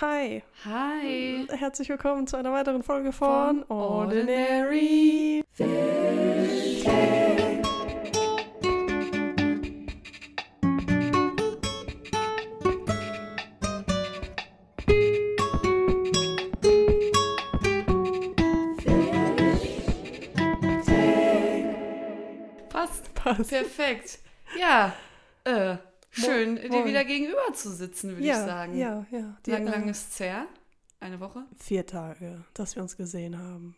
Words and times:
Hi. 0.00 0.42
Hi. 0.64 1.46
Herzlich 1.50 1.90
willkommen 1.90 2.26
zu 2.26 2.38
einer 2.38 2.52
weiteren 2.52 2.82
Folge 2.82 3.12
von, 3.12 3.66
Von 3.66 3.76
Ordinary 3.76 5.44
Passt. 22.70 23.14
Passt. 23.14 23.50
Perfekt. 23.50 24.18
Ja. 24.58 24.94
Äh, 25.44 25.76
schön, 26.10 26.56
dir 26.56 26.68
moin. 26.68 26.86
wieder 26.86 27.04
gegenüber 27.04 27.52
zu 27.54 27.70
sitzen, 27.70 28.10
würde 28.10 28.24
ja, 28.24 28.40
ich 28.40 28.46
sagen. 28.46 28.78
Ja, 28.78 29.06
ja. 29.10 29.36
Die, 29.46 29.50
Lang, 29.50 29.66
äh, 29.66 29.70
lang 29.70 29.88
ist 29.88 30.18
her? 30.20 30.46
Eine 31.00 31.20
Woche? 31.20 31.44
Vier 31.56 31.86
Tage, 31.86 32.44
dass 32.54 32.76
wir 32.76 32.82
uns 32.82 32.96
gesehen 32.96 33.38
haben. 33.38 33.76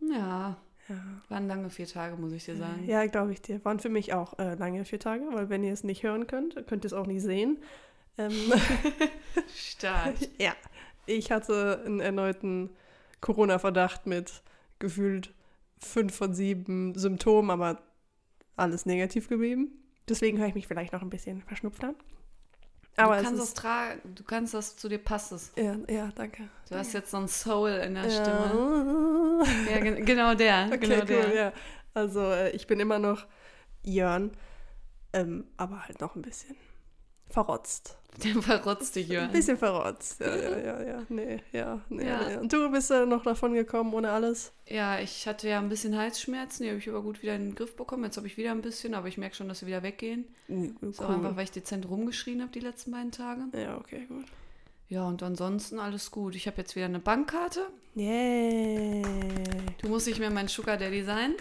Ja. 0.00 0.58
Ja, 0.88 0.96
Waren 1.28 1.46
lange 1.46 1.70
vier 1.70 1.86
Tage, 1.86 2.16
muss 2.16 2.32
ich 2.32 2.44
dir 2.44 2.56
sagen. 2.56 2.84
ja 2.86 3.06
glaube 3.06 3.32
ich 3.32 3.40
dir. 3.40 3.64
Waren 3.64 3.78
für 3.78 3.88
mich 3.88 4.12
auch 4.14 4.38
äh, 4.38 4.54
lange 4.54 4.84
vier 4.84 4.98
Tage, 4.98 5.24
weil 5.30 5.48
wenn 5.48 5.62
ihr 5.62 5.72
es 5.72 5.84
nicht 5.84 6.02
hören 6.02 6.26
könnt, 6.26 6.54
könnt 6.66 6.84
ihr 6.84 6.86
es 6.86 6.92
auch 6.92 7.06
nicht 7.06 7.22
sehen. 7.22 7.58
Ähm, 8.18 8.32
Stark. 9.54 10.16
ja, 10.38 10.54
ich 11.06 11.30
hatte 11.30 11.82
einen 11.86 12.00
erneuten 12.00 12.70
Corona-Verdacht 13.20 14.06
mit 14.06 14.42
gefühlt 14.80 15.32
fünf 15.78 16.14
von 16.14 16.34
sieben 16.34 16.94
Symptomen, 16.96 17.50
aber 17.50 17.80
alles 18.56 18.84
negativ 18.84 19.28
geblieben. 19.28 19.81
Deswegen 20.08 20.38
höre 20.38 20.48
ich 20.48 20.54
mich 20.54 20.66
vielleicht 20.66 20.92
noch 20.92 21.02
ein 21.02 21.10
bisschen 21.10 21.42
verschnupft 21.42 21.84
an. 21.84 21.94
Aber 22.96 23.16
du 23.16 23.22
kannst 23.22 23.40
das 23.40 23.54
tragen, 23.54 24.14
du 24.14 24.22
kannst 24.22 24.52
das, 24.52 24.76
zu 24.76 24.88
dir 24.88 24.98
passt 24.98 25.32
es. 25.32 25.52
ja, 25.56 25.76
ja, 25.88 26.10
danke. 26.14 26.48
Du 26.68 26.76
hast 26.76 26.92
jetzt 26.92 27.10
so 27.10 27.16
ein 27.16 27.28
Soul 27.28 27.70
in 27.70 27.94
der 27.94 28.06
Ja. 28.06 28.10
Stimme. 28.10 29.44
Ja, 29.70 29.78
gen 29.80 30.04
genau 30.04 30.34
der. 30.34 30.66
Okay, 30.72 30.78
genau 30.78 30.98
cool, 31.00 31.06
der. 31.06 31.34
ja. 31.34 31.52
Also 31.94 32.20
äh, 32.20 32.50
ich 32.50 32.66
bin 32.66 32.80
immer 32.80 32.98
noch 32.98 33.26
Jörn, 33.82 34.30
ähm, 35.14 35.44
aber 35.56 35.86
halt 35.86 36.00
noch 36.00 36.16
ein 36.16 36.22
bisschen 36.22 36.54
verrotzt. 37.32 37.96
Der 38.22 38.42
verrotzte 38.42 39.00
Jörn. 39.00 39.24
Ein 39.28 39.32
bisschen 39.32 39.56
verrotzt. 39.56 40.20
Ja, 40.20 40.36
ja, 40.36 40.58
ja, 40.58 40.82
ja. 40.82 41.02
Nee, 41.08 41.40
ja, 41.52 41.80
nee, 41.88 42.06
Ja. 42.06 42.28
nee. 42.28 42.36
Und 42.36 42.52
du 42.52 42.70
bist 42.70 42.90
äh, 42.90 43.06
noch 43.06 43.22
davon 43.22 43.54
gekommen 43.54 43.94
ohne 43.94 44.10
alles? 44.10 44.52
Ja, 44.68 44.98
ich 45.00 45.26
hatte 45.26 45.48
ja 45.48 45.58
ein 45.58 45.70
bisschen 45.70 45.96
Halsschmerzen, 45.96 46.64
die 46.64 46.68
habe 46.68 46.78
ich 46.78 46.88
aber 46.90 47.00
gut 47.00 47.22
wieder 47.22 47.34
in 47.34 47.46
den 47.46 47.54
Griff 47.54 47.74
bekommen. 47.74 48.04
Jetzt 48.04 48.18
habe 48.18 48.26
ich 48.26 48.36
wieder 48.36 48.50
ein 48.50 48.60
bisschen, 48.60 48.94
aber 48.94 49.08
ich 49.08 49.16
merke 49.16 49.34
schon, 49.36 49.48
dass 49.48 49.60
sie 49.60 49.66
wieder 49.66 49.82
weggehen. 49.82 50.26
Cool. 50.48 50.74
So 50.92 51.06
einfach, 51.06 51.36
weil 51.36 51.44
ich 51.44 51.52
dezent 51.52 51.88
rumgeschrien 51.88 52.42
habe 52.42 52.52
die 52.52 52.60
letzten 52.60 52.90
beiden 52.90 53.12
Tage. 53.12 53.44
Ja, 53.58 53.78
okay, 53.78 54.04
gut. 54.06 54.26
Ja, 54.90 55.06
und 55.08 55.22
ansonsten 55.22 55.78
alles 55.78 56.10
gut. 56.10 56.34
Ich 56.34 56.46
habe 56.46 56.58
jetzt 56.58 56.76
wieder 56.76 56.84
eine 56.84 56.98
Bankkarte. 56.98 57.66
Yay. 57.94 59.02
Du 59.80 59.88
musst 59.88 60.06
nicht 60.06 60.18
mehr 60.18 60.30
mein 60.30 60.48
Sugar 60.48 60.76
Daddy 60.76 61.02
sein. 61.02 61.34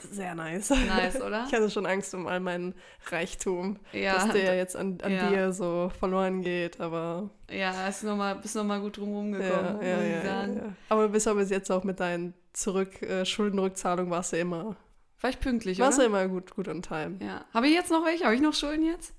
Sehr 0.00 0.34
nice. 0.34 0.70
Nice, 0.70 1.20
oder? 1.20 1.44
Ich 1.48 1.52
hatte 1.54 1.70
schon 1.70 1.86
Angst 1.86 2.14
um 2.14 2.26
all 2.26 2.40
meinen 2.40 2.74
Reichtum, 3.10 3.78
Ja, 3.92 4.14
dass 4.14 4.32
der 4.32 4.56
jetzt 4.56 4.76
an, 4.76 4.98
an 5.02 5.12
ja. 5.12 5.28
dir 5.28 5.52
so 5.52 5.90
verloren 5.98 6.42
geht, 6.42 6.80
aber 6.80 7.30
ja, 7.50 7.88
ist 7.88 8.04
noch 8.04 8.16
mal, 8.16 8.34
bist 8.36 8.54
nochmal 8.56 8.80
gut 8.80 8.96
drum 8.98 9.12
rumgekommen, 9.14 9.82
ja, 9.82 9.96
muss 9.96 10.04
ich 10.04 10.22
sagen. 10.22 10.76
Aber 10.88 11.02
du 11.06 11.08
bist 11.10 11.26
aber 11.28 11.40
bis 11.40 11.50
jetzt 11.50 11.70
auch 11.70 11.84
mit 11.84 12.00
deinen 12.00 12.34
Zurück 12.52 13.00
äh, 13.02 13.24
Schuldenrückzahlungen 13.24 14.10
warst 14.10 14.32
du 14.32 14.38
immer, 14.38 14.76
War 15.20 15.30
ich 15.30 15.40
pünktlich, 15.40 15.78
warst 15.78 15.98
du 15.98 16.02
oder? 16.02 16.06
immer 16.08 16.28
gut, 16.28 16.54
gut 16.54 16.68
on 16.68 16.82
time. 16.82 17.18
Ja. 17.22 17.44
Habe 17.54 17.68
ich 17.68 17.74
jetzt 17.74 17.90
noch 17.90 18.04
welche? 18.04 18.24
Habe 18.24 18.34
ich 18.34 18.40
noch 18.40 18.54
Schulden 18.54 18.84
jetzt? 18.84 19.14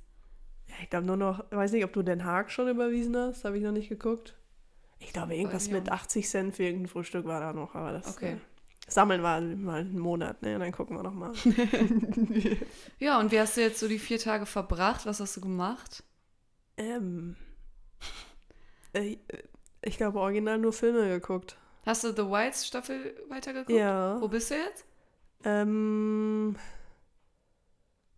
Ja, 0.67 0.75
ich 0.83 0.89
glaube 0.89 1.05
nur 1.07 1.17
noch, 1.17 1.43
weiß 1.51 1.71
nicht, 1.71 1.83
ob 1.85 1.93
du 1.93 2.03
Den 2.03 2.25
Haag 2.25 2.51
schon 2.51 2.67
überwiesen 2.67 3.15
hast, 3.17 3.43
habe 3.45 3.57
ich 3.57 3.63
noch 3.63 3.71
nicht 3.71 3.89
geguckt. 3.89 4.35
Ich 4.99 5.13
glaube, 5.13 5.33
irgendwas 5.35 5.69
mit 5.71 5.89
80 5.89 6.27
Cent 6.27 6.55
für 6.55 6.63
irgendein 6.63 6.87
Frühstück 6.89 7.25
war 7.25 7.39
da 7.39 7.53
noch, 7.53 7.73
aber 7.73 7.93
das 7.93 8.15
Okay. 8.17 8.37
Sammeln 8.89 9.21
wir 9.21 9.39
mal 9.41 9.79
einen 9.81 9.99
Monat, 9.99 10.41
ne? 10.41 10.59
Dann 10.59 10.71
gucken 10.71 10.97
wir 10.97 11.03
noch 11.03 11.13
mal. 11.13 11.31
Ja, 12.99 13.19
und 13.19 13.31
wie 13.31 13.39
hast 13.39 13.55
du 13.57 13.61
jetzt 13.61 13.79
so 13.79 13.87
die 13.87 13.99
vier 13.99 14.19
Tage 14.19 14.45
verbracht? 14.45 15.05
Was 15.05 15.19
hast 15.19 15.37
du 15.37 15.41
gemacht? 15.41 16.03
ähm, 16.77 17.35
äh, 18.93 19.17
ich 19.81 19.97
glaube, 19.97 20.19
original 20.19 20.57
nur 20.57 20.73
Filme 20.73 21.07
geguckt. 21.07 21.57
Hast 21.85 22.03
du 22.03 22.09
The 22.11 22.23
Whites 22.29 22.67
Staffel 22.67 23.15
weitergeguckt? 23.29 23.77
Ja. 23.77 24.19
Wo 24.19 24.27
bist 24.27 24.51
du 24.51 24.55
jetzt? 24.55 24.85
Ähm, 25.43 26.55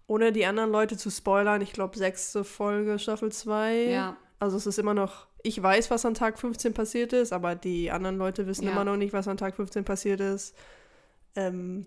ohne 0.07 0.31
die 0.31 0.45
anderen 0.45 0.71
Leute 0.71 0.97
zu 0.97 1.09
spoilern, 1.09 1.61
ich 1.61 1.73
glaube, 1.73 1.97
sechste 1.97 2.43
Folge, 2.43 2.97
Staffel 2.99 3.31
2. 3.31 3.75
Ja. 3.91 4.17
Also 4.39 4.57
es 4.57 4.65
ist 4.65 4.79
immer 4.79 4.93
noch, 4.95 5.27
ich 5.43 5.61
weiß, 5.61 5.89
was 5.91 6.05
an 6.05 6.13
Tag 6.13 6.37
15 6.39 6.73
passiert 6.73 7.13
ist, 7.13 7.33
aber 7.33 7.55
die 7.55 7.91
anderen 7.91 8.17
Leute 8.17 8.47
wissen 8.47 8.65
Ja. 8.65 8.71
immer 8.71 8.83
noch 8.83 8.97
nicht, 8.97 9.13
was 9.13 9.27
an 9.27 9.37
Tag 9.37 9.55
15 9.55 9.83
passiert 9.85 10.19
ist. 10.19 10.55
Ähm, 11.35 11.85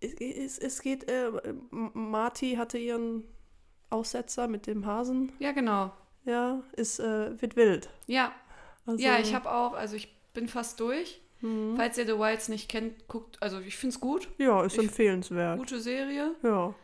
es, 0.00 0.14
es, 0.14 0.58
es 0.58 0.82
geht, 0.82 1.08
äh, 1.10 1.30
Marty 1.70 2.54
hatte 2.56 2.78
ihren 2.78 3.24
Aussetzer 3.90 4.48
mit 4.48 4.66
dem 4.66 4.84
Hasen. 4.86 5.32
Ja, 5.38 5.52
genau. 5.52 5.92
Ja, 6.24 6.62
ist, 6.72 6.98
äh, 6.98 7.40
wird 7.40 7.56
wild. 7.56 7.88
Ja, 8.06 8.32
Also, 8.84 9.02
ja, 9.04 9.18
ich 9.18 9.34
habe 9.34 9.50
auch, 9.50 9.74
also 9.74 9.96
ich 9.96 10.14
bin 10.32 10.48
fast 10.48 10.80
durch. 10.80 11.20
Mhm. 11.40 11.74
Falls 11.76 11.98
ihr 11.98 12.06
The 12.06 12.18
Whites 12.18 12.48
nicht 12.48 12.68
kennt, 12.68 13.06
guckt, 13.08 13.40
also 13.42 13.60
ich 13.60 13.76
finde 13.76 13.94
es 13.94 14.00
gut. 14.00 14.28
Ja, 14.38 14.64
ist 14.64 14.74
ich- 14.78 14.84
empfehlenswert. 14.84 15.58
Gute 15.58 15.80
Serie. 15.80 16.34
Ja, 16.42 16.74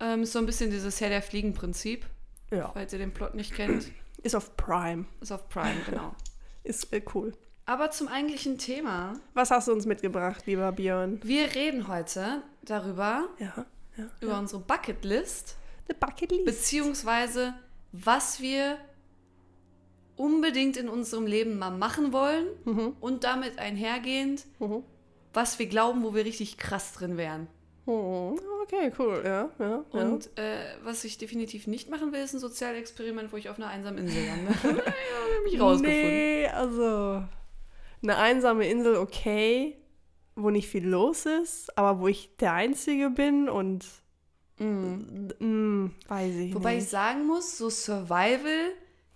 Ähm, 0.00 0.22
ist 0.22 0.32
so 0.32 0.38
ein 0.40 0.46
bisschen 0.46 0.70
dieses 0.70 1.00
Herr 1.00 1.08
der 1.08 1.22
Fliegen-Prinzip. 1.22 2.04
ja. 2.50 2.70
Falls 2.72 2.92
ihr 2.92 2.98
den 2.98 3.12
Plot 3.14 3.34
nicht 3.34 3.54
kennt, 3.54 3.90
Ist 4.24 4.34
auf 4.34 4.56
Prime. 4.56 5.04
ist 5.20 5.30
auf 5.32 5.48
Prime, 5.48 5.76
genau. 5.88 6.14
Ist 6.64 6.92
äh, 6.92 7.02
cool. 7.14 7.32
Aber 7.66 7.90
zum 7.90 8.08
eigentlichen 8.08 8.58
Thema. 8.58 9.14
Was 9.34 9.50
hast 9.50 9.68
du 9.68 9.72
uns 9.72 9.86
mitgebracht, 9.86 10.46
lieber 10.46 10.70
Björn? 10.72 11.20
Wir 11.22 11.54
reden 11.54 11.88
heute 11.88 12.42
darüber, 12.62 13.28
Ja, 13.38 13.66
ja. 13.96 14.06
über 14.20 14.38
unsere 14.38 14.60
Bucketlist, 14.62 15.56
The 15.88 15.94
Bucket 15.94 16.30
List. 16.32 16.44
beziehungsweise 16.46 17.54
was 17.92 18.40
wir 18.40 18.78
unbedingt 20.16 20.76
in 20.76 20.88
unserem 20.88 21.26
Leben 21.26 21.58
mal 21.58 21.70
machen 21.70 22.12
wollen 22.12 22.46
Mhm. 22.64 22.96
und 23.00 23.24
damit 23.24 23.58
einhergehend, 23.58 24.46
Mhm. 24.58 24.82
was 25.32 25.58
wir 25.58 25.66
glauben, 25.66 26.02
wo 26.04 26.14
wir 26.14 26.24
richtig 26.24 26.56
krass 26.56 26.92
drin 26.92 27.16
wären. 27.16 27.48
Oh, 27.86 28.36
okay, 28.62 28.90
cool, 28.98 29.20
ja, 29.24 29.48
ja. 29.58 29.84
ja. 29.92 30.00
Und 30.00 30.30
äh, 30.38 30.76
was 30.82 31.04
ich 31.04 31.18
definitiv 31.18 31.66
nicht 31.66 31.90
machen 31.90 32.12
will, 32.12 32.20
ist 32.20 32.32
ein 32.32 32.38
Sozialexperiment, 32.40 33.32
wo 33.32 33.36
ich 33.36 33.48
auf 33.50 33.58
einer 33.58 33.68
einsamen 33.68 33.98
Insel 34.06 34.24
lande. 34.26 34.50
ja, 34.52 34.68
hab 35.36 35.44
mich 35.44 35.60
rausgefunden. 35.60 36.10
Nee, 36.10 36.46
also 36.48 37.22
eine 38.02 38.16
einsame 38.16 38.68
Insel, 38.68 38.96
okay, 38.96 39.76
wo 40.34 40.50
nicht 40.50 40.68
viel 40.68 40.86
los 40.86 41.26
ist, 41.26 41.76
aber 41.76 42.00
wo 42.00 42.08
ich 42.08 42.36
der 42.38 42.52
Einzige 42.54 43.10
bin 43.10 43.48
und 43.48 43.84
Mhm. 44.58 45.30
mm, 45.40 45.90
weiß 46.08 46.32
ich 46.36 46.54
Wobei 46.54 46.74
ich 46.74 46.82
nicht. 46.82 46.90
sagen 46.90 47.26
muss, 47.26 47.58
so 47.58 47.68
Survival 47.70 48.70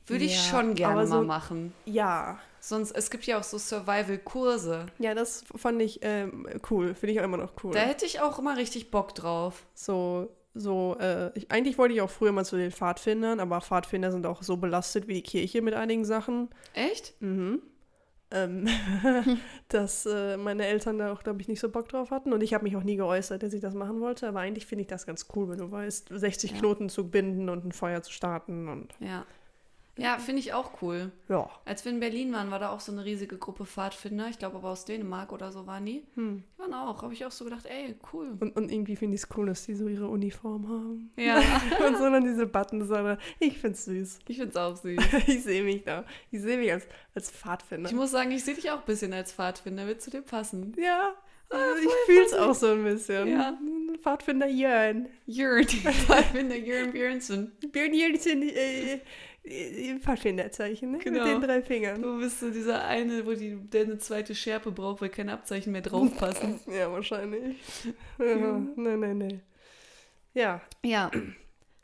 würde 0.09 0.25
ich 0.25 0.35
Ja, 0.35 0.43
schon 0.43 0.75
gerne 0.75 1.07
so- 1.07 1.15
mal 1.15 1.25
machen. 1.25 1.73
Ja, 1.85 2.41
Sonst, 2.69 2.93
es 2.93 3.11
gibt 3.11 3.25
ja 3.25 3.39
auch 3.39 3.43
so 3.43 3.57
Survival-Kurse. 3.57 4.87
ja, 4.99 5.15
das 5.15 5.43
fand 5.57 5.81
ich 5.81 6.01
ähm, 6.03 6.47
cool, 6.71 6.95
finde 6.95 7.13
ich 7.15 7.21
auch 7.21 7.25
immer 7.25 7.39
noch 7.39 7.53
cool. 7.65 7.73
Da 7.73 7.81
hätte 7.81 8.05
ich 8.05 8.21
auch 8.21 8.39
immer 8.39 8.59
richtig 8.59 8.91
Bock 8.91 9.15
drauf. 9.15 9.65
So, 9.73 10.29
so, 10.53 10.97
äh, 11.01 11.31
ich, 11.39 11.51
eigentlich 11.51 11.79
wollte 11.79 11.95
ich 11.95 12.03
auch 12.03 12.11
früher 12.11 12.33
mal 12.33 12.45
zu 12.45 12.57
den 12.57 12.71
Pfadfindern, 12.71 13.41
aber 13.41 13.63
Pfadfinder 13.63 14.13
sind 14.13 14.27
auch 14.27 14.43
so 14.43 14.59
belastet 14.59 15.09
wie 15.09 15.15
die 15.15 15.23
Kirche 15.23 15.63
mit 15.63 15.73
einigen 15.73 16.05
Sachen. 16.05 16.51
Echt? 16.75 17.15
Mhm. 17.21 17.63
Ähm, 18.31 18.69
dass 19.69 20.05
äh, 20.05 20.37
meine 20.37 20.67
Eltern 20.67 20.99
da 20.99 21.11
auch, 21.13 21.23
glaube 21.23 21.41
ich, 21.41 21.49
nicht 21.49 21.61
so 21.61 21.71
Bock 21.71 21.89
drauf 21.89 22.11
hatten. 22.11 22.35
Und 22.35 22.43
ich 22.43 22.53
habe 22.53 22.65
mich 22.65 22.77
auch 22.77 22.83
nie 22.83 22.97
geäußert, 22.97 23.43
dass 23.43 23.55
ich 23.55 23.63
das 23.63 23.73
machen 23.73 24.01
wollte. 24.03 24.29
Aber 24.29 24.41
eigentlich 24.41 24.67
finde 24.67 24.83
ich 24.83 24.89
das 24.89 25.07
ganz 25.07 25.27
cool, 25.35 25.49
wenn 25.49 25.57
du 25.59 25.71
weißt, 25.71 26.09
60 26.11 26.51
Ja. 26.51 26.59
Knoten 26.59 26.91
zu 26.91 27.09
binden 27.09 27.49
und 27.49 27.65
ein 27.65 27.73
Feuer 27.73 28.03
zu 28.03 28.13
starten. 28.13 28.69
Und 28.69 28.95
Ja. 29.01 29.25
Ja, 29.99 30.19
finde 30.19 30.41
ich 30.41 30.53
auch 30.53 30.81
cool. 30.81 31.11
ja. 31.29 31.51
Als 31.65 31.85
wir 31.85 31.93
in 31.93 32.01
Berlin 32.01 32.33
waren, 32.33 32.51
war 32.51 32.59
da 32.59 32.71
auch 32.71 32.81
so 32.81 32.93
eine 32.93 33.05
riesige 33.05 33.37
Gruppe 33.37 33.67
Pfadfinder. 33.67 34.29
Ich 34.31 34.39
glaube 34.39 34.57
aber 34.57 34.71
aus 34.71 34.85
Dänemark 34.85 35.33
oder 35.33 35.51
so 35.53 35.67
waren 35.67 35.85
die. 35.85 36.05
Hm. 36.15 36.45
Die 36.55 36.59
waren 36.61 36.73
auch. 36.75 37.03
Habe 37.03 37.13
ich 37.13 37.25
auch 37.27 37.31
so 37.33 37.45
gedacht, 37.45 37.67
ey, 37.67 37.97
cool. 38.13 38.37
Und, 38.41 38.57
und 38.57 38.71
irgendwie 38.73 38.97
finde 38.97 39.17
ich 39.17 39.23
es 39.23 39.29
cool, 39.37 39.47
dass 39.47 39.67
die 39.67 39.75
so 39.75 39.89
ihre 39.89 40.09
Uniform 40.09 40.69
haben. 40.69 41.11
Ja, 41.17 41.39
und 41.87 41.97
so 41.99 42.05
dann 42.11 42.25
diese 42.25 42.47
Buttons. 42.47 42.91
aber 42.91 43.19
Ich 43.41 43.59
finde 43.59 43.75
es 43.77 43.85
süß. 43.85 44.19
ich 44.29 44.37
finde 44.37 44.51
es 44.51 44.57
auch 44.57 44.77
süß. 44.77 44.99
Ich 45.27 45.43
sehe 45.43 45.63
mich 45.65 45.83
da. 45.85 46.05
Ich 46.31 46.41
sehe 46.41 46.57
mich 46.59 46.73
als, 46.73 46.87
als 47.15 47.31
Pfadfinder. 47.31 47.91
Ich 47.91 47.97
muss 47.97 48.11
sagen, 48.13 48.31
ich 48.31 48.45
sehe 48.45 48.55
dich 48.55 48.71
auch 48.71 48.79
ein 48.79 48.87
bisschen 48.87 49.13
als 49.13 49.33
Pfadfinder. 49.33 49.87
Wird 49.87 50.01
zu 50.01 50.11
dir 50.11 50.23
passen. 50.23 50.75
ja, 50.79 51.15
also 51.51 51.65
Ah, 51.65 51.77
ich 51.79 51.85
voll 51.87 51.95
fühle 52.07 52.25
es 52.27 52.33
auch 52.35 52.55
so 52.55 52.67
ein 52.73 52.85
bisschen. 52.85 53.29
Ja. 53.29 53.59
Pfadfinder 54.03 54.47
Jörn. 54.49 55.09
Jörn. 55.27 55.65
Pfadfinder 56.07 56.57
Jörn 56.57 56.93
Björnsen. 56.93 57.53
Björn 57.73 57.95
Jörnchen, 57.95 58.43
äh, 58.43 58.93
äh, 58.95 59.01
Pfadfinderzeichen, 60.01 60.93
ne? 60.93 60.99
Genau. 60.99 61.25
Mit 61.25 61.35
den 61.35 61.41
drei 61.41 61.63
Fingern. 61.63 62.03
Du 62.03 62.19
bist 62.19 62.41
so 62.41 62.51
dieser 62.51 62.85
eine, 62.85 63.25
wo 63.27 63.33
die, 63.33 63.57
der 63.57 63.85
eine 63.85 63.99
zweite 63.99 64.35
Schärpe 64.35 64.71
braucht, 64.73 65.01
weil 65.01 65.09
keine 65.09 65.33
Abzeichen 65.33 65.73
mehr 65.73 65.83
draufpassen. 65.83 66.61
Ja, 66.67 66.91
wahrscheinlich. 66.93 67.57
Ja, 68.19 68.59
nee, 68.77 68.97
nee, 68.97 69.15
nee. 69.15 69.41
Ja, 70.35 70.61
Ja. 70.85 71.11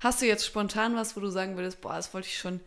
Hast 0.00 0.20
du 0.20 0.26
jetzt 0.26 0.44
spontan 0.44 0.94
was, 0.96 1.16
wo 1.16 1.20
du 1.20 1.28
sagen 1.28 1.56
würdest, 1.56 1.80
boah, 1.80 1.94
das 1.94 2.12
wollte 2.12 2.26
ich 2.28 2.36
schon 2.36 2.60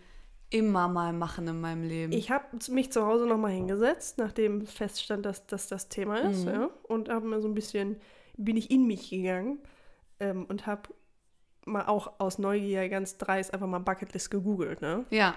immer 0.50 0.88
mal 0.88 1.14
machen 1.14 1.48
in 1.48 1.62
meinem 1.62 1.84
Leben. 1.84 2.12
Ich 2.14 2.32
habe 2.32 2.46
mich 2.70 2.92
zu 2.92 3.06
Hause 3.06 3.28
nochmal 3.28 3.52
hingesetzt, 3.52 4.18
nachdem 4.18 4.66
feststand, 4.66 5.24
dass 5.24 5.46
das 5.46 5.68
das 5.68 5.88
Thema 5.88 6.18
ist, 6.32 6.46
Mhm. 6.46 6.52
ja, 6.52 6.70
und 6.84 7.10
habe 7.10 7.28
mir 7.28 7.40
so 7.40 7.48
ein 7.48 7.54
bisschen, 7.54 7.98
bin 8.38 8.58
ich 8.58 8.72
in 8.72 8.88
mich 8.88 9.12
gegangen 9.12 9.60
ähm, 10.20 10.46
und 10.46 10.66
habe 10.66 10.90
mal 11.68 11.86
auch 11.86 12.14
aus 12.20 12.40
Neugier 12.40 12.90
ganz 12.90 13.18
dreist 13.18 13.54
einfach 13.54 13.68
mal 13.68 13.80
Bucketlist 13.80 14.32
gegoogelt, 14.32 14.82
ne? 14.82 15.06
ja. 15.10 15.36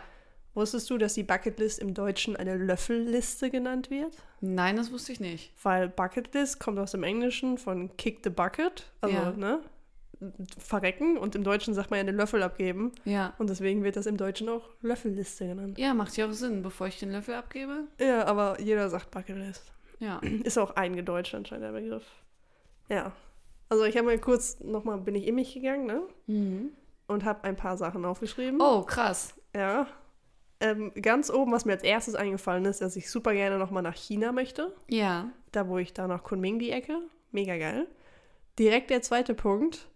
Wusstest 0.52 0.90
du, 0.90 0.98
dass 0.98 1.14
die 1.14 1.22
Bucketlist 1.22 1.78
im 1.78 1.94
Deutschen 1.94 2.34
eine 2.34 2.56
Löffelliste 2.56 3.50
genannt 3.50 3.88
wird? 3.88 4.16
Nein, 4.40 4.74
das 4.76 4.90
wusste 4.90 5.12
ich 5.12 5.20
nicht. 5.20 5.52
Weil 5.62 5.88
Bucketlist 5.88 6.58
kommt 6.58 6.76
aus 6.80 6.90
dem 6.90 7.04
Englischen 7.04 7.56
von 7.56 7.96
Kick 7.96 8.18
the 8.24 8.30
Bucket, 8.30 8.90
also, 9.00 9.14
Ja. 9.14 9.30
ne? 9.30 9.60
Verrecken 10.58 11.16
und 11.16 11.34
im 11.34 11.44
Deutschen 11.44 11.72
sagt 11.72 11.90
man 11.90 11.98
ja 11.98 12.04
den 12.04 12.16
Löffel 12.16 12.42
abgeben 12.42 12.92
Ja. 13.04 13.32
und 13.38 13.48
deswegen 13.48 13.84
wird 13.84 13.96
das 13.96 14.06
im 14.06 14.16
Deutschen 14.16 14.48
auch 14.48 14.68
Löffelliste 14.82 15.46
genannt. 15.46 15.78
Ja, 15.78 15.94
macht 15.94 16.16
ja 16.16 16.26
auch 16.26 16.32
Sinn, 16.32 16.62
bevor 16.62 16.88
ich 16.88 16.98
den 16.98 17.12
Löffel 17.12 17.34
abgebe. 17.36 17.84
Ja, 18.00 18.26
aber 18.26 18.60
jeder 18.60 18.88
sagt 18.90 19.10
Bucketlist. 19.12 19.72
Ja. 20.00 20.18
Ist 20.42 20.58
auch 20.58 20.76
eingedeutscht 20.76 21.34
anscheinend 21.34 21.64
der 21.64 21.72
Begriff. 21.72 22.04
Ja. 22.88 23.12
Also 23.70 23.84
ich 23.84 23.96
habe 23.96 24.08
mir 24.08 24.18
kurz 24.18 24.60
nochmal, 24.60 24.98
bin 24.98 25.14
ich 25.14 25.26
in 25.26 25.36
mich 25.36 25.54
gegangen, 25.54 25.86
ne? 25.86 26.02
Mhm. 26.26 26.72
Und 27.06 27.24
habe 27.24 27.44
ein 27.44 27.56
paar 27.56 27.76
Sachen 27.78 28.04
aufgeschrieben. 28.04 28.60
Oh, 28.60 28.82
krass. 28.82 29.34
Ja. 29.56 29.86
Ähm, 30.60 30.92
ganz 31.00 31.30
oben, 31.30 31.52
was 31.52 31.64
mir 31.64 31.72
als 31.72 31.82
erstes 31.82 32.14
eingefallen 32.14 32.66
ist, 32.66 32.82
dass 32.82 32.94
ich 32.96 33.10
super 33.10 33.32
gerne 33.32 33.58
nochmal 33.58 33.82
nach 33.82 33.96
China 33.96 34.32
möchte. 34.32 34.74
Ja. 34.88 35.30
Da, 35.52 35.68
wo 35.68 35.78
ich 35.78 35.94
da 35.94 36.06
nach 36.06 36.22
Kunming 36.22 36.58
die 36.58 36.70
Ecke. 36.70 36.98
Mega 37.32 37.56
geil. 37.56 37.86
Direkt 38.58 38.90
der 38.90 39.00
zweite 39.02 39.34
Punkt 39.34 39.88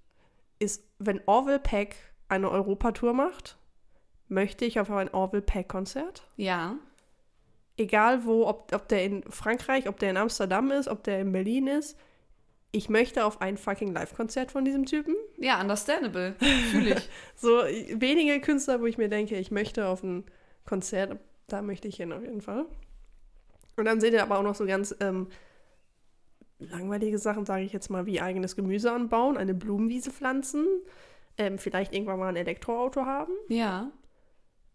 ist, 0.59 0.82
wenn 0.99 1.21
Orville 1.26 1.59
Peck 1.59 1.97
eine 2.29 2.50
Europatour 2.50 3.12
macht, 3.12 3.59
möchte 4.29 4.65
ich 4.65 4.81
auf 4.81 4.91
ein 4.91 5.12
Orville 5.12 5.43
Peck 5.43 5.69
Konzert. 5.69 6.23
Ja. 6.37 6.76
egal 7.76 8.25
wo, 8.25 8.47
ob, 8.47 8.73
ob 8.73 8.88
der 8.88 9.05
in 9.05 9.23
Frankreich, 9.31 9.88
ob 9.88 9.99
der 9.99 10.11
in 10.11 10.17
Amsterdam 10.17 10.71
ist, 10.71 10.88
ob 10.88 11.03
der 11.05 11.21
in 11.21 11.32
Berlin 11.32 11.67
ist, 11.67 11.99
ich 12.75 12.88
möchte 12.88 13.25
auf 13.25 13.41
ein 13.41 13.56
fucking 13.56 13.93
Live-Konzert 13.93 14.50
von 14.53 14.65
diesem 14.65 14.85
Typen. 14.87 15.15
Ja, 15.38 15.61
understandable. 15.61 16.35
Fühle 16.71 16.94
ich. 16.97 17.09
So 17.37 17.49
wenige 17.59 18.41
Künstler, 18.41 18.81
wo 18.81 18.87
ich 18.87 18.99
mir 18.99 19.09
denke, 19.09 19.37
ich 19.37 19.50
möchte 19.50 19.87
auf 19.87 20.03
ein 20.03 20.25
Konzert, 20.65 21.19
da 21.47 21.62
möchte 21.62 21.88
ich 21.88 21.97
hin 21.97 22.12
auf 22.12 22.23
jeden 22.23 22.41
Fall. 22.41 22.67
Und 23.76 23.85
dann 23.87 24.00
seht 24.00 24.12
ihr 24.12 24.23
aber 24.23 24.38
auch 24.38 24.43
noch 24.43 24.55
so 24.55 24.65
ganz 24.67 24.94
ähm, 25.00 25.29
langweilige 26.59 27.19
Sachen, 27.19 27.44
sage 27.44 27.65
ich 27.65 27.73
jetzt 27.73 27.91
mal, 27.91 28.06
wie 28.06 28.21
eigenes 28.21 28.56
Gemüse 28.56 28.93
anbauen, 28.93 29.37
eine 29.37 29.55
Blumenwiese 29.55 30.11
pflanzen, 30.11 30.67
ähm, 31.37 31.59
vielleicht 31.59 31.93
irgendwann 31.93 32.19
mal 32.19 32.29
ein 32.29 32.37
Elektroauto 32.37 33.05
haben, 33.05 33.32
Ja. 33.49 33.91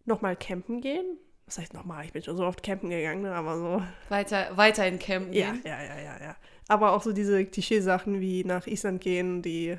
nochmal 0.04 0.36
campen 0.36 0.80
gehen. 0.80 1.16
Was 1.50 1.58
heißt 1.58 1.74
nochmal? 1.74 2.04
Ich 2.04 2.12
bin 2.12 2.22
schon 2.22 2.36
so 2.36 2.44
oft 2.46 2.62
campen 2.62 2.90
gegangen, 2.90 3.22
ne? 3.22 3.34
aber 3.34 3.58
so. 3.58 3.82
Weiter, 4.08 4.56
weiter 4.56 4.86
in 4.86 5.00
Campen 5.00 5.32
Ja, 5.32 5.52
ja, 5.64 5.82
ja, 5.82 5.96
ja, 5.98 6.22
ja. 6.22 6.36
Aber 6.68 6.92
auch 6.92 7.02
so 7.02 7.12
diese 7.12 7.44
Klischeesachen 7.44 8.20
wie 8.20 8.44
nach 8.44 8.68
Island 8.68 9.00
gehen, 9.00 9.42
die 9.42 9.76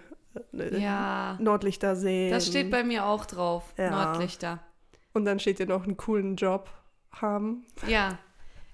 äh, 0.54 0.78
Ja. 0.78 1.38
Nordlichter 1.40 1.96
sehen. 1.96 2.30
Das 2.30 2.48
steht 2.48 2.72
bei 2.72 2.84
mir 2.84 3.06
auch 3.06 3.26
drauf. 3.26 3.74
Ja. 3.78 3.90
Nordlichter. 3.90 4.60
Und 5.14 5.24
dann 5.24 5.40
steht 5.40 5.62
ja 5.62 5.66
noch 5.66 5.86
einen 5.86 5.96
coolen 5.96 6.36
Job 6.36 6.70
haben. 7.14 7.66
Ja. 7.88 8.20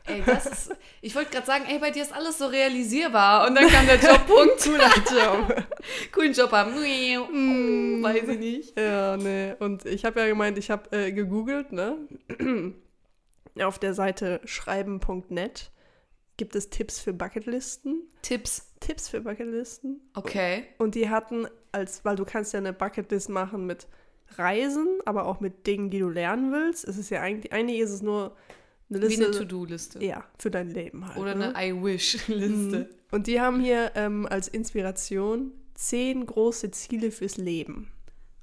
Ey, 0.08 0.24
das 0.26 0.48
ist. 0.48 0.76
Ich 1.02 1.14
wollte 1.14 1.30
gerade 1.32 1.46
sagen, 1.46 1.66
ey, 1.70 1.78
bei 1.78 1.92
dir 1.92 2.02
ist 2.02 2.14
alles 2.14 2.40
so 2.40 2.48
realisierbar. 2.48 3.48
Und 3.48 3.54
dann 3.54 3.68
kam 3.68 3.86
der 3.86 3.98
Jobpunkt. 4.00 4.58
Cooler 4.64 4.90
Job. 5.46 5.66
Coolen 6.14 6.34
Job 6.34 6.52
haben. 6.52 6.72
Mm. 6.72 8.02
Weiß 8.02 8.28
ich 8.28 8.40
nicht. 8.40 8.80
ja, 8.80 9.18
nee. 9.18 9.54
Und 9.60 9.86
ich 9.86 10.04
habe 10.04 10.20
ja 10.22 10.28
gemeint, 10.28 10.58
ich 10.58 10.72
habe 10.72 10.90
äh, 10.98 11.12
gegoogelt, 11.12 11.72
ne? 11.74 11.98
Auf 13.62 13.80
der 13.80 13.94
Seite 13.94 14.42
schreiben.net 14.46 15.72
gibt 16.38 16.56
es 16.56 16.70
Tipps 16.70 17.00
für 17.00 17.14
Bucketlisten. 17.14 18.04
Tipps. 18.22 18.72
Tipps 18.80 19.10
für 19.10 19.22
Bucketlisten. 19.22 20.02
Okay. 20.14 20.66
Und 20.78 20.96
die 20.96 21.10
hatten 21.10 21.48
als, 21.72 22.06
weil 22.06 22.16
du 22.16 22.26
kannst 22.26 22.54
ja 22.54 22.60
eine 22.60 22.74
Bucketlist 22.74 23.30
machen 23.30 23.66
mit 23.66 23.88
Reisen, 24.38 25.00
aber 25.06 25.26
auch 25.26 25.40
mit 25.40 25.66
Dingen, 25.68 25.90
die 25.90 26.00
du 26.00 26.10
lernen 26.10 26.52
willst. 26.52 26.88
Es 26.88 26.98
ist 26.98 27.10
ja 27.10 27.22
eigentlich, 27.22 27.52
eigentlich 27.54 27.80
ist 27.80 27.92
es 27.92 28.02
nur 28.02 28.36
eine 28.90 29.02
Wie 29.02 29.06
Liste. 29.08 29.26
eine 29.26 29.36
To-Do-Liste. 29.38 30.04
ja, 30.04 30.24
für 30.38 30.52
dein 30.52 30.70
Leben 30.70 31.08
halt. 31.08 31.18
Oder 31.18 31.34
ne? 31.36 31.56
eine 31.56 31.70
I-Wish-Liste. 31.74 32.90
Mhm. 32.90 32.96
Und 33.12 33.28
die 33.28 33.40
haben 33.42 33.60
hier 33.60 33.92
ähm, 33.96 34.28
als 34.30 34.48
Inspiration 34.48 35.54
zehn 35.74 36.26
große 36.26 36.72
Ziele 36.72 37.12
fürs 37.12 37.38
Leben. 37.38 37.92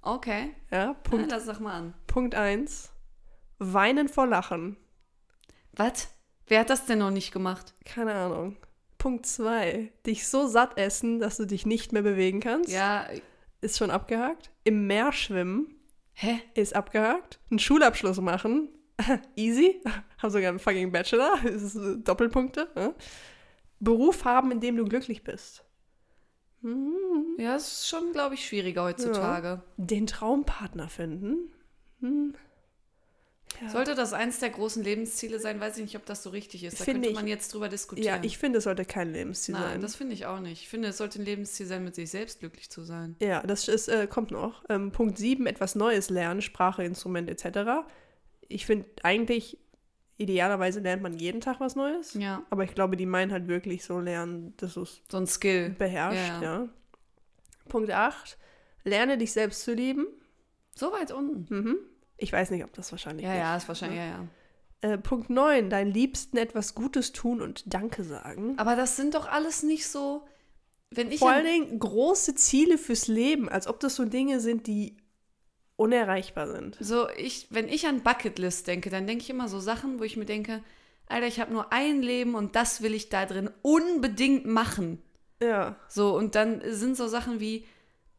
Okay. 0.02 0.50
Ja, 0.70 0.78
Ja, 0.78 0.94
Punkt, 0.94 1.30
lass 1.30 1.46
doch 1.46 1.60
mal 1.60 1.74
an. 1.74 1.94
Punkt 2.06 2.34
eins. 2.34 2.90
Weinen 3.58 4.08
vor 4.08 4.26
Lachen. 4.26 4.76
Was? 5.76 6.08
Wer 6.46 6.60
hat 6.60 6.70
das 6.70 6.86
denn 6.86 6.98
noch 6.98 7.10
nicht 7.10 7.32
gemacht? 7.32 7.74
Keine 7.84 8.14
Ahnung. 8.14 8.56
Punkt 8.98 9.26
zwei. 9.26 9.92
Dich 10.06 10.28
so 10.28 10.46
satt 10.46 10.78
essen, 10.78 11.18
dass 11.18 11.36
du 11.36 11.46
dich 11.46 11.66
nicht 11.66 11.92
mehr 11.92 12.02
bewegen 12.02 12.40
kannst. 12.40 12.70
Ja. 12.70 13.06
Ist 13.60 13.78
schon 13.78 13.90
abgehakt. 13.90 14.50
Im 14.64 14.86
Meer 14.86 15.12
schwimmen. 15.12 15.74
Hä? 16.12 16.40
Ist 16.54 16.76
abgehakt. 16.76 17.40
Einen 17.50 17.58
Schulabschluss 17.58 18.20
machen. 18.20 18.68
Easy. 19.36 19.82
Hab 20.18 20.30
sogar 20.30 20.48
einen 20.48 20.58
fucking 20.58 20.92
Bachelor. 20.92 21.38
Das 21.42 21.62
ist 21.62 21.76
äh, 21.76 21.96
Doppelpunkte. 21.98 22.68
Ne? 22.74 22.94
Beruf 23.80 24.24
haben, 24.24 24.52
in 24.52 24.60
dem 24.60 24.76
du 24.76 24.84
glücklich 24.84 25.24
bist. 25.24 25.64
Hm. 26.62 27.36
Ja, 27.38 27.56
es 27.56 27.66
ist 27.72 27.88
schon, 27.88 28.12
glaube 28.12 28.34
ich, 28.36 28.46
schwieriger 28.46 28.84
heutzutage. 28.84 29.62
Den 29.76 30.06
Traumpartner 30.06 30.88
finden. 30.88 31.52
Hm. 32.00 32.34
Ja. 33.62 33.68
Sollte 33.68 33.94
das 33.94 34.12
eins 34.12 34.40
der 34.40 34.50
großen 34.50 34.82
Lebensziele 34.82 35.38
sein? 35.38 35.60
Weiß 35.60 35.76
ich 35.76 35.82
nicht, 35.84 35.96
ob 35.96 36.04
das 36.06 36.22
so 36.22 36.30
richtig 36.30 36.64
ist. 36.64 36.80
Da 36.80 36.84
Finde 36.84 37.00
könnte 37.02 37.08
ich- 37.10 37.14
man 37.14 37.26
jetzt 37.28 37.52
drüber 37.54 37.66
ja, 37.66 37.70
diskutieren. 37.70 38.24
ich 38.24 38.36
finde, 38.38 38.58
es 38.58 38.64
sollte 38.64 38.84
kein 38.84 39.12
Lebensziel 39.12 39.54
Nein, 39.54 39.62
sein. 39.64 39.80
das 39.80 39.94
finde 39.96 40.14
ich 40.14 40.26
auch 40.26 40.40
nicht. 40.40 40.62
Ich 40.62 40.68
finde, 40.68 40.88
es 40.88 40.96
sollte 40.98 41.20
ein 41.20 41.24
Lebensziel 41.24 41.66
sein, 41.66 41.84
mit 41.84 41.94
sich 41.94 42.10
selbst 42.10 42.40
glücklich 42.40 42.70
zu 42.70 42.82
sein. 42.82 43.16
ja, 43.20 43.42
das 43.42 43.68
ist, 43.68 43.88
äh, 43.88 44.06
kommt 44.06 44.30
noch. 44.32 44.64
Ähm, 44.68 44.90
Punkt 44.90 45.18
7, 45.18 45.46
etwas 45.46 45.74
Neues 45.74 46.10
lernen, 46.10 46.42
Sprache, 46.42 46.82
Instrument 46.84 47.30
etc. 47.30 47.86
Ich 48.48 48.66
finde 48.66 48.86
eigentlich, 49.02 49.58
idealerweise 50.16 50.80
lernt 50.80 51.02
man 51.02 51.14
jeden 51.18 51.40
Tag 51.40 51.60
was 51.60 51.74
Neues. 51.76 52.14
Ja, 52.14 52.44
Aber 52.50 52.64
ich 52.64 52.74
glaube, 52.74 52.96
die 52.96 53.06
meinen 53.06 53.32
halt 53.32 53.48
wirklich 53.48 53.84
so 53.84 53.98
lernen, 54.00 54.54
dass 54.58 54.74
du 54.74 54.82
es 54.82 55.00
so 55.10 55.16
ein 55.18 55.26
Skill. 55.26 55.70
beherrscht. 55.70 56.42
Ja. 56.42 56.42
Ja. 56.42 56.68
Punkt 57.68 57.90
8, 57.90 58.36
lerne 58.84 59.16
dich 59.18 59.32
selbst 59.32 59.62
zu 59.62 59.72
lieben. 59.74 60.06
So 60.74 60.92
weit 60.92 61.12
unten. 61.12 61.46
Mhm. 61.54 61.76
Ich 62.16 62.32
weiß 62.32 62.50
nicht, 62.50 62.64
ob 62.64 62.72
das 62.72 62.90
wahrscheinlich 62.92 63.24
Ja, 63.26 63.32
nicht. 63.32 63.40
ja, 63.40 63.56
ist 63.56 63.68
wahrscheinlich, 63.68 63.98
ja, 63.98 64.06
ja. 64.06 64.28
Äh, 64.92 64.98
Punkt 64.98 65.30
9, 65.30 65.70
deinen 65.70 65.90
Liebsten 65.92 66.36
etwas 66.36 66.74
Gutes 66.74 67.12
tun 67.12 67.40
und 67.40 67.62
Danke 67.72 68.04
sagen. 68.04 68.58
Aber 68.58 68.76
das 68.76 68.96
sind 68.96 69.14
doch 69.14 69.26
alles 69.26 69.62
nicht 69.62 69.88
so. 69.88 70.26
Wenn 70.90 71.10
ich 71.10 71.18
Vor 71.20 71.30
allen 71.30 71.44
Dingen 71.46 71.78
große 71.78 72.34
Ziele 72.34 72.78
fürs 72.78 73.08
Leben, 73.08 73.48
als 73.48 73.66
ob 73.66 73.80
das 73.80 73.96
so 73.96 74.04
Dinge 74.04 74.40
sind, 74.40 74.66
die 74.66 74.96
unerreichbar 75.76 76.46
sind. 76.52 76.76
so 76.80 77.08
ich, 77.16 77.48
wenn 77.50 77.68
ich 77.68 77.86
an 77.88 78.02
Bucketlist 78.02 78.68
denke, 78.68 78.90
dann 78.90 79.06
denke 79.08 79.22
ich 79.24 79.30
immer 79.30 79.48
so 79.48 79.58
Sachen, 79.58 79.98
wo 79.98 80.04
ich 80.04 80.16
mir 80.16 80.24
denke, 80.24 80.62
Alter, 81.06 81.26
ich 81.26 81.40
habe 81.40 81.52
nur 81.52 81.72
ein 81.72 82.00
Leben 82.00 82.34
und 82.36 82.54
das 82.54 82.80
will 82.80 82.94
ich 82.94 83.08
da 83.08 83.26
drin 83.26 83.50
unbedingt 83.62 84.46
machen. 84.46 85.02
Ja, 85.42 85.76
So, 85.88 86.16
und 86.16 86.36
dann 86.36 86.62
sind 86.64 86.96
so 86.96 87.08
Sachen 87.08 87.40
wie, 87.40 87.66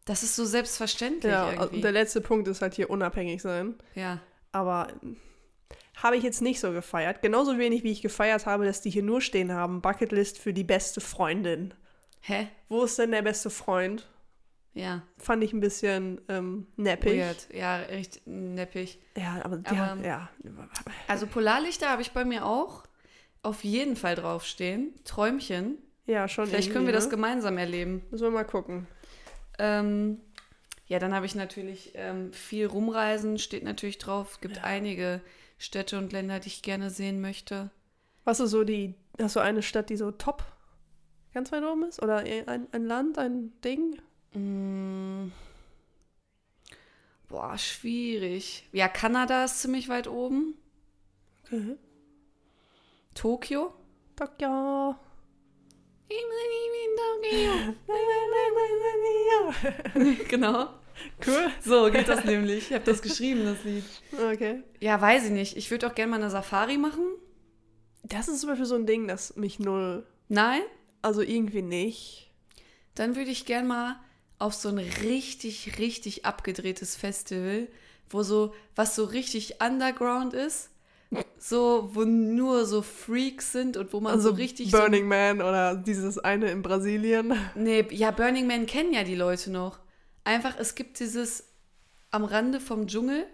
das 0.05 0.24
ist 0.24 0.35
so 0.35 0.45
selbstverständlich 0.45 1.31
ja. 1.31 1.51
irgendwie. 1.51 1.75
Und 1.77 1.81
der 1.83 1.91
letzte 1.91 2.21
Punkt 2.21 2.47
ist 2.47 2.62
halt 2.62 2.75
hier 2.75 2.89
unabhängig 2.89 3.41
sein. 3.41 3.75
ja. 3.95 4.19
Aber 4.51 4.88
habe 6.01 6.15
ich 6.17 6.24
jetzt 6.24 6.41
nicht 6.41 6.59
so 6.62 6.71
gefeiert. 6.71 7.21
Genauso 7.21 7.57
wenig, 7.57 7.83
wie 7.83 7.91
ich 7.91 8.01
gefeiert 8.01 8.45
habe, 8.45 8.65
dass 8.65 8.81
die 8.81 8.89
hier 8.89 9.03
nur 9.03 9.19
stehen 9.21 9.51
haben. 9.51 9.81
Bucketlist 9.81 10.38
für 10.39 10.53
die 10.53 10.63
beste 10.63 11.01
Freundin. 11.01 11.74
Hä? 12.21 12.47
Wo 12.69 12.83
ist 12.83 12.97
denn 13.00 13.12
der 13.12 13.21
beste 13.21 13.50
Freund? 13.50 14.07
Ja. 14.74 15.03
Fand 15.17 15.43
ich 15.43 15.53
ein 15.53 15.62
bisschen 15.62 16.19
ähm, 16.27 16.67
neppig. 16.75 17.17
Weird. 17.19 17.47
Ja, 17.53 17.81
echt 17.83 18.25
neppig. 18.27 19.00
Ja, 19.17 19.39
aber, 19.43 19.57
die 19.57 19.67
Aber- 19.67 19.89
haben- 19.89 20.03
ja. 20.03 20.29
Also 21.07 21.27
Polarlichter 21.27 21.89
habe 21.89 22.01
ich 22.01 22.12
bei 22.12 22.25
mir 22.25 22.45
auch 22.45 22.83
auf 23.41 23.63
jeden 23.63 23.95
Fall 23.95 24.15
draufstehen. 24.15 24.93
Träumchen. 25.05 25.77
Ja, 26.07 26.27
schon. 26.27 26.47
Vielleicht 26.47 26.71
können 26.71 26.85
wir 26.85 26.93
irgendwie, 26.93 26.93
das 26.93 27.05
ne? 27.05 27.12
gemeinsam 27.12 27.57
erleben. 27.57 28.03
Müssen 28.12 28.24
wir 28.24 28.31
mal 28.31 28.43
gucken. 28.43 28.88
Ähm, 29.59 30.19
ja, 30.88 31.00
dann 31.00 31.13
habe 31.13 31.25
ich 31.25 31.35
natürlich 31.35 31.91
ähm, 31.95 32.31
viel 32.33 32.67
rumreisen, 32.67 33.39
steht 33.39 33.63
natürlich 33.63 33.97
drauf. 33.97 34.33
Es 34.33 34.41
gibt 34.41 34.57
Ja. 34.57 34.63
einige 34.63 35.21
Städte 35.57 35.97
und 35.97 36.12
Länder, 36.12 36.39
die 36.39 36.47
ich 36.47 36.62
gerne 36.62 36.89
sehen 36.89 37.21
möchte. 37.21 37.71
Was 38.24 38.39
ist 38.39 38.51
so 38.51 38.63
die, 38.63 38.95
hast 39.19 39.35
du 39.35 39.39
eine 39.39 39.62
Stadt, 39.62 39.89
die 39.89 39.97
so 39.97 40.12
top 40.12 40.43
ganz 41.33 41.51
weit 41.51 41.63
oben 41.63 41.83
ist? 41.83 42.01
Oder 42.01 42.17
ein, 42.17 42.67
ein 42.71 42.85
Land, 42.85 43.17
ein 43.17 43.53
Ding? 43.62 44.00
Mm. 44.33 45.31
Boah, 47.27 47.57
schwierig. 47.57 48.67
Ja, 48.71 48.88
Kanada 48.88 49.45
ist 49.45 49.62
ziemlich 49.62 49.89
weit 49.89 50.07
oben. 50.07 50.55
Okay. 51.45 51.77
Tokio. 53.15 53.74
Tokio. 54.15 54.95
genau. 60.29 60.69
Cool. 61.25 61.51
So 61.63 61.91
geht 61.91 62.07
das 62.07 62.24
nämlich. 62.24 62.69
Ich 62.69 62.74
habe 62.74 62.85
das 62.85 63.01
geschrieben, 63.01 63.45
das 63.45 63.63
Lied. 63.63 63.83
Okay. 64.33 64.63
Ja, 64.79 65.00
weiß 65.00 65.25
ich 65.25 65.31
nicht. 65.31 65.57
Ich 65.57 65.71
würde 65.71 65.88
auch 65.88 65.95
gerne 65.95 66.12
mal 66.12 66.21
eine 66.21 66.29
Safari 66.29 66.77
machen. 66.77 67.05
Das 68.03 68.27
ist 68.27 68.41
zum 68.41 68.50
Beispiel 68.50 68.65
so 68.65 68.75
ein 68.75 68.85
Ding, 68.85 69.07
das 69.07 69.35
mich 69.35 69.59
null. 69.59 70.05
Nein? 70.27 70.62
Also 71.01 71.21
irgendwie 71.21 71.62
nicht. 71.62 72.31
Dann 72.93 73.15
würde 73.15 73.31
ich 73.31 73.45
gern 73.45 73.67
mal 73.67 74.00
auf 74.39 74.53
so 74.53 74.69
ein 74.69 74.77
richtig, 74.77 75.77
richtig 75.79 76.25
abgedrehtes 76.25 76.95
Festival, 76.95 77.67
wo 78.09 78.24
so, 78.24 78.53
was 78.75 78.95
so 78.95 79.05
richtig 79.05 79.62
underground 79.62 80.33
ist, 80.33 80.69
so, 81.38 81.89
wo 81.93 82.03
nur 82.03 82.65
so 82.65 82.81
Freaks 82.81 83.51
sind 83.51 83.77
und 83.77 83.93
wo 83.93 84.00
man 84.00 84.13
Also 84.13 84.29
so 84.29 84.35
richtig 84.35 84.71
Burning 84.71 85.07
Man 85.07 85.41
oder 85.41 85.75
dieses 85.75 86.17
eine 86.17 86.50
in 86.51 86.62
Brasilien. 86.62 87.29
so. 87.29 87.59
Nee, 87.59 87.85
ja, 87.91 88.12
Burning 88.12 88.47
Man 88.47 88.65
kennen 88.65 88.93
ja 88.93 89.03
die 89.03 89.15
Leute 89.15 89.51
noch. 89.51 89.79
Einfach, 90.24 90.55
es 90.57 90.75
gibt 90.75 91.00
dieses 91.00 91.47
am 92.12 92.24
Rande 92.25 92.59
vom 92.59 92.88
Dschungel. 92.88 93.27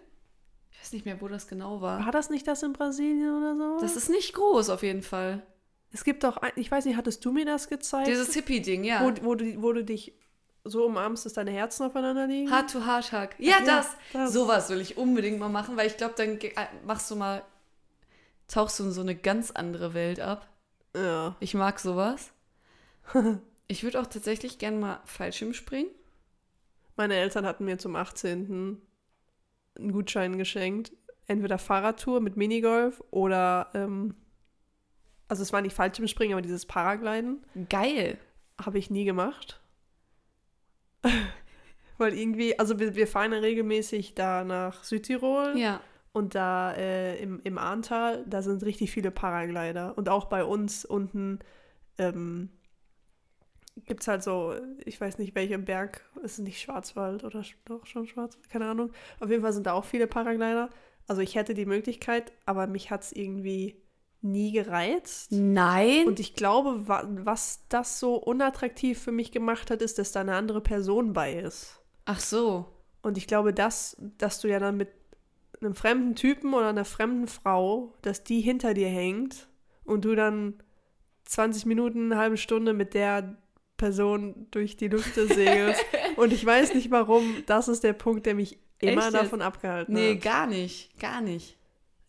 Ich 0.72 0.80
weiß 0.82 0.94
nicht 0.94 1.06
mehr, 1.06 1.22
wo 1.22 1.28
das 1.28 1.48
genau 1.48 1.82
war. 1.82 2.04
War 2.06 2.12
das 2.12 2.30
nicht 2.30 2.48
das 2.48 2.64
in 2.64 2.74
Brasilien 2.74 3.38
oder 3.38 3.56
so? 3.56 3.78
Das 3.82 3.96
ist 3.96 4.10
nicht 4.10 4.34
groß 4.34 4.70
auf 4.70 4.84
jeden 4.84 5.04
Fall. 5.04 5.44
es 5.94 6.04
gibt 6.04 6.24
doch, 6.24 6.38
ein, 6.38 6.52
ich 6.56 6.70
weiß 6.72 6.86
nicht, 6.86 6.98
hattest 6.98 7.24
du 7.24 7.32
mir 7.32 7.46
das 7.46 7.70
gezeigt? 7.70 8.08
Dieses 8.08 8.34
Hippie-Ding, 8.34 8.84
ja. 8.84 9.02
wo, 9.04 9.26
wo, 9.26 9.36
du, 9.36 9.62
wo 9.62 9.72
du 9.74 9.84
dich 9.86 10.14
so 10.64 10.86
umarmst, 10.86 11.26
dass 11.26 11.34
deine 11.34 11.52
Herzen 11.52 11.86
aufeinander 11.86 12.28
liegen? 12.28 12.52
Hard 12.52 12.72
to 12.72 12.86
Hard 12.86 13.12
Hug. 13.12 13.30
Ja, 13.38 13.58
Ja, 13.60 13.66
das. 13.66 13.88
das. 14.14 14.34
Sowas 14.34 14.70
will 14.70 14.82
ich 14.82 14.98
unbedingt 14.98 15.40
mal 15.40 15.50
machen, 15.50 15.78
weil 15.78 15.88
ich 15.88 15.98
glaube, 15.98 16.14
dann 16.18 16.40
äh, 16.40 16.52
machst 16.86 17.10
du 17.12 17.16
mal, 17.16 17.44
tauchst 18.52 18.80
du 18.80 18.84
in 18.84 18.92
so 18.92 19.02
eine 19.02 19.16
ganz 19.16 19.52
andere 19.52 19.94
Welt 19.94 20.20
ab. 20.20 20.48
Ja. 20.96 21.36
Ich 21.40 21.54
mag 21.54 21.80
sowas. 21.80 22.34
ich 23.68 23.84
würde 23.84 24.00
auch 24.00 24.08
tatsächlich 24.08 24.60
gern 24.60 24.80
mal 24.80 25.02
Fallschirm 25.06 25.54
springen. 25.54 25.90
Meine 26.98 27.16
Eltern 27.16 27.46
hatten 27.46 27.66
mir 27.66 27.78
zum 27.78 27.96
18. 27.96 28.82
einen 29.78 29.92
Gutschein 29.92 30.38
geschenkt. 30.38 30.92
Entweder 31.28 31.58
Fahrradtour 31.58 32.20
mit 32.20 32.36
Minigolf 32.36 33.02
oder, 33.10 33.70
ähm, 33.74 34.16
also 35.30 35.42
es 35.44 35.54
war 35.54 35.62
nicht 35.62 35.76
Fallschirmspringen, 35.76 36.34
aber 36.34 36.42
dieses 36.42 36.66
Paragliden 36.66 37.46
Geil. 37.70 38.18
habe 38.62 38.78
ich 38.78 38.90
nie 38.90 39.06
gemacht. 39.06 39.62
Weil 41.98 42.14
irgendwie, 42.14 42.60
also 42.60 42.80
wir, 42.80 42.96
wir 42.96 43.08
fahren 43.08 43.32
ja 43.32 43.40
regelmäßig 43.40 44.14
da 44.14 44.44
nach 44.44 44.84
Südtirol 44.84 45.58
Ja. 45.58 45.80
Und 46.14 46.36
da 46.36 46.74
äh, 46.74 47.22
im, 47.22 47.40
im 47.44 47.58
Ahrntal, 47.58 48.26
da 48.28 48.42
sind 48.42 48.64
richtig 48.64 48.92
viele 48.92 49.12
Paraglider. 49.12 49.98
Und 49.98 50.10
auch 50.10 50.26
bei 50.26 50.44
uns 50.44 50.84
unten 50.84 51.40
ähm, 51.98 52.50
gibt 53.86 54.02
es 54.02 54.08
halt 54.08 54.24
so, 54.24 54.54
ich 54.86 55.00
weiß 55.00 55.18
nicht, 55.18 55.36
welcher 55.36 55.58
Berg, 55.58 56.02
ist 56.24 56.34
es 56.34 56.40
nicht 56.40 56.60
Schwarzwald 56.60 57.24
oder 57.24 57.44
doch 57.66 57.86
schon 57.86 58.08
Schwarzwald, 58.08 58.50
keine 58.50 58.66
Ahnung. 58.66 58.92
Auf 59.20 59.30
jeden 59.30 59.42
Fall 59.42 59.54
sind 59.54 59.68
da 59.68 59.74
auch 59.74 59.86
viele 59.86 60.08
Paraglider. 60.08 60.70
Also 61.08 61.22
ich 61.22 61.36
hätte 61.36 61.54
die 61.54 61.66
Möglichkeit, 61.66 62.32
aber 62.46 62.68
mich 62.68 62.92
hat 62.92 63.04
es 63.04 63.12
irgendwie 63.12 63.82
nie 64.22 64.52
gereizt. 64.52 65.32
Nein. 65.32 66.08
Und 66.08 66.20
ich 66.20 66.36
glaube, 66.36 66.88
wa 66.88 67.04
was 67.08 67.64
das 67.70 68.00
so 68.00 68.16
unattraktiv 68.16 69.02
für 69.02 69.12
mich 69.12 69.32
gemacht 69.32 69.72
hat, 69.72 69.82
ist, 69.82 69.98
dass 69.98 70.12
da 70.12 70.22
eine 70.22 70.36
andere 70.36 70.62
Person 70.62 71.14
bei 71.14 71.34
ist. 71.34 71.82
Ach 72.06 72.20
so. 72.20 72.66
Und 73.02 73.18
ich 73.18 73.28
glaube, 73.28 73.54
dass, 73.54 73.98
dass 74.18 74.40
du 74.40 74.48
ja 74.48 74.60
dann 74.60 74.78
mit 74.78 74.90
einem 75.62 75.76
fremden 75.76 76.16
Typen 76.16 76.54
oder 76.54 76.70
einer 76.70 76.86
fremden 76.86 77.28
Frau, 77.28 77.94
dass 78.02 78.24
die 78.24 78.42
hinter 78.42 78.74
dir 78.74 78.88
hängt 78.90 79.48
und 79.84 80.06
du 80.06 80.16
dann 80.16 80.56
20 81.26 81.66
Minuten, 81.66 82.12
eine 82.12 82.22
halbe 82.22 82.38
Stunde 82.38 82.74
mit 82.74 82.94
der 82.94 83.38
Person 83.78 84.48
durch 84.52 84.78
die 84.78 84.88
Lüfte 84.88 85.28
segelst. 85.34 85.84
und 86.18 86.34
ich 86.34 86.46
weiß 86.46 86.74
nicht 86.74 86.92
warum, 86.92 87.44
das 87.46 87.68
ist 87.68 87.84
der 87.84 87.94
Punkt, 87.94 88.26
der 88.26 88.36
mich 88.36 88.58
immer 88.80 89.06
Echt 89.06 89.14
davon 89.14 89.42
abgehalten 89.42 89.94
Nee, 89.94 90.16
hat. 90.16 90.22
gar 90.22 90.48
nicht. 90.48 91.00
Gar 91.00 91.22
nicht. 91.22 91.58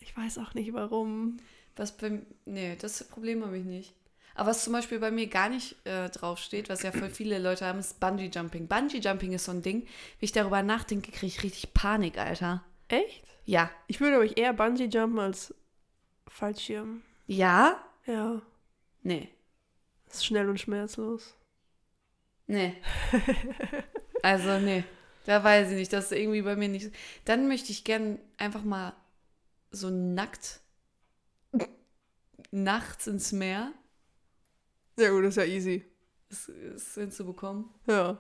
Ich 0.01 0.17
weiß 0.17 0.39
auch 0.39 0.55
nicht 0.55 0.73
warum. 0.73 1.37
Was 1.77 1.97
beim. 1.97 2.27
Nee, 2.45 2.77
das 2.81 3.05
Problem 3.05 3.45
habe 3.45 3.59
ich 3.59 3.65
nicht. 3.65 3.95
Aber 4.35 4.51
was 4.51 4.65
zum 4.65 4.73
Beispiel 4.73 4.99
bei 4.99 5.11
mir 5.11 5.27
gar 5.27 5.51
nicht 5.51 5.77
äh, 5.85 6.09
draufsteht, 6.09 6.71
was 6.71 6.83
ja 6.83 6.91
voll 6.91 7.11
viele 7.11 7.39
Leute 7.39 7.67
haben, 7.67 7.79
ist 7.79 8.01
Bungee 8.01 8.31
Jumping. 8.33 8.67
Bungee 8.67 8.99
Jumping 8.99 9.33
ist 9.33 9.45
so 9.45 9.53
ein 9.53 9.61
Ding, 9.63 9.83
wie 10.19 10.25
ich 10.25 10.33
darüber 10.33 10.63
nachdenke, 10.63 11.13
kriege 11.13 11.27
ich 11.27 11.43
richtig 11.43 11.75
Panik, 11.75 12.19
Alter. 12.19 12.65
Echt? 12.89 13.25
Ja. 13.45 13.71
Ich 13.87 14.01
würde 14.01 14.19
euch 14.19 14.37
eher 14.37 14.53
Bungee 14.53 14.87
jumpen 14.87 15.19
als 15.19 15.55
Fallschirm. 16.29 17.03
Ja? 17.27 17.83
Ja, 18.07 18.43
Nee. 19.03 19.29
ist 20.09 20.25
schnell 20.27 20.49
und 20.49 20.61
schmerzlos. 20.61 21.35
Nee. 22.47 22.77
also, 24.23 24.59
nee. 24.59 24.85
Da 25.25 25.43
weiß 25.43 25.71
ich 25.71 25.77
nicht. 25.77 25.93
Das 25.93 26.07
ist 26.07 26.19
irgendwie 26.19 26.43
bei 26.43 26.57
mir 26.57 26.69
nicht. 26.69 26.91
Dann 27.25 27.49
möchte 27.49 27.71
ich 27.73 27.85
gern 27.85 28.19
einfach 28.39 28.63
mal 28.65 28.95
so 29.71 29.89
nackt 29.91 30.61
nachts 32.51 33.07
ins 33.07 33.33
Meer. 33.33 33.73
Ja 34.99 35.11
gut, 35.11 35.25
ist 35.25 35.37
ja 35.37 35.45
easy. 35.45 35.85
Das 36.29 36.49
ist 36.49 36.95
hinzubekommen. 36.95 37.71
Ja. 37.87 38.19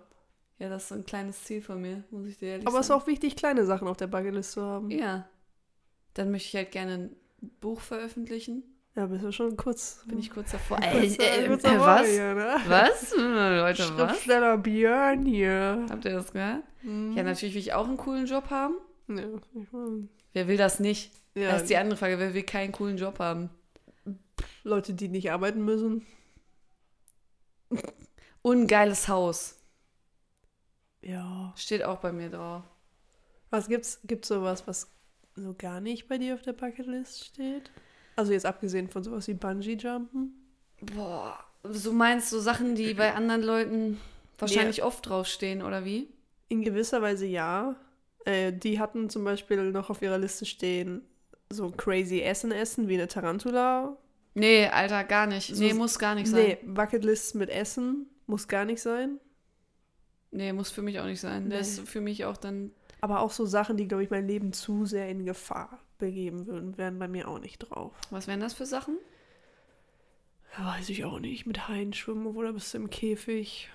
Ja, 0.58 0.68
das 0.68 0.82
ist 0.84 0.88
so 0.90 0.94
ein 0.94 1.04
kleines 1.04 1.42
Ziel 1.44 1.60
von 1.62 1.80
mir, 1.80 2.04
muss 2.10 2.26
ich 2.28 2.38
dir 2.38 2.50
ehrlich 2.50 2.66
Aber 2.66 2.76
es 2.78 2.82
ist 2.82 2.88
sagen. 2.88 3.00
auch 3.02 3.06
wichtig, 3.06 3.34
kleine 3.36 3.64
Sachen 3.64 3.88
auf 3.88 3.96
der 3.96 4.06
Bucketlist 4.06 4.52
zu 4.52 4.62
haben. 4.62 4.90
Ja. 4.90 5.28
Dann 6.14 6.30
möchte 6.30 6.48
ich 6.48 6.54
halt 6.56 6.70
gerne 6.72 6.94
ein 6.94 7.16
Buch 7.60 7.80
veröffentlichen. 7.80 8.62
Ja, 8.94 9.06
bist 9.06 9.24
du 9.24 9.32
schon 9.32 9.56
kurz. 9.56 10.02
Bin 10.06 10.18
ich 10.18 10.30
kurz 10.30 10.52
davor. 10.52 10.76
kurz, 10.78 11.18
Äh, 11.18 11.44
äh, 11.44 11.48
kurz 11.48 11.64
äh, 11.64 11.68
davor 11.68 11.86
was? 11.86 12.06
Hier, 12.08 12.34
ne? 12.34 12.56
Was? 12.68 13.14
Leute, 13.16 13.82
was? 13.96 14.10
Schriftsteller 14.10 14.58
Björn 14.58 15.24
hier. 15.24 15.86
Habt 15.90 16.04
ihr 16.04 16.12
das 16.12 16.30
gehört? 16.32 16.62
Mhm. 16.82 17.12
Ja, 17.16 17.22
natürlich 17.22 17.54
will 17.54 17.60
ich 17.62 17.72
auch 17.72 17.88
einen 17.88 17.96
coolen 17.96 18.26
Job 18.26 18.50
haben. 18.50 18.74
Ja, 19.08 19.24
ich 19.54 19.72
mein, 19.72 20.10
Wer 20.34 20.46
will 20.46 20.58
das 20.58 20.78
nicht? 20.78 21.10
ja, 21.34 21.50
Das 21.52 21.62
ist 21.62 21.70
die 21.70 21.76
andere 21.78 21.96
Frage. 21.96 22.18
Wer 22.18 22.34
will 22.34 22.42
keinen 22.42 22.72
coolen 22.72 22.98
Job 22.98 23.18
haben? 23.18 23.48
Leute, 24.62 24.92
die 24.94 25.08
nicht 25.08 25.32
arbeiten 25.32 25.64
müssen. 25.64 26.06
Und 28.42 28.60
ein 28.62 28.66
geiles 28.66 29.08
Haus. 29.08 29.56
Ja. 31.02 31.52
Steht 31.56 31.82
auch 31.84 31.98
bei 31.98 32.12
mir 32.12 32.30
drauf. 32.30 32.62
Was 33.50 33.68
gibt's? 33.68 34.00
Gibt's 34.04 34.28
sowas, 34.28 34.66
was 34.66 34.90
so 35.34 35.54
gar 35.56 35.80
nicht 35.80 36.08
bei 36.08 36.18
dir 36.18 36.34
auf 36.34 36.42
der 36.42 36.52
Bucketlist 36.52 37.24
steht? 37.24 37.70
Also 38.16 38.32
jetzt 38.32 38.46
abgesehen 38.46 38.88
von 38.88 39.02
sowas 39.02 39.26
wie 39.28 39.34
Bungee 39.34 39.74
Jumpen? 39.74 40.34
Boah. 40.80 41.38
So 41.64 41.92
meinst 41.92 42.32
du 42.32 42.38
Sachen, 42.38 42.74
die 42.74 42.94
bei 42.94 43.14
anderen 43.14 43.42
Leuten 43.42 44.00
wahrscheinlich 44.38 44.82
oft 44.82 45.08
draufstehen, 45.08 45.62
oder 45.62 45.84
wie? 45.84 46.08
In 46.48 46.62
gewisser 46.62 47.00
Weise 47.02 47.26
ja. 47.26 47.76
Äh, 48.24 48.52
die 48.52 48.78
hatten 48.80 49.08
zum 49.10 49.24
Beispiel 49.24 49.70
noch 49.70 49.90
auf 49.90 50.02
ihrer 50.02 50.18
Liste 50.18 50.44
stehen, 50.44 51.02
so 51.50 51.70
crazy 51.70 52.20
Essen 52.20 52.52
essen 52.52 52.88
wie 52.88 52.94
eine 52.94 53.08
Tarantula. 53.08 53.96
Nee, 54.34 54.66
Alter, 54.68 55.04
gar 55.04 55.26
nicht. 55.26 55.54
So- 55.54 55.62
Nee, 55.62 55.74
muss 55.74 55.98
gar 55.98 56.14
nicht 56.14 56.28
sein. 56.28 56.42
Nee, 56.44 56.58
Bucketlists 56.64 57.34
mit 57.34 57.50
Essen 57.50 58.06
muss 58.26 58.48
gar 58.48 58.64
nicht 58.64 58.80
sein. 58.82 59.18
Nee, 60.32 60.52
muss 60.52 60.70
für 60.70 60.82
mich 60.82 60.98
auch 60.98 61.04
nicht 61.04 61.20
sein. 61.20 61.44
Nee. 61.44 61.58
Das 61.58 61.68
ist 61.68 61.88
für 61.88 62.00
mich 62.00 62.24
auch 62.24 62.36
dann. 62.36 62.72
Aber 63.00 63.20
auch 63.20 63.30
so 63.30 63.44
Sachen, 63.46 63.76
die, 63.76 63.86
glaube 63.86 64.02
ich, 64.02 64.10
mein 64.10 64.26
Leben 64.26 64.52
zu 64.52 64.86
sehr 64.86 65.08
in 65.08 65.24
Gefahr 65.26 65.78
begeben 65.98 66.46
würden, 66.46 66.78
wären 66.78 66.98
bei 66.98 67.06
mir 67.06 67.28
auch 67.28 67.38
nicht 67.38 67.58
drauf. 67.58 67.92
Was 68.10 68.26
wären 68.26 68.40
das 68.40 68.54
für 68.54 68.66
Sachen? 68.66 68.96
Ja, 70.56 70.66
weiß 70.66 70.88
ich 70.88 71.04
auch 71.04 71.18
nicht. 71.18 71.46
Mit 71.46 71.68
Haien 71.68 71.92
schwimmen 71.92 72.26
oder 72.26 72.52
bist 72.52 72.72
du 72.72 72.78
im 72.78 72.90
Käfig. 72.90 73.70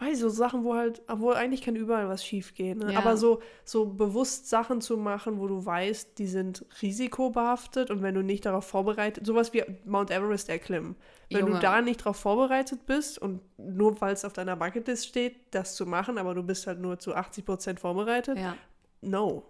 Weiß 0.00 0.14
ich, 0.14 0.20
so 0.20 0.28
Sachen, 0.28 0.62
wo 0.62 0.74
halt, 0.74 1.02
obwohl 1.08 1.34
eigentlich 1.34 1.62
kann 1.62 1.74
überall 1.74 2.08
was 2.08 2.24
schief 2.24 2.54
gehen. 2.54 2.78
Ne? 2.78 2.92
Ja. 2.92 3.00
Aber 3.00 3.16
so, 3.16 3.40
so 3.64 3.84
bewusst 3.86 4.48
Sachen 4.48 4.80
zu 4.80 4.96
machen, 4.96 5.40
wo 5.40 5.48
du 5.48 5.66
weißt, 5.66 6.18
die 6.18 6.28
sind 6.28 6.64
risikobehaftet 6.82 7.90
und 7.90 8.02
wenn 8.02 8.14
du 8.14 8.22
nicht 8.22 8.46
darauf 8.46 8.64
vorbereitet, 8.64 9.26
sowas 9.26 9.52
wie 9.52 9.64
Mount 9.84 10.10
Everest 10.10 10.48
erklimmen. 10.48 10.94
Wenn 11.30 11.40
Junge. 11.40 11.54
du 11.54 11.58
da 11.60 11.80
nicht 11.82 12.00
darauf 12.00 12.16
vorbereitet 12.16 12.86
bist 12.86 13.18
und 13.18 13.40
nur 13.58 14.00
weil 14.00 14.12
es 14.14 14.24
auf 14.24 14.32
deiner 14.32 14.56
Bucketlist 14.56 15.06
steht, 15.06 15.36
das 15.52 15.74
zu 15.74 15.84
machen, 15.84 16.16
aber 16.18 16.34
du 16.34 16.42
bist 16.42 16.66
halt 16.66 16.78
nur 16.80 16.98
zu 16.98 17.14
80% 17.16 17.78
vorbereitet, 17.80 18.38
Ja. 18.38 18.54
no. 19.00 19.42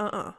Uh 0.00 0.04
-uh. 0.04 0.34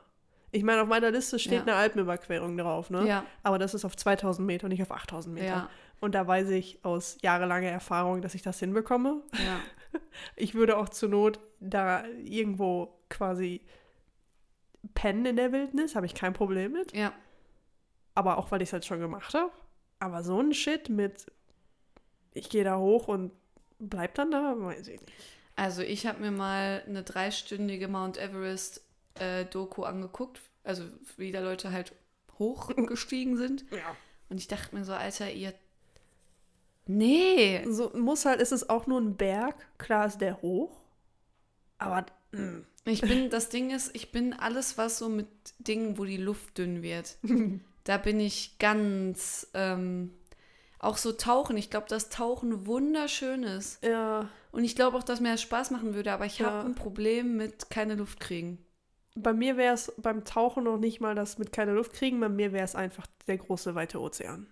Ich 0.51 0.63
meine, 0.63 0.81
auf 0.83 0.87
meiner 0.87 1.11
Liste 1.11 1.37
steht 1.39 1.53
Ja. 1.53 1.61
eine 1.63 1.75
Alpenüberquerung 1.75 2.55
drauf, 2.57 2.89
ne? 2.89 3.05
Ja. 3.07 3.25
Aber 3.43 3.57
das 3.59 3.73
ist 3.73 3.83
auf 3.83 3.97
2000 3.97 4.45
Meter 4.45 4.65
und 4.65 4.69
nicht 4.69 4.81
auf 4.81 4.91
8000 4.91 5.33
Meter. 5.33 5.45
Ja. 5.47 5.69
Und 5.99 6.13
da 6.13 6.27
weiß 6.27 6.49
ich 6.49 6.83
aus 6.83 7.17
jahrelanger 7.21 7.69
Erfahrung, 7.69 8.21
dass 8.21 8.35
ich 8.35 8.41
das 8.41 8.59
hinbekomme. 8.59 9.23
Ja. 9.33 9.59
Ich 10.35 10.55
würde 10.55 10.77
auch 10.77 10.89
zur 10.89 11.07
Not 11.07 11.39
da 11.61 12.05
irgendwo 12.07 12.99
quasi 13.07 13.61
pennen 14.93 15.25
in 15.25 15.37
der 15.37 15.53
Wildnis, 15.53 15.95
habe 15.95 16.05
ich 16.05 16.13
kein 16.13 16.33
Problem 16.33 16.73
mit. 16.73 16.93
Ja. 16.93 17.13
Aber 18.13 18.37
auch, 18.37 18.51
weil 18.51 18.61
ich 18.61 18.69
es 18.69 18.73
halt 18.73 18.83
schon 18.83 18.99
gemacht 18.99 19.33
habe. 19.33 19.51
Aber 19.99 20.21
so 20.23 20.39
ein 20.41 20.53
Shit 20.53 20.89
mit, 20.89 21.31
ich 22.33 22.49
gehe 22.49 22.65
da 22.65 22.77
hoch 22.77 23.07
und 23.07 23.31
bleib 23.79 24.15
dann 24.15 24.31
da, 24.31 24.55
weiß 24.57 24.87
ich 24.89 24.99
nicht. 24.99 25.13
Also 25.55 25.81
ich 25.81 26.05
habe 26.05 26.19
mir 26.19 26.31
mal 26.31 26.83
eine 26.85 27.03
dreistündige 27.03 27.87
Mount 27.87 28.17
Everest 28.17 28.81
äh, 29.19 29.45
Doku 29.45 29.83
angeguckt, 29.83 30.41
also 30.63 30.83
wie 31.17 31.31
da 31.31 31.39
Leute 31.39 31.71
halt 31.71 31.93
hochgestiegen 32.37 33.37
sind. 33.37 33.65
Ja. 33.71 33.95
Und 34.29 34.37
ich 34.37 34.47
dachte 34.47 34.75
mir 34.75 34.83
so, 34.83 34.93
Alter, 34.93 35.31
ihr. 35.31 35.53
Nee. 36.87 37.65
So 37.69 37.91
muss 37.95 38.25
halt, 38.25 38.41
ist 38.41 38.51
es 38.51 38.69
auch 38.69 38.87
nur 38.87 38.99
ein 39.01 39.15
Berg, 39.17 39.55
klar 39.77 40.05
ist 40.07 40.19
der 40.21 40.41
hoch. 40.41 40.71
Aber 41.77 42.05
mm. 42.31 42.59
Ich 42.87 43.01
bin, 43.01 43.29
das 43.31 43.49
Ding 43.49 43.71
ist, 43.71 43.95
ich 43.95 44.11
bin 44.11 44.33
alles, 44.33 44.77
was 44.77 44.99
so 44.99 45.09
mit 45.09 45.27
Dingen, 45.59 45.97
wo 45.97 46.05
die 46.05 46.17
Luft 46.17 46.57
dünn 46.59 46.83
wird, 46.83 47.17
da 47.83 47.97
bin 47.97 48.19
ich 48.19 48.59
ganz, 48.59 49.47
ähm, 49.55 50.13
auch 50.79 50.97
so 50.97 51.11
Tauchen. 51.13 51.57
Ich 51.57 51.71
glaube, 51.71 51.87
dass 51.89 52.09
Tauchen 52.09 52.67
wunderschön 52.67 53.41
ist. 53.43 53.83
ja, 53.83 54.29
Und 54.51 54.63
ich 54.63 54.75
glaube 54.75 54.97
auch, 54.97 55.03
dass 55.03 55.19
mir 55.19 55.31
das 55.31 55.41
Spaß 55.41 55.71
machen 55.71 55.95
würde, 55.95 56.11
aber 56.13 56.27
ich 56.27 56.37
Ja. 56.39 56.47
habe 56.47 56.69
ein 56.69 56.75
Problem 56.75 57.35
mit 57.37 57.71
keine 57.71 57.95
Luft 57.95 58.19
kriegen. 58.19 58.59
bei 59.15 59.33
mir 59.33 59.57
wäre 59.57 59.73
es 59.73 59.91
beim 59.97 60.25
Tauchen 60.25 60.65
noch 60.65 60.77
nicht 60.77 60.99
mal 61.01 61.15
das 61.15 61.37
mit 61.39 61.51
keine 61.51 61.71
Luft 61.73 61.93
kriegen, 61.93 62.19
bei 62.19 62.29
mir 62.29 62.51
wäre 62.53 62.65
es 62.65 62.75
einfach 62.75 63.07
der 63.27 63.37
große 63.37 63.73
weite 63.73 63.99
Ozean. 63.99 64.45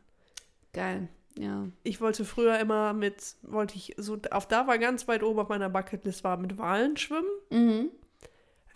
Geil, 0.74 1.08
ja. 1.38 1.68
Ich 1.84 2.00
wollte 2.02 2.26
früher 2.26 2.60
immer 2.60 2.94
mit, 2.94 3.36
wollte 3.42 3.76
ich 3.76 3.94
so, 3.98 4.18
auf 4.32 4.48
da 4.48 4.68
war 4.68 4.78
ganz 4.78 5.08
weit 5.08 5.24
oben 5.24 5.40
auf 5.40 5.50
meiner 5.50 5.70
Bucketlist 5.70 6.24
war 6.24 6.38
mit 6.38 6.58
Walen 6.58 6.98
schwimmen. 6.98 7.28
Mhm. 7.50 7.90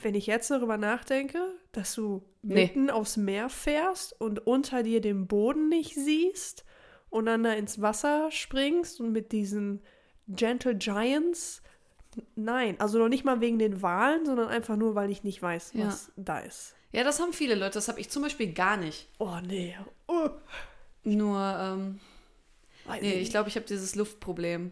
Wenn 0.02 0.14
ich 0.16 0.28
jetzt 0.28 0.52
darüber 0.52 0.78
nachdenke, 0.78 1.40
dass 1.72 1.94
du 1.96 2.24
Nee. 2.44 2.54
mitten 2.68 2.90
aufs 2.90 3.18
Meer 3.18 3.50
fährst 3.50 4.20
und 4.22 4.46
unter 4.46 4.84
dir 4.84 5.02
den 5.02 5.28
Boden 5.28 5.70
nicht 5.70 5.96
siehst 5.96 6.64
und 7.10 7.26
dann 7.26 7.44
da 7.44 7.54
ins 7.54 7.82
Wasser 7.82 8.30
springst 8.32 9.00
und 9.02 9.12
mit 9.12 9.32
diesen 9.32 9.82
Gentle 10.28 10.76
Giants. 10.76 11.62
Nein, 12.36 12.76
also 12.80 13.00
noch 13.00 13.10
nicht 13.10 13.26
mal 13.26 13.42
wegen 13.42 13.60
den 13.60 13.82
Walen, 13.82 14.26
sondern 14.26 14.48
einfach 14.50 14.76
nur, 14.76 14.96
weil 14.96 15.10
ich 15.10 15.24
nicht 15.24 15.42
weiß, 15.42 15.72
Ja. 15.74 15.88
was 15.88 16.12
da 16.16 16.40
ist. 16.40 16.76
Ja, 16.92 17.04
das 17.04 17.20
haben 17.20 17.34
viele 17.34 17.56
Leute. 17.56 17.74
Das 17.74 17.88
habe 17.90 18.00
ich 18.00 18.10
zum 18.10 18.24
Beispiel 18.24 18.54
gar 18.54 18.78
nicht. 18.78 19.10
Oh 19.20 19.38
nee. 19.46 19.76
Oh. 20.08 20.30
Nur, 21.04 21.40
ähm, 21.60 22.00
Weiß 22.88 23.02
nee, 23.02 23.14
ich 23.14 23.30
glaube, 23.30 23.50
ich 23.50 23.56
habe 23.56 23.66
dieses 23.66 23.96
Luftproblem. 23.96 24.72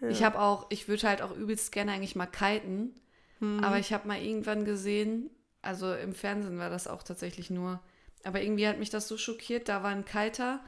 Ja. 0.00 0.08
Ich 0.08 0.22
habe 0.22 0.40
auch, 0.40 0.66
ich 0.70 0.88
würde 0.88 1.08
halt 1.08 1.22
auch 1.22 1.34
übelst 1.34 1.72
gerne 1.72 1.92
eigentlich 1.92 2.16
mal 2.16 2.26
kiten. 2.26 2.94
Hm. 3.40 3.62
Aber 3.62 3.78
ich 3.78 3.92
habe 3.92 4.06
mal 4.06 4.20
irgendwann 4.20 4.64
gesehen, 4.64 5.30
also 5.62 5.92
im 5.94 6.14
Fernsehen 6.14 6.58
war 6.58 6.70
das 6.70 6.86
auch 6.86 7.02
tatsächlich 7.02 7.50
nur. 7.50 7.80
Aber 8.24 8.42
irgendwie 8.42 8.66
hat 8.66 8.78
mich 8.78 8.90
das 8.90 9.08
so 9.08 9.16
schockiert. 9.16 9.68
Da 9.68 9.82
war 9.82 9.90
ein 9.90 10.04
Kiter, 10.04 10.60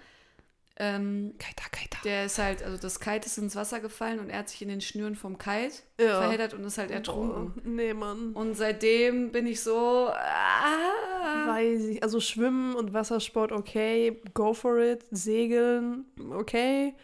ähm, 0.83 1.35
Kaita, 1.39 1.65
Kaita. 1.71 1.99
der 2.05 2.25
ist 2.25 2.39
halt, 2.39 2.63
also 2.63 2.79
das 2.79 2.99
Kite 3.01 3.27
ist 3.27 3.37
ins 3.37 3.55
Wasser 3.55 3.81
gefallen 3.81 4.19
und 4.19 4.31
er 4.31 4.39
hat 4.39 4.49
sich 4.49 4.63
in 4.63 4.69
den 4.69 4.81
Schnüren 4.81 5.15
vom 5.15 5.37
Kite 5.37 5.75
Ja. 6.01 6.23
verheddert 6.23 6.55
und 6.55 6.65
ist 6.65 6.79
halt 6.79 6.91
ertrunken. 6.91 7.53
Boah, 7.55 7.63
nee, 7.69 7.93
Mann. 7.93 8.33
Und 8.33 8.55
seitdem 8.55 9.31
bin 9.31 9.47
ich 9.47 9.61
so. 9.61 10.09
Ah, 10.09 11.47
Weiß 11.49 11.85
ich. 11.85 12.03
Also 12.03 12.19
Schwimmen 12.21 12.75
und 12.75 12.93
Wassersport 12.95 13.53
okay, 13.53 14.21
go 14.35 14.55
for 14.55 14.79
it. 14.79 15.05
Segeln 15.11 16.07
okay. 16.33 16.95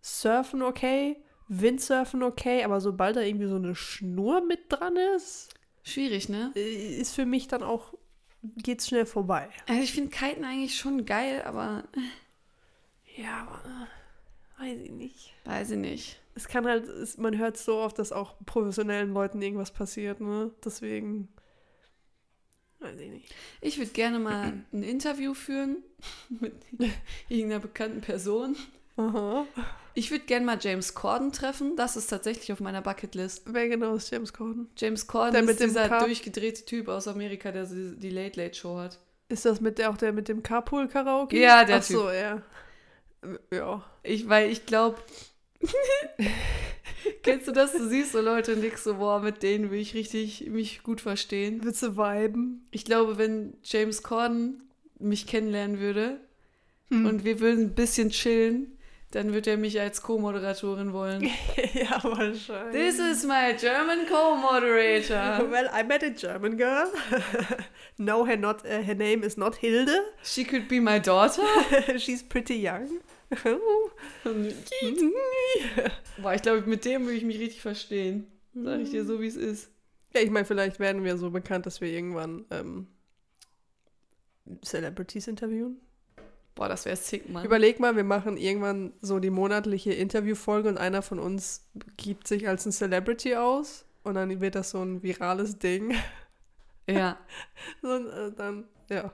Surfen 0.00 0.62
okay. 0.62 1.16
Windsurfen 1.48 2.22
okay. 2.22 2.64
Aber 2.64 2.80
sobald 2.80 3.16
da 3.16 3.20
irgendwie 3.20 3.48
so 3.48 3.56
eine 3.56 3.74
Schnur 3.74 4.40
mit 4.46 4.60
dran 4.70 4.96
ist, 5.16 5.50
schwierig, 5.82 6.28
ne? 6.28 6.52
äh, 6.56 6.96
ist 6.98 7.14
für 7.14 7.26
mich 7.26 7.48
dann 7.48 7.62
auch, 7.62 7.92
geht's 8.56 8.88
schnell 8.88 9.04
vorbei. 9.04 9.48
Also 9.68 9.82
ich 9.82 9.92
finde 9.92 10.10
Kiten 10.10 10.44
eigentlich 10.44 10.76
schon 10.78 11.04
geil, 11.04 11.42
aber 11.44 11.84
Ja, 13.16 13.46
aber 13.46 13.60
äh, 13.68 14.62
weiß 14.62 14.80
ich 14.84 14.90
nicht. 14.90 15.32
weiß 15.44 15.70
ich 15.72 15.78
nicht. 15.78 16.20
Es 16.34 16.48
kann 16.48 16.66
halt, 16.66 16.86
es, 16.88 17.18
man 17.18 17.36
hört 17.38 17.56
so 17.56 17.76
oft, 17.78 17.98
dass 17.98 18.12
auch 18.12 18.34
professionellen 18.46 19.12
Leuten 19.12 19.42
irgendwas 19.42 19.70
passiert, 19.72 20.20
ne? 20.20 20.50
Deswegen, 20.64 21.28
weiß 22.78 22.98
ich 22.98 23.10
nicht. 23.10 23.34
Ich 23.60 23.78
würde 23.78 23.90
gerne 23.90 24.18
mal 24.18 24.62
ein 24.72 24.82
Interview 24.82 25.34
führen 25.34 25.82
mit 26.28 26.54
irgendeiner 27.28 27.60
bekannten 27.60 28.00
Person. 28.00 28.56
Aha. 28.96 29.46
Ich 29.94 30.10
würde 30.10 30.24
gerne 30.24 30.46
mal 30.46 30.58
James 30.60 30.94
Corden 30.94 31.32
treffen. 31.32 31.74
Das 31.76 31.96
ist 31.96 32.06
tatsächlich 32.06 32.52
auf 32.52 32.60
meiner 32.60 32.80
Bucketlist. 32.80 33.42
Wer 33.46 33.68
genau 33.68 33.96
ist 33.96 34.10
James 34.10 34.32
Corden? 34.32 34.68
James 34.76 35.06
Corden 35.06 35.32
Der 35.32 35.40
ist 35.42 35.46
mit 35.48 35.60
dem 35.60 35.68
dieser 35.70 35.88
Car- 35.88 36.04
durchgedrehte 36.04 36.64
Typ 36.64 36.88
aus 36.88 37.08
Amerika, 37.08 37.50
der 37.50 37.64
die 37.66 38.10
Late 38.10 38.40
Late 38.40 38.54
Show 38.54 38.78
hat. 38.78 38.98
Ist 39.28 39.44
das 39.44 39.60
mit 39.60 39.78
der 39.78 39.90
auch 39.90 39.96
der 39.96 40.12
mit 40.12 40.28
dem 40.28 40.42
Carpool-Karaoke? 40.42 41.38
Ja, 41.38 41.64
der 41.64 41.78
Ach 41.78 41.82
so, 41.82 42.10
ja. 42.10 42.42
Ja. 43.52 43.84
Ich, 44.02 44.28
weil 44.28 44.50
ich 44.50 44.66
glaube. 44.66 44.98
Kennst 47.22 47.48
du 47.48 47.52
das? 47.52 47.72
Du 47.72 47.88
siehst 47.88 48.12
so 48.12 48.20
Leute 48.20 48.54
und 48.54 48.62
denkst 48.62 48.82
so, 48.82 48.96
boah, 48.96 49.20
mit 49.20 49.42
denen 49.42 49.70
will 49.70 49.80
ich 49.80 49.94
richtig 49.94 50.46
mich 50.48 50.82
gut 50.82 51.00
verstehen. 51.00 51.60
Willst 51.64 51.82
du 51.82 51.96
viben? 51.96 52.66
Ich 52.70 52.84
glaube, 52.84 53.18
wenn 53.18 53.54
James 53.62 54.02
Corden 54.02 54.62
mich 54.98 55.26
kennenlernen 55.26 55.80
würde 55.80 56.20
Hm. 56.88 57.06
und 57.06 57.24
wir 57.24 57.40
würden 57.40 57.66
ein 57.66 57.74
bisschen 57.74 58.10
chillen, 58.10 58.76
dann 59.10 59.32
wird 59.32 59.46
er 59.46 59.56
mich 59.56 59.80
als 59.80 60.02
Co-Moderatorin 60.02 60.92
wollen. 60.92 61.22
ja, 61.74 62.02
wahrscheinlich. 62.02 62.72
This 62.72 62.98
is 62.98 63.24
my 63.24 63.54
German 63.58 64.06
co-moderator. 64.06 65.46
Well, 65.50 65.68
I 65.72 65.82
met 65.82 66.02
a 66.04 66.10
German 66.10 66.56
girl. 66.56 66.92
no, 67.98 68.24
her, 68.24 68.36
not, 68.36 68.64
uh, 68.64 68.82
her 68.82 68.94
name 68.94 69.24
is 69.24 69.36
not 69.36 69.56
Hilde. 69.56 70.00
She 70.22 70.44
could 70.44 70.68
be 70.68 70.80
my 70.80 71.00
daughter. 71.00 71.42
She's 71.98 72.22
pretty 72.22 72.54
young. 72.54 73.00
Boah, 76.18 76.34
ich 76.34 76.42
glaube, 76.42 76.62
mit 76.66 76.84
dem 76.84 77.04
würde 77.04 77.16
ich 77.16 77.24
mich 77.24 77.38
richtig 77.38 77.62
verstehen. 77.62 78.26
Sag 78.54 78.80
ich 78.80 78.90
dir 78.90 79.04
so, 79.04 79.20
wie 79.20 79.26
es 79.26 79.36
ist. 79.36 79.70
ja, 80.14 80.20
ich 80.20 80.30
meine, 80.30 80.44
vielleicht 80.44 80.78
werden 80.80 81.04
wir 81.04 81.16
so 81.16 81.30
bekannt, 81.30 81.66
dass 81.66 81.80
wir 81.80 81.88
irgendwann 81.88 82.44
ähm, 82.50 82.88
Celebrities 84.64 85.28
interviewen. 85.28 85.80
Boah, 86.60 86.68
das 86.68 86.84
wäre 86.84 86.94
sick, 86.94 87.26
Mann. 87.30 87.42
Überleg 87.42 87.80
mal, 87.80 87.96
wir 87.96 88.04
machen 88.04 88.36
irgendwann 88.36 88.92
so 89.00 89.18
die 89.18 89.30
monatliche 89.30 89.94
Interviewfolge 89.94 90.68
und 90.68 90.76
einer 90.76 91.00
von 91.00 91.18
uns 91.18 91.66
gibt 91.96 92.28
sich 92.28 92.46
als 92.46 92.66
ein 92.66 92.72
Celebrity 92.72 93.34
aus 93.36 93.86
und 94.02 94.12
dann 94.12 94.42
wird 94.42 94.56
das 94.56 94.68
so 94.68 94.82
ein 94.82 95.02
virales 95.02 95.58
Ding. 95.58 95.94
ja. 96.86 97.16
Und 97.80 98.08
äh, 98.08 98.32
dann, 98.36 98.64
ja. 98.90 99.10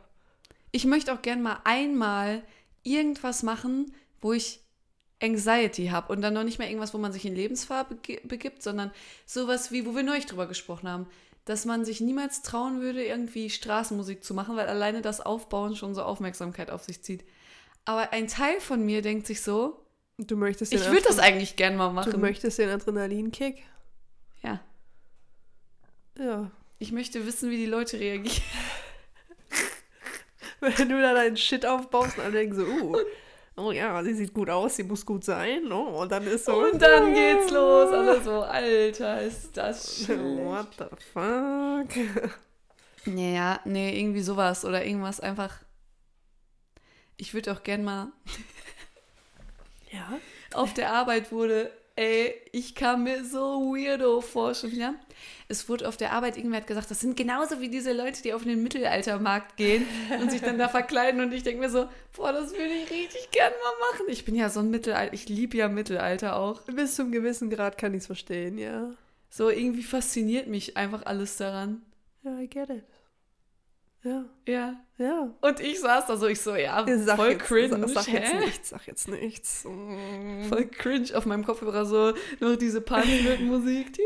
Ich 0.73 0.87
möchte 0.87 1.15
auch 1.15 1.23
gern 1.23 1.41
mal 1.41 1.61
einmal 1.63 2.43
irgendwas 2.83 3.45
machen, 3.45 3.95
wo 4.21 4.33
ich 4.33 4.61
Anxiety 5.23 5.87
habe 5.87 6.13
und 6.13 6.23
dann 6.23 6.35
noch 6.35 6.43
nicht 6.43 6.59
mehr 6.59 6.69
irgendwas, 6.69 6.95
wo 6.95 6.99
man 6.99 7.13
sich 7.13 7.25
in 7.25 7.37
Lebensfahr 7.37 7.85
begibt, 7.85 8.65
sondern 8.65 8.91
sowas 9.25 9.71
wie, 9.71 9.87
wo 9.87 9.95
wir 9.95 10.03
neulich 10.03 10.27
drüber 10.27 10.49
gesprochen 10.49 10.89
haben, 10.89 11.07
dass 11.45 11.65
man 11.65 11.85
sich 11.85 12.01
niemals 12.01 12.43
trauen 12.43 12.81
würde, 12.81 13.05
irgendwie 13.05 13.51
Straßenmusik 13.51 14.25
zu 14.25 14.35
machen, 14.35 14.57
weil 14.57 14.67
alleine 14.67 15.01
das 15.01 15.21
Aufbauen 15.21 15.77
schon 15.77 15.95
so 15.95 16.03
Aufmerksamkeit 16.03 16.73
auf 16.73 16.83
sich 16.83 17.03
zieht. 17.03 17.25
Aber 17.87 18.13
ein 18.13 18.29
Teil 18.29 18.61
von 18.61 18.85
mir 18.85 19.01
denkt 19.01 19.27
sich 19.27 19.41
so, 19.43 19.83
Du 20.19 20.37
möchtest 20.37 20.73
den 20.73 20.81
ich 20.81 20.87
würde 20.91 21.03
das 21.03 21.19
eigentlich 21.19 21.57
gern 21.57 21.77
mal 21.77 21.89
Du 21.89 21.95
machen. 21.95 22.21
möchtest 22.21 22.59
den 22.59 22.71
Adrenalinkick? 22.71 23.63
Ja, 24.43 24.61
Ja. 26.19 26.51
ich 26.79 26.91
möchte 26.93 27.27
wissen, 27.27 27.51
wie 27.51 27.57
die 27.59 27.67
Leute 27.67 27.99
reagieren. 28.01 28.43
Wenn 30.61 30.89
du 30.89 31.01
da 31.01 31.13
deinen 31.15 31.37
Shit 31.37 31.67
aufbaust 31.67 32.17
und 32.17 32.25
alle 32.25 32.33
denken 32.33 32.57
so, 32.57 32.65
uh, 32.65 32.97
oh 33.57 33.73
ja, 33.73 34.03
sie 34.03 34.15
sieht 34.15 34.33
gut 34.33 34.49
aus, 34.49 34.77
sie 34.77 34.85
muss 34.85 35.05
gut 35.05 35.23
sein. 35.25 35.71
Oh, 35.71 36.01
und 36.01 36.11
dann 36.11 36.27
ist 36.27 36.47
so. 36.47 36.55
Und 36.65 36.81
dann 36.81 37.13
geht's 37.13 37.51
los. 37.51 37.93
Alle 37.93 38.21
so, 38.23 38.43
Alter, 38.43 39.21
ist 39.21 39.55
das 39.57 40.05
schlecht. 40.05 40.21
What 40.21 40.69
the 40.79 40.85
fuck? 41.13 42.31
Ja, 43.15 43.61
nee, 43.65 44.01
irgendwie 44.01 44.23
sowas 44.23 44.65
oder 44.65 44.85
irgendwas 44.85 45.21
einfach. 45.21 45.55
Ich 47.17 47.35
würde 47.35 47.53
auch 47.53 47.63
gern 47.63 47.85
mal 47.85 48.09
Ja. 49.93 50.19
auf 50.53 50.75
der 50.75 50.93
Arbeit 50.93 51.33
wurde, 51.33 51.71
ey, 51.95 52.35
ich 52.53 52.75
kam 52.75 53.05
mir 53.05 53.25
so 53.25 53.73
weirdo 53.75 54.21
vor 54.21 54.55
schon 54.55 54.73
wieder. 54.73 54.95
Es 55.49 55.69
wurde 55.69 55.89
auf 55.89 55.97
der 55.97 56.13
Arbeit, 56.13 56.37
irgendwer 56.37 56.61
hat 56.61 56.67
gesagt, 56.67 56.91
das 56.91 57.01
sind 57.01 57.17
genauso 57.17 57.61
wie 57.61 57.69
diese 57.69 57.93
Leute, 57.93 58.21
die 58.21 58.35
auf 58.35 58.43
den 58.43 58.63
Mittelaltermarkt 58.63 59.57
gehen 59.57 59.87
und 60.21 60.31
sich 60.31 60.43
dann 60.43 60.59
da 60.59 60.69
verkleiden 60.69 61.21
und 61.21 61.33
ich 61.33 61.45
denke 61.45 61.61
mir 61.61 61.71
so, 61.71 61.89
boah, 62.15 62.33
das 62.33 62.53
würde 62.53 62.65
ich 62.75 62.91
richtig 62.91 63.31
gern 63.31 63.53
mal 63.53 63.93
machen. 63.93 64.07
Ich 64.09 64.25
bin 64.25 64.35
ja 64.35 64.51
so 64.51 64.61
ein 64.61 64.71
Mittelalter, 64.71 65.15
ich 65.15 65.29
liebe 65.29 65.57
ja 65.57 65.69
Mittelalter 65.69 66.37
auch. 66.37 66.63
Bis 66.63 66.97
zum 66.97 67.13
gewissen 67.13 67.49
Grad 67.49 67.79
kann 67.79 67.95
ich 67.95 68.01
es 68.01 68.07
verstehen, 68.07 68.59
ja. 68.59 68.91
So 69.31 69.49
irgendwie 69.49 69.85
fasziniert 69.85 70.49
mich 70.49 70.77
einfach 70.77 71.07
alles 71.07 71.37
daran. 71.37 71.81
Ja, 72.25 72.39
I 72.41 72.49
get 72.49 72.69
it. 72.71 72.85
Ja, 74.03 74.25
Ja. 74.47 74.77
ja. 74.99 75.35
Und 75.41 75.59
ich 75.61 75.81
saß 75.81 76.07
da 76.07 76.17
so, 76.17 76.27
ich 76.29 76.41
so, 76.41 76.55
ja, 76.55 76.87
Sag 76.99 77.17
voll 77.17 77.31
jetzt, 77.33 77.43
cringe. 77.43 77.89
Sag, 77.89 78.05
sag 78.05 78.13
jetzt 78.13 78.35
nichts, 78.35 78.69
sag 78.69 78.87
jetzt 78.87 79.09
nichts. 79.09 79.65
Mm. 79.65 80.45
Voll 80.45 80.67
cringe 80.67 81.17
auf 81.17 81.27
meinem 81.27 81.45
Kopfhörer 81.45 81.85
so 81.85 82.13
noch 82.41 82.57
diese 82.57 82.81
Panflötenmusik. 82.81 83.93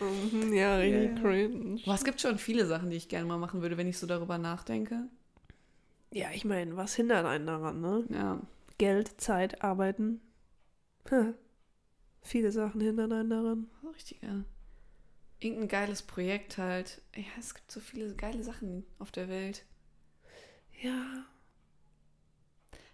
Mhm, 0.00 0.52
ja, 0.54 0.76
richtig 0.76 1.10
Ja. 1.16 1.20
cringe. 1.20 1.80
Boah, 1.84 1.94
es 1.94 2.04
gibt 2.04 2.20
schon 2.20 2.38
viele 2.38 2.64
Sachen, 2.66 2.90
die 2.90 2.96
ich 2.96 3.08
gerne 3.08 3.26
mal 3.26 3.36
machen 3.38 3.60
würde, 3.62 3.76
wenn 3.76 3.86
ich 3.88 3.98
so 3.98 4.06
darüber 4.06 4.38
nachdenke. 4.38 5.08
Ja, 6.12 6.28
ich 6.32 6.44
meine, 6.44 6.76
was 6.76 6.94
hindert 6.94 7.26
einen 7.26 7.46
daran, 7.46 7.80
ne? 7.80 8.04
Ja. 8.08 8.40
Geld, 8.78 9.20
Zeit, 9.20 9.62
Arbeiten. 9.62 10.20
Ha. 11.10 11.34
Viele 12.22 12.50
Sachen 12.52 12.80
hindern 12.80 13.12
einen 13.12 13.30
daran. 13.30 13.70
So 13.82 13.88
Richtiger. 13.90 14.44
Irgendein 15.40 15.68
geiles 15.68 16.02
Projekt 16.02 16.58
halt. 16.58 17.00
Ja, 17.16 17.22
es 17.38 17.54
gibt 17.54 17.72
so 17.72 17.80
viele 17.80 18.14
geile 18.14 18.42
Sachen 18.44 18.84
auf 18.98 19.10
der 19.10 19.28
Welt. 19.28 19.64
Ja. 20.82 21.24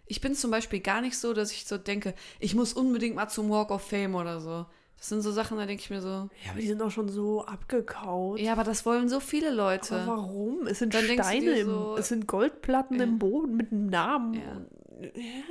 Ich 0.05 0.21
bin 0.21 0.33
zum 0.35 0.51
Beispiel 0.51 0.79
gar 0.79 1.01
nicht 1.01 1.17
so, 1.17 1.33
dass 1.33 1.51
ich 1.51 1.65
so 1.65 1.77
denke, 1.77 2.13
ich 2.39 2.55
muss 2.55 2.71
unbedingt 2.73 3.15
mal 3.15 3.27
zum 3.27 3.49
Walk 3.49 3.71
of 3.71 3.81
Fame 3.85 4.15
oder 4.15 4.39
so. 4.39 4.65
Das 4.97 5.09
sind 5.09 5.21
so 5.21 5.31
Sachen, 5.31 5.57
da 5.57 5.65
denke 5.65 5.83
ich 5.83 5.89
mir 5.89 6.01
so, 6.01 6.07
Ja, 6.45 6.51
aber 6.51 6.59
die 6.61 6.67
sind 6.67 6.81
auch 6.81 6.89
schon 6.89 7.09
so 7.09 7.45
abgekaut. 7.45 8.39
ja, 8.39 8.53
aber 8.53 8.63
das 8.63 8.85
wollen 8.85 9.09
so 9.09 9.19
viele 9.19 9.51
Leute. 9.51 9.95
Aber 9.95 10.17
warum? 10.17 10.65
Es 10.65 10.79
sind 10.79 10.93
Dann 10.95 11.03
Steine, 11.05 11.59
im, 11.59 11.67
so- 11.67 11.97
es 11.97 12.07
sind 12.07 12.25
Goldplatten 12.27 12.97
Ja. 12.97 13.03
im 13.03 13.19
Boden 13.19 13.55
mit 13.57 13.71
einem 13.71 13.87
Namen. 13.87 14.33
Ja. 14.35 14.61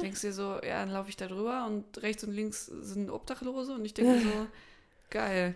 Denkst 0.02 0.22
dir 0.22 0.32
so, 0.32 0.54
ja, 0.54 0.80
dann 0.80 0.90
laufe 0.90 1.10
ich 1.10 1.16
da 1.16 1.28
drüber 1.28 1.66
und 1.66 2.02
rechts 2.02 2.24
und 2.24 2.32
links 2.32 2.66
sind 2.66 3.10
Obdachlose 3.10 3.74
und 3.74 3.84
ich 3.84 3.94
denke 3.94 4.20
so, 4.20 4.46
geil. 5.10 5.54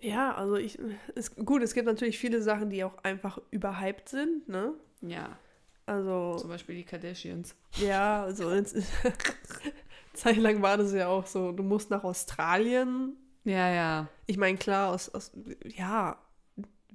Ja, 0.00 0.34
also 0.34 0.56
ich, 0.56 0.78
es, 1.14 1.34
gut, 1.34 1.62
es 1.62 1.74
gibt 1.74 1.86
natürlich 1.86 2.18
viele 2.18 2.42
Sachen, 2.42 2.70
die 2.70 2.84
auch 2.84 2.96
einfach 3.02 3.38
überhyped 3.50 4.08
sind, 4.08 4.48
ne? 4.48 4.74
Ja, 5.00 5.38
Also, 5.86 6.36
zum 6.38 6.48
Beispiel 6.50 6.76
die 6.76 6.84
Kardashians. 6.84 7.54
ja, 7.76 8.22
also 8.24 8.52
jetzt, 8.52 8.76
zeitlang 10.14 10.62
war 10.62 10.76
das 10.76 10.92
ja 10.92 11.08
auch 11.08 11.26
so, 11.26 11.52
du 11.52 11.62
musst 11.62 11.90
nach 11.90 12.04
Australien. 12.04 13.16
Ja, 13.44 13.68
ja. 13.72 14.08
Ich 14.26 14.36
meine, 14.36 14.58
klar, 14.58 14.92
aus, 14.92 15.08
aus, 15.14 15.32
ja, 15.64 16.18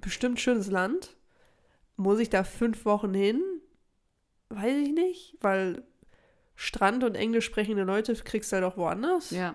bestimmt 0.00 0.40
schönes 0.40 0.70
Land. 0.70 1.16
Muss 1.96 2.18
ich 2.18 2.28
da 2.30 2.44
fünf 2.44 2.84
Wochen 2.84 3.14
hin? 3.14 3.42
Weiß 4.50 4.76
ich 4.76 4.92
nicht, 4.92 5.36
weil 5.40 5.82
Strand 6.54 7.02
und 7.04 7.14
englisch 7.16 7.44
sprechende 7.46 7.82
Leute 7.84 8.14
kriegst 8.14 8.52
du 8.52 8.56
halt 8.56 8.64
auch 8.64 8.76
woanders. 8.76 9.30
Ja. 9.30 9.54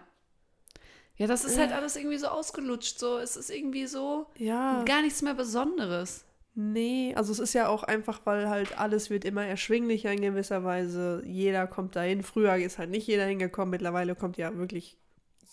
Ja, 1.20 1.28
das 1.28 1.44
ist 1.46 1.58
halt 1.60 1.72
alles 1.74 1.96
irgendwie 1.96 2.18
so 2.18 2.28
ausgelutscht. 2.28 2.98
So, 2.98 3.18
es 3.20 3.36
ist 3.36 3.50
irgendwie 3.52 3.86
so 3.86 4.26
Ja. 4.38 4.84
gar 4.86 5.02
nichts 5.04 5.22
mehr 5.22 5.34
Besonderes. 5.36 6.26
Nee, 6.56 7.14
also 7.16 7.32
es 7.32 7.40
ist 7.40 7.54
ja 7.54 7.68
auch 7.68 7.84
einfach, 7.84 8.22
weil 8.26 8.50
halt 8.50 8.80
alles 8.80 9.10
wird 9.10 9.24
immer 9.26 9.46
erschwinglicher 9.46 10.12
in 10.12 10.22
gewisser 10.22 10.64
Weise. 10.64 11.22
Jeder 11.26 11.68
kommt 11.68 11.96
dahin. 11.96 12.24
Früher 12.24 12.56
ist 12.56 12.80
halt 12.80 12.90
nicht 12.90 13.06
jeder 13.06 13.26
hingekommen. 13.26 13.70
Mittlerweile 13.70 14.16
kommt 14.16 14.38
ja 14.38 14.56
wirklich 14.58 14.98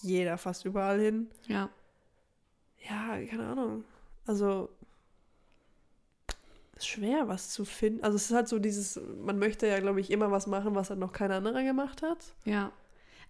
jeder 0.03 0.39
fast 0.39 0.65
überall 0.65 0.99
hin. 1.01 1.29
Ja. 1.49 1.69
Ja, 2.89 3.19
keine 3.29 3.47
Ahnung. 3.47 3.85
Also 4.27 4.69
ist 6.77 6.87
schwer, 6.87 7.27
was 7.29 7.51
zu 7.51 7.65
finden. 7.65 8.05
Also 8.05 8.17
es 8.17 8.27
ist 8.31 8.33
halt 8.37 8.49
so 8.49 8.59
dieses, 8.59 9.01
man 9.25 9.39
möchte 9.39 9.67
ja, 9.67 9.81
glaube 9.81 10.01
ich, 10.01 10.11
immer 10.11 10.31
was 10.31 10.47
machen, 10.47 10.75
was 10.75 10.91
halt 10.91 10.99
noch 11.01 11.13
kein 11.13 11.33
anderer 11.33 11.63
gemacht 11.63 12.03
hat. 12.03 12.19
Ja. 12.45 12.71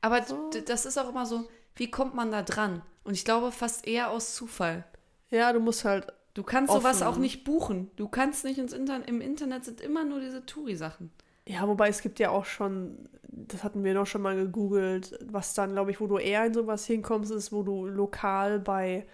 Aber 0.01 0.22
So. 0.25 0.51
das 0.66 0.85
ist 0.87 0.99
auch 0.99 1.09
immer 1.09 1.27
so, 1.27 1.44
wie 1.76 1.90
kommt 1.90 2.14
man 2.14 2.30
da 2.30 2.42
dran? 2.42 2.82
Und 3.04 3.14
ich 3.14 3.24
glaube 3.24 3.52
fast 3.52 3.86
eher 3.86 4.10
aus 4.10 4.34
Zufall. 4.34 4.84
Ja, 5.30 5.52
du 5.52 5.60
musst 5.60 5.84
halt, 5.84 6.12
Du 6.34 6.42
kannst 6.42 6.70
sowas 6.72 7.00
Offen. 7.00 7.06
auch 7.06 7.16
nicht 7.16 7.44
buchen. 7.44 7.90
Du 7.96 8.08
kannst 8.08 8.44
nicht 8.44 8.58
ins 8.58 8.74
Internet, 8.74 9.08
im 9.08 9.20
Internet 9.22 9.64
sind 9.64 9.80
immer 9.80 10.04
nur 10.04 10.20
diese 10.20 10.44
Touri-Sachen. 10.44 11.10
ja, 11.48 11.66
wobei 11.66 11.88
es 11.88 12.02
gibt 12.02 12.18
ja 12.18 12.28
auch 12.30 12.44
schon, 12.44 13.08
das 13.28 13.64
hatten 13.64 13.84
wir 13.84 13.94
doch 13.94 14.06
schon 14.06 14.20
mal 14.20 14.36
gegoogelt, 14.36 15.18
was 15.30 15.54
dann, 15.54 15.72
glaube 15.72 15.92
ich, 15.92 16.00
wo 16.00 16.06
du 16.06 16.18
eher 16.18 16.44
in 16.44 16.52
sowas 16.52 16.84
hinkommst, 16.84 17.30
ist, 17.32 17.52
wo 17.52 17.62
du 17.62 17.86
lokal 17.86 18.58
bei 18.60 19.06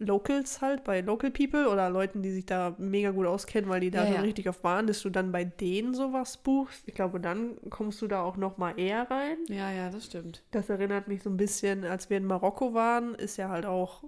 Locals 0.00 0.60
halt, 0.60 0.84
bei 0.84 1.00
Local 1.00 1.30
People 1.32 1.68
oder 1.68 1.90
Leuten, 1.90 2.22
die 2.22 2.30
sich 2.30 2.46
da 2.46 2.74
mega 2.78 3.10
gut 3.10 3.26
auskennen, 3.26 3.68
weil 3.68 3.80
die 3.80 3.90
da 3.90 4.00
Ja, 4.02 4.06
schon 4.06 4.14
ja. 4.16 4.20
richtig 4.22 4.48
oft 4.48 4.62
waren, 4.62 4.86
dass 4.86 5.02
du 5.02 5.10
dann 5.10 5.32
bei 5.32 5.44
denen 5.44 5.92
sowas 5.92 6.36
buchst. 6.36 6.86
Ich 6.86 6.94
glaube, 6.94 7.18
dann 7.18 7.56
kommst 7.68 8.00
du 8.00 8.06
da 8.06 8.22
auch 8.22 8.36
noch 8.36 8.58
mal 8.58 8.78
eher 8.78 9.10
rein. 9.10 9.38
Ja, 9.48 9.70
ja, 9.72 9.90
das 9.90 10.06
stimmt. 10.06 10.44
Das 10.52 10.68
erinnert 10.70 11.08
mich 11.08 11.22
so 11.24 11.30
ein 11.30 11.36
bisschen, 11.36 11.84
als 11.84 12.10
wir 12.10 12.16
in 12.16 12.26
Marokko 12.26 12.74
waren, 12.74 13.14
ist 13.16 13.38
ja 13.38 13.48
halt 13.48 13.66
auch, 13.66 14.04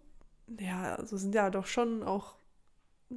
ja, 0.61 0.94
also 0.94 1.16
sind 1.16 1.35
ja 1.35 1.50
doch 1.50 1.66
schon 1.66 2.05
auch 2.05 2.37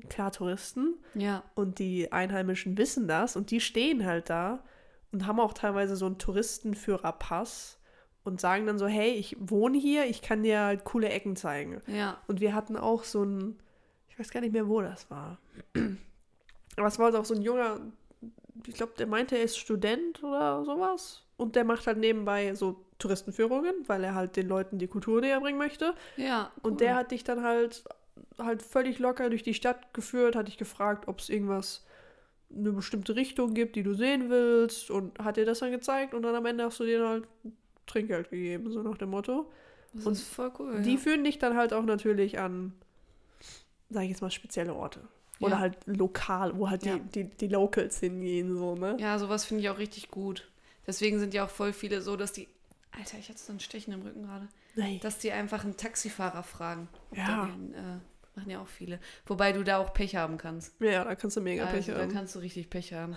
klar 0.09 0.31
Touristen 0.31 0.95
Ja. 1.13 1.43
und 1.53 1.77
die 1.77 2.11
Einheimischen 2.11 2.75
wissen 2.79 3.07
das 3.07 3.35
und 3.35 3.51
die 3.51 3.59
stehen 3.59 4.03
halt 4.05 4.31
da 4.31 4.63
und 5.11 5.27
haben 5.27 5.39
auch 5.39 5.53
teilweise 5.53 5.95
so 5.95 6.07
einen 6.07 6.17
Touristenführerpass 6.17 7.77
und 8.23 8.39
sagen 8.39 8.65
dann 8.65 8.79
so, 8.79 8.87
hey, 8.87 9.11
ich 9.11 9.35
wohne 9.39 9.77
hier, 9.77 10.05
ich 10.05 10.21
kann 10.21 10.43
dir 10.43 10.61
halt 10.61 10.83
coole 10.83 11.09
Ecken 11.09 11.35
zeigen. 11.35 11.81
Ja. 11.87 12.17
Und 12.27 12.39
wir 12.39 12.55
hatten 12.55 12.77
auch 12.77 13.03
so 13.03 13.23
ein, 13.23 13.59
ich 14.09 14.17
weiß 14.17 14.31
gar 14.31 14.41
nicht 14.41 14.53
mehr, 14.53 14.67
wo 14.67 14.81
das 14.81 15.09
war. 15.09 15.39
Aber 16.77 16.87
es 16.87 16.97
war 16.97 17.05
halt 17.05 17.15
auch 17.15 17.25
so 17.25 17.35
ein 17.35 17.41
junger, 17.41 17.79
ich 18.65 18.73
glaube, 18.75 18.93
der 18.97 19.07
meinte, 19.07 19.37
er 19.37 19.43
ist 19.43 19.57
Student 19.57 20.23
oder 20.23 20.63
sowas. 20.63 21.23
Und 21.37 21.55
der 21.55 21.65
macht 21.65 21.87
halt 21.87 21.97
nebenbei 21.97 22.53
so 22.55 22.85
Touristenführungen, 22.99 23.73
weil 23.87 24.03
er 24.03 24.15
halt 24.15 24.35
den 24.37 24.47
Leuten 24.47 24.77
die 24.77 24.87
Kultur 24.87 25.19
näher 25.19 25.41
bringen 25.41 25.57
möchte. 25.57 25.93
Ja. 26.15 26.51
Und 26.61 26.73
cool. 26.73 26.77
der 26.77 26.95
hat 26.95 27.11
dich 27.11 27.23
dann 27.23 27.43
halt, 27.43 27.83
halt 28.37 28.61
völlig 28.61 28.99
locker 28.99 29.29
durch 29.29 29.43
die 29.43 29.53
Stadt 29.53 29.93
geführt, 29.93 30.35
hat 30.35 30.47
dich 30.47 30.57
gefragt, 30.57 31.07
ob 31.07 31.19
es 31.19 31.29
irgendwas, 31.29 31.85
eine 32.55 32.71
bestimmte 32.71 33.15
Richtung 33.15 33.55
gibt, 33.55 33.75
die 33.75 33.83
du 33.83 33.93
sehen 33.93 34.29
willst. 34.29 34.91
Und 34.91 35.19
hat 35.19 35.37
dir 35.37 35.45
das 35.45 35.59
dann 35.59 35.71
gezeigt. 35.71 36.13
Und 36.13 36.23
dann 36.23 36.35
am 36.35 36.45
Ende 36.45 36.63
hast 36.63 36.79
du 36.79 36.85
dir 36.85 37.05
halt 37.05 37.27
Trinkgeld 37.85 38.29
gegeben, 38.29 38.71
so 38.71 38.81
nach 38.81 38.97
dem 38.97 39.09
Motto. 39.09 39.51
Das 39.93 40.05
und 40.05 40.13
ist 40.13 40.27
voll 40.27 40.51
cool. 40.59 40.81
Die 40.81 40.93
ja. 40.93 40.97
führen 40.97 41.23
dich 41.23 41.37
dann 41.39 41.55
halt 41.55 41.73
auch 41.73 41.83
natürlich 41.83 42.39
an, 42.39 42.73
sag 43.89 44.03
ich 44.03 44.09
jetzt 44.09 44.21
mal, 44.21 44.31
spezielle 44.31 44.73
Orte. 44.73 45.01
Oder 45.39 45.53
Ja. 45.53 45.59
halt 45.59 45.77
lokal, 45.85 46.57
wo 46.57 46.69
halt 46.69 46.85
Ja. 46.85 46.97
die, 46.97 47.23
die, 47.25 47.37
die 47.37 47.47
Locals 47.47 47.99
hingehen, 47.99 48.55
so, 48.55 48.75
ne? 48.75 48.97
Ja, 48.99 49.19
sowas 49.19 49.45
finde 49.45 49.63
ich 49.63 49.69
auch 49.69 49.77
richtig 49.77 50.09
gut. 50.09 50.49
Deswegen 50.87 51.19
sind 51.19 51.33
ja 51.33 51.45
auch 51.45 51.49
voll 51.49 51.73
viele 51.73 52.01
so, 52.01 52.15
dass 52.15 52.31
die. 52.33 52.47
Alter, 52.91 53.17
ich 53.17 53.29
hatte 53.29 53.39
so 53.39 53.51
ein 53.53 53.59
Stechen 53.59 53.93
im 53.93 54.01
Rücken 54.01 54.23
gerade. 54.23 54.47
Nee. 54.75 54.99
Dass 55.01 55.17
die 55.19 55.31
einfach 55.31 55.63
einen 55.63 55.77
Taxifahrer 55.77 56.43
fragen. 56.43 56.87
Ja. 57.11 57.45
den, 57.45 57.73
äh, 57.73 57.99
machen 58.35 58.49
ja 58.49 58.61
auch 58.61 58.67
viele. 58.67 58.99
Wobei 59.25 59.51
du 59.53 59.63
da 59.63 59.77
auch 59.77 59.93
Pech 59.93 60.15
haben 60.15 60.37
kannst. 60.37 60.73
Ja, 60.81 61.03
da 61.03 61.15
kannst 61.15 61.37
du 61.37 61.41
mega 61.41 61.65
Pech 61.65 61.75
also, 61.89 61.93
da 61.93 62.01
haben. 62.01 62.11
kannst 62.11 62.35
du 62.35 62.39
richtig 62.39 62.69
Pech 62.69 62.93
haben. 62.93 63.15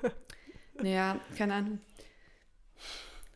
naja, 0.82 1.18
keine 1.36 1.54
Ahnung. 1.54 1.80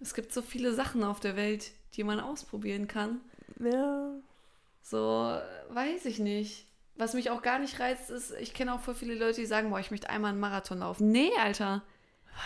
Es 0.03 0.15
gibt 0.15 0.33
so 0.33 0.43
viele 0.43 0.75
Sachen 0.75 1.05
auf 1.05 1.21
der 1.21 1.37
Welt, 1.37 1.71
die 1.95 2.05
man 2.05 2.21
ausprobieren 2.21 2.89
kann. 2.89 3.21
Ja. 3.61 4.11
So, 4.83 5.31
äh, 5.31 5.75
weiß 5.75 6.07
ich 6.07 6.19
nicht. 6.19 6.67
Was 6.97 7.15
mich 7.15 7.31
auch 7.31 7.41
gar 7.43 7.59
nicht 7.59 7.81
reizt, 7.81 8.11
ist, 8.11 8.33
ich 8.41 8.53
kenne 8.53 8.75
auch 8.75 8.81
voll 8.81 8.95
viele 8.95 9.15
Leute, 9.15 9.41
die 9.41 9.47
sagen, 9.47 9.71
boah, 9.71 9.81
ich 9.81 9.91
möchte 9.91 10.11
einmal 10.11 10.31
einen 10.33 10.41
Marathon 10.41 10.79
laufen. 10.81 11.11
Nee, 11.11 11.31
Alter. 11.41 11.83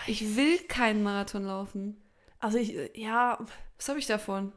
Ich 0.07 0.37
will 0.37 0.59
keinen 0.69 1.03
Marathon 1.03 1.45
laufen. 1.45 1.97
Also 2.39 2.59
ich, 2.59 2.77
ja, 2.95 3.39
Was 3.79 3.89
habe 3.89 3.99
ich 3.99 4.07
davon? 4.07 4.53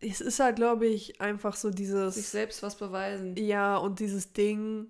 es 0.00 0.20
ist 0.20 0.38
halt, 0.38 0.56
glaube 0.56 0.86
ich, 0.86 1.20
einfach 1.20 1.56
so 1.56 1.68
Sich 1.68 1.76
dieses, 1.76 2.30
selbst 2.30 2.62
was 2.62 2.76
beweisen. 2.76 3.36
ja, 3.36 3.76
und 3.76 3.98
dieses 3.98 4.32
Ding, 4.32 4.86
äh, 4.86 4.88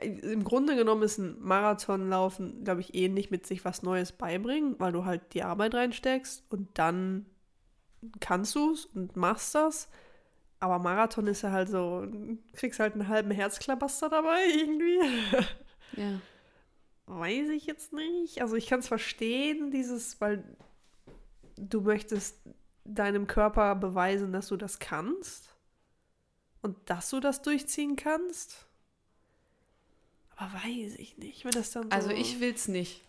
im 0.00 0.44
Grunde 0.44 0.76
genommen 0.76 1.02
ist 1.02 1.18
ein 1.18 1.40
Marathonlaufen, 1.40 2.64
glaube 2.64 2.80
ich, 2.80 2.94
ähnlich 2.94 3.30
mit 3.30 3.46
sich 3.46 3.64
was 3.64 3.82
Neues 3.82 4.12
beibringen, 4.12 4.76
weil 4.78 4.92
du 4.92 5.04
halt 5.04 5.34
die 5.34 5.42
Arbeit 5.42 5.74
reinsteckst 5.74 6.44
und 6.50 6.68
dann 6.74 7.26
kannst 8.20 8.54
du 8.54 8.72
es 8.72 8.84
und 8.86 9.16
machst 9.16 9.54
das. 9.54 9.88
Aber 10.60 10.78
Marathon 10.78 11.26
ist 11.26 11.42
ja 11.42 11.52
halt 11.52 11.68
so, 11.68 12.06
kriegst 12.52 12.80
halt 12.80 12.94
einen 12.94 13.08
halben 13.08 13.30
Herzklabaster 13.30 14.08
dabei 14.08 14.40
irgendwie. 14.56 14.98
Ja. 15.96 16.20
Weiß 17.06 17.48
ich 17.48 17.64
jetzt 17.66 17.92
nicht. 17.92 18.42
Also 18.42 18.56
ich 18.56 18.66
kann 18.66 18.80
es 18.80 18.88
verstehen, 18.88 19.70
dieses, 19.70 20.20
weil 20.20 20.44
du 21.56 21.80
möchtest 21.80 22.38
deinem 22.84 23.26
Körper 23.26 23.74
beweisen, 23.74 24.32
dass 24.32 24.48
du 24.48 24.56
das 24.56 24.78
kannst 24.78 25.54
und 26.60 26.76
dass 26.90 27.08
du 27.10 27.20
das 27.20 27.40
durchziehen 27.42 27.96
kannst. 27.96 28.67
Aber 30.40 30.54
weiß 30.54 30.94
ich 30.98 31.18
nicht, 31.18 31.44
wenn 31.44 31.50
das 31.50 31.72
dann 31.72 31.84
so... 31.84 31.88
Also 31.90 32.10
ich 32.10 32.38
will's 32.40 32.68
nicht. 32.68 33.02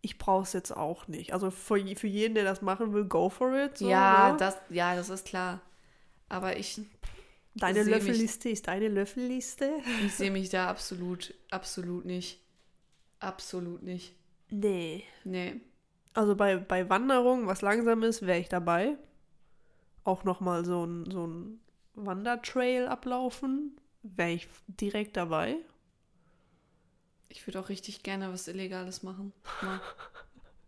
Ich 0.00 0.18
brauche 0.18 0.42
es 0.42 0.52
jetzt 0.52 0.76
auch 0.76 1.06
nicht. 1.06 1.32
Also 1.32 1.52
für, 1.52 1.78
für 1.94 2.08
jeden, 2.08 2.34
der 2.34 2.42
das 2.42 2.60
machen 2.60 2.92
will, 2.92 3.04
go 3.04 3.30
for 3.30 3.54
it. 3.56 3.78
So, 3.78 3.88
ja, 3.88 4.32
ne? 4.32 4.36
das, 4.36 4.56
ja, 4.68 4.96
das 4.96 5.10
ist 5.10 5.26
klar. 5.26 5.60
Aber 6.28 6.56
ich, 6.56 6.80
Deine 7.54 7.84
mich- 7.84 7.88
Löffelliste 7.94 8.48
ist 8.48 8.66
deine 8.66 8.88
Löffelliste. 8.88 9.70
ich 10.04 10.14
sehe 10.14 10.32
mich 10.32 10.48
da 10.48 10.68
absolut, 10.68 11.32
absolut 11.50 12.04
nicht. 12.04 12.40
Absolut 13.20 13.84
nicht. 13.84 14.12
Nee. 14.50 15.04
Nee. 15.22 15.60
Also 16.14 16.34
bei, 16.34 16.56
bei 16.56 16.90
Wanderung, 16.90 17.46
was 17.46 17.62
langsam 17.62 18.02
ist, 18.02 18.22
wäre 18.26 18.40
ich 18.40 18.48
dabei. 18.48 18.96
Auch 20.02 20.24
nochmal 20.24 20.64
so 20.64 20.84
ein, 20.84 21.08
so 21.08 21.28
ein 21.28 21.60
Wandertrail 21.94 22.88
ablaufen, 22.88 23.78
wäre 24.02 24.32
ich 24.32 24.48
direkt 24.66 25.16
dabei. 25.16 25.58
Ich 27.32 27.46
würde 27.46 27.60
auch 27.60 27.68
richtig 27.68 28.02
gerne 28.02 28.32
was 28.32 28.46
Illegales 28.46 29.02
machen. 29.02 29.32
Mal. 29.62 29.80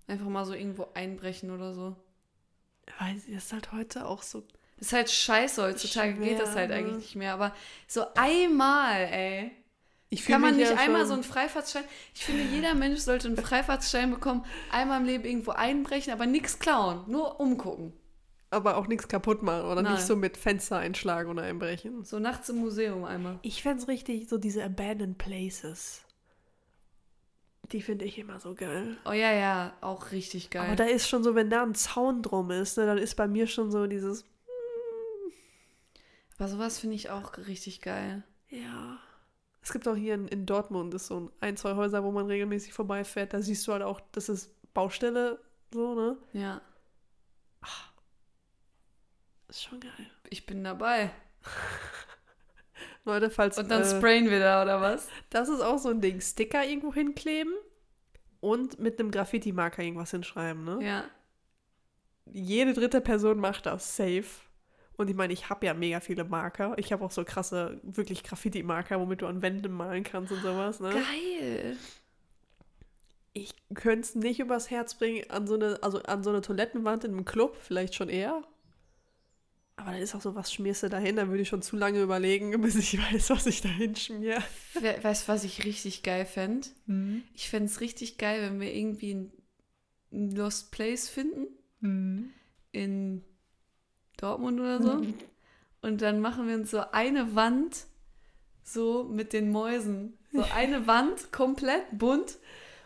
Einfach 0.07 0.29
mal 0.29 0.45
so 0.45 0.55
irgendwo 0.55 0.89
einbrechen 0.95 1.51
oder 1.51 1.75
so. 1.75 1.97
Weil 2.99 3.17
es 3.17 3.27
ist 3.27 3.53
halt 3.53 3.73
heute 3.73 4.07
auch 4.07 4.23
so. 4.23 4.45
Ist 4.79 4.93
halt 4.93 5.11
scheiße, 5.11 5.63
heutzutage 5.63 6.15
geht 6.15 6.41
das 6.41 6.55
halt 6.57 6.71
Schwer, 6.71 6.79
eigentlich 6.79 6.93
ne? 6.93 6.99
nicht 6.99 7.17
mehr. 7.17 7.35
Aber 7.35 7.55
so 7.87 8.05
einmal, 8.15 8.97
ey. 9.05 9.53
Ich 10.11 10.27
Kann 10.27 10.41
man 10.41 10.57
nicht 10.57 10.71
ja 10.71 10.77
einmal 10.77 11.07
so 11.07 11.15
einen 11.15 11.25
Freifahrtschein? 11.25 11.85
Ich 12.15 12.25
finde, 12.25 12.43
jeder 12.45 12.75
Mensch 12.75 13.01
sollte 13.01 13.29
einen 13.29 13.37
Freifahrtschein 13.37 14.11
bekommen, 14.11 14.45
einmal 14.71 15.01
im 15.01 15.07
Leben 15.07 15.25
irgendwo 15.25 15.51
einbrechen, 15.53 16.13
aber 16.13 16.27
nichts 16.27 16.59
klauen, 16.59 17.05
nur 17.11 17.41
umgucken. 17.41 17.93
Aber 18.51 18.77
auch 18.77 18.87
nichts 18.87 19.09
kaputt 19.09 19.43
machen 19.43 19.67
oder 19.69 19.83
Nein. 19.83 19.95
nicht 19.95 20.07
so 20.07 20.15
mit 20.15 20.37
Fenster 20.37 20.79
einschlagen 20.79 21.31
oder 21.31 21.43
einbrechen. 21.43 22.05
So 22.05 22.21
nachts 22.21 22.49
im 22.49 22.57
Museum 22.57 23.05
einmal. 23.05 23.41
Ich 23.43 23.63
fände 23.63 23.83
es 23.83 23.89
richtig, 23.89 24.29
so 24.29 24.39
diese 24.39 24.63
Abandoned 24.63 25.19
Places. 25.19 26.05
Die 27.73 27.81
finde 27.83 28.05
ich 28.05 28.19
immer 28.19 28.39
so 28.41 28.55
geil. 28.55 28.97
Oh 29.05 29.13
ja, 29.13 29.33
ja, 29.33 29.77
auch 29.81 30.11
richtig 30.13 30.51
geil. 30.51 30.67
Aber 30.67 30.77
da 30.77 30.85
ist 30.85 31.09
schon 31.09 31.25
so, 31.25 31.35
wenn 31.35 31.51
da 31.51 31.63
ein 31.63 31.75
Zaun 31.75 32.23
drum 32.23 32.51
ist, 32.51 32.77
ne, 32.77 32.87
dann 32.87 32.99
ist 32.99 33.15
bei 33.17 33.27
mir 33.27 33.47
schon 33.47 33.71
so 33.71 33.87
dieses, 33.87 34.25
Aber 36.39 36.49
sowas 36.49 36.79
finde 36.79 36.97
ich 36.97 37.11
auch 37.11 37.37
richtig 37.39 37.81
geil. 37.81 38.23
ja. 38.49 38.99
Es 39.63 39.73
gibt 39.73 39.89
auch 39.89 39.97
hier 39.97 40.13
in, 40.15 40.29
in 40.29 40.45
Dortmund 40.45 40.93
ist 40.93 41.07
so 41.07 41.21
ein, 41.21 41.31
ein, 41.41 41.57
zwei 41.57 41.75
Häuser, 41.75 42.05
wo 42.05 42.11
man 42.13 42.27
regelmäßig 42.27 42.75
vorbeifährt. 42.75 43.33
Da 43.33 43.41
siehst 43.41 43.67
du 43.67 43.73
halt 43.73 43.83
auch, 43.83 43.99
das 44.13 44.29
ist 44.29 44.51
Baustelle, 44.75 45.41
so, 45.73 45.95
ne? 45.95 46.19
Ja, 46.35 46.61
Ist 49.49 49.63
schon 49.63 49.81
geil. 49.81 49.91
ich 50.29 50.45
bin 50.45 50.63
dabei. 50.65 51.11
Leute, 53.05 53.31
falls. 53.31 53.59
Und 53.59 53.71
dann 53.71 53.83
äh, 53.83 53.97
sprayen 53.97 54.31
wir 54.31 54.41
da, 54.41 54.63
oder 54.63 54.81
was? 54.81 55.09
Das 55.31 55.49
ist 55.49 55.61
auch 55.61 55.79
so 55.79 55.91
ein 55.91 56.01
Ding. 56.01 56.21
Sticker 56.21 56.65
irgendwo 56.65 56.93
hinkleben 56.93 57.53
und 58.41 58.79
mit 58.79 58.99
einem 58.99 59.11
Graffiti-Marker 59.11 59.83
irgendwas 59.83 60.11
hinschreiben, 60.11 60.65
ne? 60.65 60.79
Ja. 60.83 61.05
Jede 62.33 62.73
dritte 62.73 63.01
Person 63.01 63.39
macht 63.39 63.67
das 63.67 63.97
safe. 63.97 64.25
Und 64.97 65.11
ich 65.11 65.17
meine, 65.17 65.33
ich 65.33 65.51
habe 65.51 65.67
ja 65.67 65.75
mega 65.75 66.01
viele 66.01 66.25
Marker. 66.25 66.75
Ich 66.79 66.93
habe 66.93 67.05
auch 67.05 67.11
so 67.11 67.25
krasse, 67.25 67.81
wirklich 67.83 68.23
Graffiti-Marker, 68.23 69.01
womit 69.01 69.23
du 69.23 69.27
an 69.27 69.43
Wände 69.43 69.69
malen 69.69 70.05
kannst 70.05 70.33
und 70.33 70.41
sowas, 70.41 70.81
ne? 70.81 70.91
Geil. 70.91 71.77
Ich 73.33 73.53
könnte 73.75 74.01
es 74.01 74.15
nicht 74.15 74.39
übers 74.39 74.71
Herz 74.71 74.95
bringen, 74.95 75.29
an 75.29 75.47
so 75.49 75.55
eine, 75.55 75.83
also 75.83 76.01
an 76.05 76.23
so 76.23 76.31
eine 76.31 76.41
Toilettenwand 76.41 77.05
in 77.05 77.11
einem 77.11 77.25
Club, 77.25 77.57
vielleicht 77.61 77.95
schon 77.95 78.09
eher. 78.09 78.45
Aber 79.77 79.91
dann 79.91 80.01
ist 80.01 80.15
auch 80.15 80.21
so, 80.21 80.35
was 80.35 80.53
schmierst 80.53 80.85
du 80.85 80.89
da 80.89 80.99
hin? 80.99 81.17
Dann 81.17 81.31
würde 81.31 81.43
ich 81.43 81.49
schon 81.49 81.63
zu 81.63 81.77
lange 81.77 82.01
überlegen, 82.01 82.61
bis 82.61 82.77
ich 82.77 82.99
weiß, 82.99 83.31
was 83.31 83.47
ich 83.47 83.61
da 83.61 83.69
hinschmier. 83.69 84.43
We 84.75 84.97
weißt 85.03 85.25
du, 85.27 85.33
was 85.33 85.45
ich 85.45 85.65
richtig 85.65 86.03
geil 86.03 86.27
fände? 86.27 86.69
Mhm. 86.87 87.23
Ich 87.35 87.49
fände 87.49 87.67
es 87.67 87.81
richtig 87.81 88.19
geil, 88.19 88.43
wenn 88.43 88.61
wir 88.61 88.73
irgendwie 88.73 89.15
ein 90.13 90.31
Lost 90.31 90.71
Place 90.71 91.09
finden. 91.09 91.49
Mhm. 91.81 92.31
In 92.73 93.25
Dortmund 94.17 94.61
oder 94.61 94.83
so. 94.83 95.03
Und 95.83 96.03
dann 96.03 96.21
machen 96.21 96.49
wir 96.49 96.55
uns 96.55 96.71
so 96.71 96.81
eine 96.93 97.35
Wand 97.35 97.87
so 98.63 99.05
mit 99.05 99.33
den 99.33 99.51
Mäusen. 99.51 100.17
So 100.33 100.45
eine 100.55 100.87
Wand 100.87 101.33
komplett 101.33 101.83
bunt. 101.93 102.39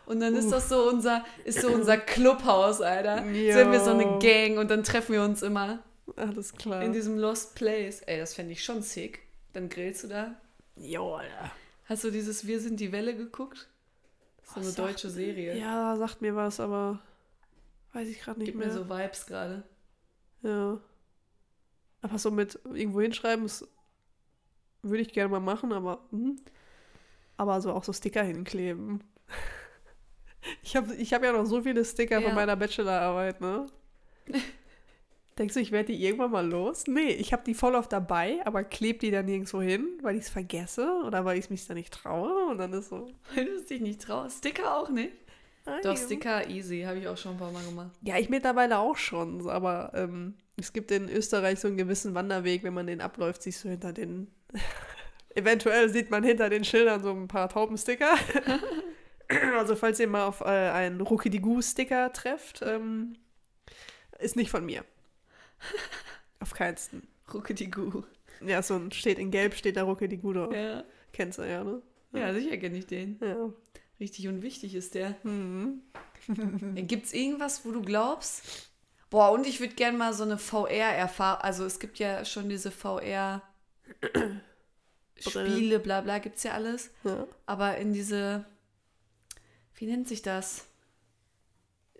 Und 0.05 0.21
dann 0.21 0.35
ist 0.35 0.45
Uff. 0.45 0.51
das 0.51 0.69
so 0.69 0.89
unser, 0.89 1.23
ist 1.45 1.61
so 1.61 1.69
unser 1.69 1.97
Clubhaus, 1.97 2.81
Alter. 2.81 3.23
So 3.23 3.29
sind 3.53 3.71
wir 3.71 3.79
so 3.79 3.91
eine. 3.91 4.17
Gang 4.19 4.57
und 4.57 4.71
dann 4.71 4.83
treffen 4.83 5.13
wir 5.13 5.23
uns 5.23 5.43
immer 5.43 5.83
Alles 6.15 6.53
klar. 6.53 6.81
in 6.83 6.93
diesem 6.93 7.17
Lost 7.17 7.55
Place. 7.55 8.01
Ey, 8.01 8.17
das 8.19 8.33
fände 8.33 8.51
ich 8.53 8.63
schon 8.63 8.81
sick. 8.81 9.21
Dann 9.53 9.69
grillst 9.69 10.03
du 10.03 10.07
da. 10.07 10.35
Jo, 10.75 11.15
Alter. 11.15 11.51
Hast 11.85 12.03
du 12.03 12.11
dieses 12.11 12.45
Wir 12.45 12.59
sind 12.59 12.79
die 12.79 12.91
Welle 12.91 13.15
geguckt? 13.15 13.67
Das 14.37 14.47
ist 14.65 14.75
so 14.75 14.81
eine 14.83 14.89
deutsche 14.91 15.09
Serie. 15.09 15.57
Ja, 15.57 15.95
sagt 15.97 16.21
mir 16.21 16.35
was, 16.35 16.59
aber 16.59 16.99
weiß 17.93 18.07
ich 18.07 18.19
gerade 18.21 18.39
nicht 18.39 18.47
Gibt 18.47 18.57
mehr. 18.59 18.67
mir 18.67 18.73
so 18.73 18.89
Vibes 18.89 19.25
gerade. 19.25 19.63
Ja. 20.43 20.79
Aber 22.01 22.17
so 22.19 22.31
mit 22.31 22.57
irgendwo 22.65 23.01
hinschreiben, 23.01 23.43
das 23.45 23.67
würde 24.81 25.01
ich 25.01 25.11
gerne 25.11 25.29
mal 25.29 25.39
machen, 25.39 25.73
aber. 25.73 25.99
Hm. 26.11 26.37
Aber 27.37 27.59
so 27.61 27.71
auch 27.73 27.83
so 27.83 27.93
Sticker 27.93 28.23
hinkleben. 28.23 29.03
Ich 30.63 30.75
habe 30.77 30.95
ich 30.95 31.13
hab 31.13 31.21
ja 31.21 31.33
noch 31.33 31.45
so 31.45 31.61
viele 31.61 31.83
Sticker 31.83 32.19
Ja. 32.19 32.25
von 32.27 32.33
meiner 32.33 32.55
Bachelorarbeit, 32.55 33.41
ne? 33.41 33.65
Denkst 35.39 35.53
du, 35.53 35.61
ich 35.61 35.71
werde 35.71 35.93
die 35.93 36.03
irgendwann 36.03 36.31
mal 36.31 36.47
los? 36.47 36.83
Nee, 36.85 37.13
ich 37.13 37.31
habe 37.31 37.43
die 37.45 37.53
voll 37.53 37.73
oft 37.73 37.91
dabei, 37.91 38.41
aber 38.45 38.63
kleb 38.63 38.99
die 38.99 39.09
dann 39.09 39.25
nirgendwo 39.25 39.61
hin, 39.61 39.87
weil 40.01 40.17
ich 40.17 40.23
es 40.23 40.29
vergesse 40.29 41.01
oder 41.05 41.23
weil 41.23 41.39
ich 41.39 41.49
mich 41.49 41.65
da 41.65 41.73
nicht 41.73 41.93
traue. 41.93 42.47
Und 42.51 42.57
dann 42.57 42.73
ist 42.73 42.89
so. 42.89 43.09
Weil 43.33 43.45
du 43.45 43.53
es 43.53 43.65
dich 43.65 43.79
nicht 43.79 44.01
traust. 44.01 44.39
Sticker 44.39 44.77
auch 44.77 44.89
nicht? 44.89 45.13
nein. 45.69 45.81
Doch, 45.83 45.97
Sticker 45.97 46.49
easy. 46.49 46.83
Habe 46.85 46.99
ich 46.99 47.07
auch 47.07 47.17
schon 47.17 47.33
ein 47.33 47.37
paar 47.37 47.51
Mal 47.51 47.63
gemacht. 47.63 47.91
Ja, 48.01 48.17
ich 48.17 48.29
mittlerweile 48.29 48.79
auch 48.79 48.97
schon, 48.97 49.49
aber 49.49 49.91
ähm, 49.95 50.35
es 50.57 50.73
gibt 50.73 50.91
in 50.91 51.09
Österreich 51.09 51.59
so 51.59 51.67
einen 51.67 51.77
gewissen 51.77 52.13
Wanderweg, 52.15 52.63
wenn 52.63 52.73
man 52.73 52.87
den 52.87 53.01
abläuft, 53.01 53.43
siehst 53.43 53.63
du 53.63 53.69
hinter 53.69 53.93
den. 53.93 54.27
Eventuell 55.35 55.89
sieht 55.89 56.09
man 56.09 56.23
hinter 56.23 56.49
den 56.49 56.63
Schildern 56.63 57.01
so 57.01 57.11
ein 57.11 57.27
paar 57.27 57.47
Taubensticker. 57.49 58.15
also, 59.57 59.75
falls 59.75 59.99
ihr 59.99 60.07
mal 60.07 60.25
auf 60.25 60.41
äh, 60.41 60.45
einen 60.45 60.99
Rukidigu-Sticker 61.01 62.11
trefft, 62.11 62.61
ähm, 62.65 63.15
ist 64.19 64.35
nicht 64.35 64.49
von 64.49 64.65
mir. 64.65 64.83
Auf 66.39 66.53
keinsten. 66.53 67.07
Ruckedigu. 67.33 68.03
Ja, 68.45 68.61
so 68.61 68.75
ein 68.75 68.91
steht 68.91 69.19
in 69.19 69.31
Gelb, 69.31 69.53
steht 69.53 69.75
da 69.77 69.83
Rukidigu 69.83 70.33
drauf. 70.33 70.53
Ja. 70.53 70.83
Kennst 71.11 71.37
du 71.39 71.43
ja, 71.43 71.63
ne? 71.63 71.81
ja, 72.13 72.33
sicher 72.33 72.57
kenne 72.57 72.77
ich 72.77 72.87
den. 72.87 73.19
Ja. 73.21 73.51
Richtig 73.99 74.27
und 74.29 74.41
wichtig 74.41 74.75
ist 74.75 74.95
der. 74.95 75.15
Mhm. 75.23 75.81
Gibt 76.87 77.05
es 77.07 77.13
irgendwas, 77.13 77.65
wo 77.65 77.71
du 77.71 77.81
glaubst? 77.81 78.69
Boah, 79.09 79.31
und 79.31 79.45
ich 79.45 79.59
würde 79.59 79.73
gerne 79.75 79.97
mal 79.97 80.13
so 80.13 80.23
eine 80.23 80.37
VR-Erfahrung. 80.37 81.41
Also, 81.41 81.65
es 81.65 81.79
gibt 81.79 81.99
ja 81.99 82.23
schon 82.23 82.47
diese 82.47 82.71
VR-Spiele, 82.71 83.49
bla 85.79 86.01
bla, 86.01 86.19
gibt 86.19 86.37
es 86.37 86.43
ja 86.43 86.53
alles. 86.53 86.91
ja. 87.03 87.27
Aber 87.45 87.77
in 87.77 87.91
diese. 87.93 88.45
Wie 89.75 89.85
nennt 89.85 90.07
sich 90.07 90.21
das? 90.21 90.65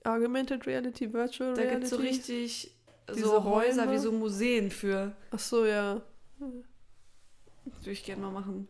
Augmented 0.04 0.65
Reality, 0.67 1.12
Virtual 1.12 1.54
Da 1.54 1.62
Reality. 1.62 1.74
gibt 1.80 1.84
es 1.86 1.89
so 1.89 1.98
richtig 1.98 2.76
Diese 3.15 3.26
so 3.28 3.43
Häuser 3.43 3.84
Räume? 3.84 3.93
wie 3.93 3.98
so 3.98 4.12
Museen 4.12 4.72
für. 4.72 5.15
Ach 5.32 5.39
so, 5.39 5.65
ja. 5.65 6.02
Würde 6.39 7.91
ich 7.91 8.04
gerne 8.04 8.22
mal 8.22 8.32
machen. 8.32 8.67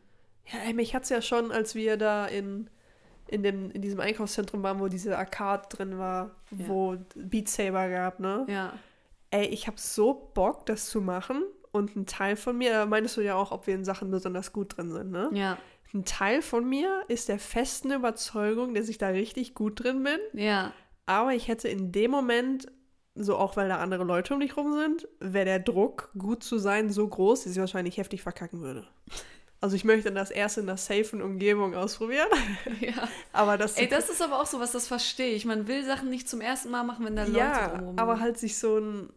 Ja, 0.52 0.60
ey, 0.65 0.73
mich 0.73 0.95
hat's 0.95 1.10
ja 1.10 1.21
schon, 1.21 1.52
als 1.52 1.75
wir 1.75 1.97
da 1.97 2.25
in, 2.25 2.69
in, 3.28 3.43
dem, 3.43 3.71
in 3.71 3.82
diesem 3.82 3.99
Einkaufszentrum 3.99 4.63
waren, 4.63 4.80
wo 4.80 4.88
diese 4.88 5.17
Arcade 5.17 5.67
drin 5.69 5.97
war, 5.97 6.36
Ja. 6.52 6.67
wo 6.67 6.97
Beat 7.15 7.47
Saber 7.49 7.89
gab, 7.89 8.19
ne? 8.19 8.45
Ja. 8.47 8.73
Ey, 9.32 9.45
ich 9.47 9.67
hab 9.67 9.80
so 9.80 10.32
Bock, 10.34 10.65
das 10.65 10.88
zu 10.89 11.02
machen. 11.02 11.43
Und 11.71 11.95
ein 11.95 12.08
Teil 12.08 12.36
von 12.36 12.58
mir, 12.58 12.71
da 12.71 12.86
meintest 12.88 13.17
du 13.17 13.21
ja 13.21 13.36
auch, 13.36 13.52
ob 13.52 13.67
wir 13.67 13.75
in 13.75 13.86
Sachen 13.86 14.10
besonders 14.10 14.52
gut 14.54 14.75
drin 14.75 14.91
sind, 14.91 15.12
ne? 15.12 15.30
Ja. 15.34 15.58
Ein 15.93 16.04
Teil 16.06 16.41
von 16.41 16.67
mir 16.67 17.04
ist 17.08 17.30
der 17.30 17.39
festen 17.39 17.91
Überzeugung, 17.91 18.73
dass 18.73 18.89
ich 18.89 18.97
da 18.97 19.08
richtig 19.10 19.54
gut 19.54 19.84
drin 19.84 20.04
bin. 20.04 20.19
Ja. 20.34 20.71
Aber 21.06 21.34
ich 21.34 21.47
hätte 21.47 21.67
in 21.67 21.91
dem 21.91 22.12
Moment, 22.12 22.67
so 23.21 23.36
auch 23.38 23.58
weil 23.58 23.67
da 23.69 23.77
andere 23.77 24.03
Leute 24.03 24.34
um 24.34 24.39
dich 24.39 24.55
rum 24.58 24.73
sind, 24.73 25.08
wäre 25.19 25.45
der 25.45 25.60
Druck, 25.60 26.10
gut 26.17 26.43
zu 26.43 26.58
sein, 26.58 26.89
so 26.89 27.08
groß, 27.08 27.43
dass 27.43 27.53
ich 27.53 27.60
wahrscheinlich 27.60 27.97
heftig 27.97 28.21
verkacken 28.23 28.62
würde. 28.62 28.88
Also 29.62 29.75
ich 29.75 29.84
möchte 29.84 30.12
das 30.13 30.32
erst 30.32 30.58
in 30.58 30.67
der 30.67 30.77
safen 30.77 31.21
Umgebung 31.21 31.75
ausprobieren. 31.75 32.29
ja. 32.79 33.10
Aber 33.34 33.58
das 33.58 33.75
Ey, 33.75 33.89
das 33.89 34.10
ist 34.10 34.21
aber 34.21 34.39
auch 34.41 34.45
so 34.45 34.60
was, 34.62 34.71
das 34.71 34.88
verstehe 34.88 35.34
ich. 35.34 35.43
Man 35.45 35.67
will 35.67 35.84
Sachen 35.84 36.10
nicht 36.10 36.29
zum 36.29 36.39
ersten 36.39 36.69
Mal 36.71 36.84
machen, 36.84 37.05
wenn 37.05 37.15
da 37.17 37.23
Leute 37.25 37.38
ja, 37.39 37.93
aber 37.97 38.13
sind. 38.15 38.23
halt 38.23 38.38
sich 38.38 38.58
so 38.58 38.77
ein 38.77 39.10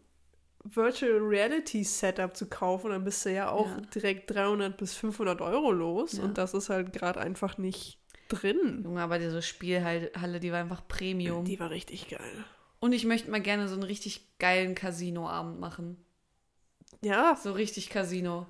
Virtual 0.64 1.18
Reality 1.18 1.84
Setup 1.84 2.36
zu 2.36 2.46
kaufen, 2.46 2.90
dann 2.90 3.04
bist 3.04 3.24
du 3.24 3.32
ja 3.32 3.50
auch 3.50 3.66
Ja. 3.68 3.80
direkt 3.94 4.30
300 4.34 4.76
bis 4.76 4.94
500 4.94 5.40
Euro 5.40 5.70
los 5.72 6.14
Ja. 6.18 6.24
und 6.24 6.38
das 6.38 6.54
ist 6.54 6.70
halt 6.70 6.92
gerade 6.92 7.20
einfach 7.20 7.58
nicht 7.58 7.98
drin. 8.28 8.80
Junge, 8.84 9.00
aber 9.02 9.18
diese 9.18 9.42
Spielhalle, 9.42 10.40
die 10.40 10.50
war 10.52 10.58
einfach 10.60 10.86
Premium. 10.88 11.44
Die 11.44 11.60
war 11.60 11.70
richtig 11.70 12.08
geil. 12.08 12.44
Und 12.82 12.92
ich 12.92 13.04
möchte 13.04 13.30
mal 13.30 13.40
gerne 13.40 13.68
so 13.68 13.74
einen 13.74 13.84
richtig 13.84 14.36
geilen 14.40 14.74
Casino-Abend 14.74 15.60
machen. 15.60 16.04
Ja. 17.00 17.38
So 17.40 17.52
richtig 17.52 17.90
Casino. 17.90 18.48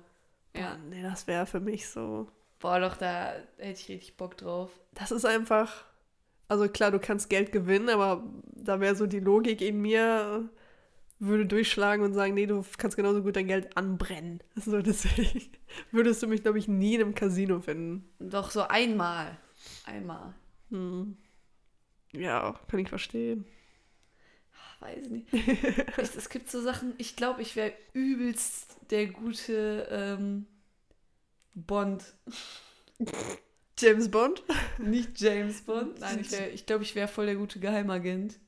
Ja. 0.55 0.61
Ja. 0.61 0.77
Nee, 0.89 1.03
das 1.03 1.27
wäre 1.27 1.45
für 1.45 1.59
mich 1.59 1.87
so. 1.87 2.27
Boah, 2.57 2.79
doch, 2.79 2.97
da 2.97 3.33
hätte 3.59 3.79
ich 3.79 3.89
richtig 3.89 4.17
Bock 4.17 4.35
drauf. 4.35 4.71
Das 4.93 5.11
ist 5.11 5.23
einfach. 5.23 5.85
Also 6.47 6.67
klar, 6.67 6.89
du 6.89 6.97
kannst 6.97 7.29
Geld 7.29 7.51
gewinnen, 7.51 7.89
aber 7.89 8.23
da 8.55 8.79
wäre 8.79 8.95
so 8.95 9.05
die 9.05 9.19
Logik 9.19 9.61
in 9.61 9.79
mir, 9.79 10.49
würde 11.19 11.45
durchschlagen 11.45 12.03
und 12.03 12.15
sagen, 12.15 12.33
nee, 12.33 12.47
du 12.47 12.65
kannst 12.79 12.97
genauso 12.97 13.21
gut 13.21 13.35
dein 13.35 13.47
Geld 13.47 13.77
anbrennen. 13.77 14.41
So, 14.55 14.81
deswegen 14.81 15.43
würdest 15.91 16.23
du 16.23 16.27
mich, 16.27 16.41
glaube 16.41 16.57
ich, 16.57 16.67
nie 16.67 16.95
in 16.95 17.01
einem 17.01 17.13
Casino 17.13 17.59
finden. 17.59 18.09
Doch 18.17 18.49
so 18.49 18.63
einmal. 18.63 19.37
Einmal. 19.85 20.33
Hm. 20.71 21.17
Ja, 22.13 22.59
kann 22.67 22.79
ich 22.79 22.89
verstehen. 22.89 23.45
Weiß 24.83 25.09
nicht. 25.09 25.31
ich, 25.33 25.97
es 25.97 26.29
gibt 26.29 26.49
so 26.49 26.61
Sachen, 26.61 26.93
ich 26.97 27.15
glaube, 27.15 27.41
ich 27.41 27.55
wäre 27.55 27.73
übelst 27.93 28.75
der 28.89 29.07
gute 29.07 29.87
ähm, 29.89 30.45
Bond. 31.53 32.03
James 33.79 34.11
Bond? 34.11 34.43
Nicht 34.77 35.19
James 35.19 35.61
Bond. 35.61 35.99
Nein, 36.01 36.19
ich, 36.19 36.31
wär, 36.31 36.53
ich 36.53 36.65
glaube, 36.65 36.83
ich 36.83 36.95
wäre 36.95 37.07
voll 37.07 37.27
der 37.27 37.35
gute 37.35 37.59
Geheimagent. 37.59 38.39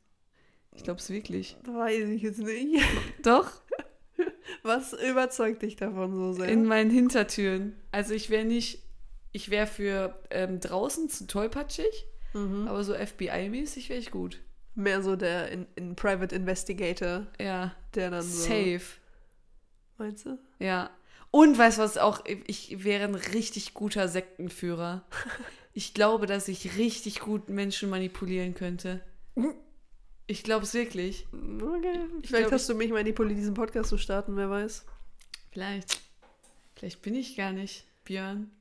Ich 0.72 0.84
glaube 0.84 1.00
es 1.00 1.10
wirklich. 1.10 1.56
Weiß 1.64 2.10
ich 2.10 2.22
jetzt 2.22 2.40
nicht. 2.40 2.84
Doch, 3.24 3.50
Was 4.64 4.94
überzeugt 4.94 5.62
dich 5.62 5.76
davon 5.76 6.16
so 6.16 6.34
sehr? 6.34 6.50
in 6.50 6.66
meinen 6.66 6.90
Hintertüren. 6.90 7.76
Also 7.92 8.14
ich 8.14 8.30
wäre 8.30 8.46
nicht, 8.46 8.84
ich 9.32 9.50
wäre 9.50 9.68
für 9.68 10.20
ähm, 10.32 10.60
draußen 10.60 11.10
zu 11.10 11.28
tollpatschig, 11.28 12.06
mhm. 12.34 12.68
aber 12.68 12.84
so 12.84 12.94
FBI-mäßig 12.94 13.90
wäre 13.90 14.00
ich 14.00 14.12
gut. 14.12 14.42
Mehr 14.76 15.02
so 15.02 15.16
der 15.16 15.50
in, 15.52 15.68
in 15.76 15.96
Private 15.96 16.36
Investigator, 16.36 17.26
Ja, 17.40 17.74
der 17.96 18.12
dann 18.12 18.22
so. 18.22 18.44
safe. 18.44 18.82
Meinst 19.98 20.26
du? 20.26 20.38
Ja. 20.60 20.90
Und 21.32 21.58
weißt 21.58 21.78
du 21.78 21.82
was 21.82 21.98
auch, 21.98 22.24
ich 22.26 22.84
wäre 22.84 23.06
ein 23.06 23.16
richtig 23.16 23.74
guter 23.74 24.08
Sektenführer. 24.08 25.04
Ich 25.78 25.94
glaube, 25.94 26.26
dass 26.26 26.48
ich 26.48 26.78
richtig 26.78 27.20
gut 27.20 27.50
Menschen 27.50 27.90
manipulieren 27.90 28.54
könnte. 28.56 29.02
Ich 30.26 30.42
glaube 30.42 30.64
es 30.64 30.74
wirklich. 30.74 31.28
Okay. 31.34 32.00
Ich 32.22 32.30
Vielleicht 32.30 32.44
glaub, 32.48 32.52
hast 32.54 32.70
du 32.70 32.76
mich 32.76 32.92
manipuliert, 32.94 33.38
diesen 33.38 33.56
Podcast 33.56 33.90
zu 33.90 33.98
starten, 33.98 34.38
wer 34.38 34.50
weiß. 34.50 34.86
Vielleicht. 35.52 36.00
Vielleicht 36.78 37.02
bin 37.02 37.14
ich 37.14 37.36
gar 37.36 37.52
nicht 37.52 37.84
Björn. 38.06 38.52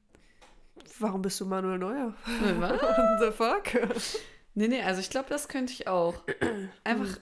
Warum 0.98 1.22
bist 1.22 1.40
du 1.40 1.46
Manuel 1.46 1.78
Neuer? 1.78 2.14
Äh, 2.26 2.60
Was? 2.60 2.82
What 2.82 3.20
the 3.20 3.30
fuck? 3.30 3.88
Nee, 4.54 4.68
nee, 4.68 4.82
also 4.82 5.00
ich 5.00 5.10
glaube, 5.10 5.28
das 5.28 5.48
könnte 5.48 5.72
ich 5.72 5.88
auch. 5.88 6.22
Einfach 6.84 7.18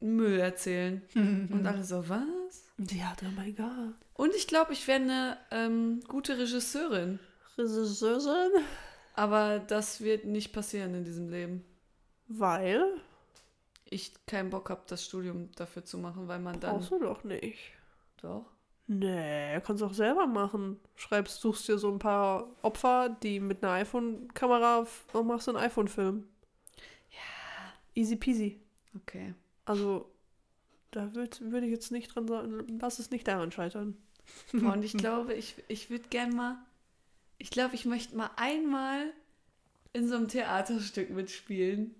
Müll 0.00 0.40
erzählen. 0.40 1.02
Und 1.14 1.66
alle 1.66 1.84
so, 1.84 2.08
was? 2.08 2.64
Ja, 2.78 3.14
oh 3.22 3.26
mein 3.36 3.54
Gott. 3.54 3.94
Und 4.14 4.34
ich 4.34 4.48
glaube, 4.48 4.72
ich 4.72 4.86
wäre 4.88 5.00
eine 5.00 5.38
ähm, 5.50 6.00
gute 6.08 6.38
Regisseurin. 6.38 7.20
Regisseurin? 7.56 8.50
Aber 9.14 9.58
das 9.58 10.00
wird 10.00 10.24
nicht 10.24 10.52
passieren 10.52 10.94
in 10.94 11.04
diesem 11.04 11.28
Leben. 11.28 11.64
Weil? 12.26 12.84
Ich 13.84 14.14
keinen 14.26 14.50
Bock 14.50 14.70
habe, 14.70 14.82
das 14.86 15.04
Studium 15.04 15.50
dafür 15.56 15.84
zu 15.84 15.98
machen, 15.98 16.28
weil 16.28 16.38
man 16.38 16.58
dann. 16.60 16.76
Brauchst 16.76 16.90
du 16.90 17.00
doch 17.00 17.24
nicht. 17.24 17.58
Doch. 18.22 18.46
Nee, 18.92 19.60
kannst 19.60 19.82
du 19.82 19.86
auch 19.86 19.94
selber 19.94 20.26
machen. 20.26 20.80
Schreibst, 20.96 21.40
suchst 21.40 21.68
dir 21.68 21.78
so 21.78 21.92
ein 21.92 22.00
paar 22.00 22.48
Opfer, 22.62 23.16
die 23.22 23.38
mit 23.38 23.62
einer 23.62 23.74
iPhone-Kamera 23.74 24.84
und 25.12 25.28
machst 25.28 25.44
so 25.44 25.52
einen 25.52 25.64
iPhone-Film. 25.64 26.26
Ja. 27.12 27.18
Easy 27.94 28.16
peasy. 28.16 28.60
Okay. 28.96 29.34
Also, 29.64 30.10
da 30.90 31.14
würde 31.14 31.52
würd 31.52 31.62
ich 31.62 31.70
jetzt 31.70 31.92
nicht 31.92 32.12
dran 32.12 32.26
sagen, 32.26 32.80
lass 32.80 32.98
es 32.98 33.12
nicht 33.12 33.28
daran 33.28 33.52
scheitern. 33.52 33.96
Und 34.52 34.82
ich 34.82 34.92
glaube, 34.96 35.34
ich, 35.34 35.54
ich 35.68 35.88
würde 35.88 36.08
gern 36.08 36.34
mal. 36.34 36.56
Ich 37.38 37.50
glaube, 37.50 37.76
ich 37.76 37.84
möchte 37.84 38.16
mal 38.16 38.30
einmal 38.34 39.12
in 39.92 40.08
so 40.08 40.16
einem 40.16 40.26
Theaterstück 40.26 41.10
mitspielen. 41.10 41.94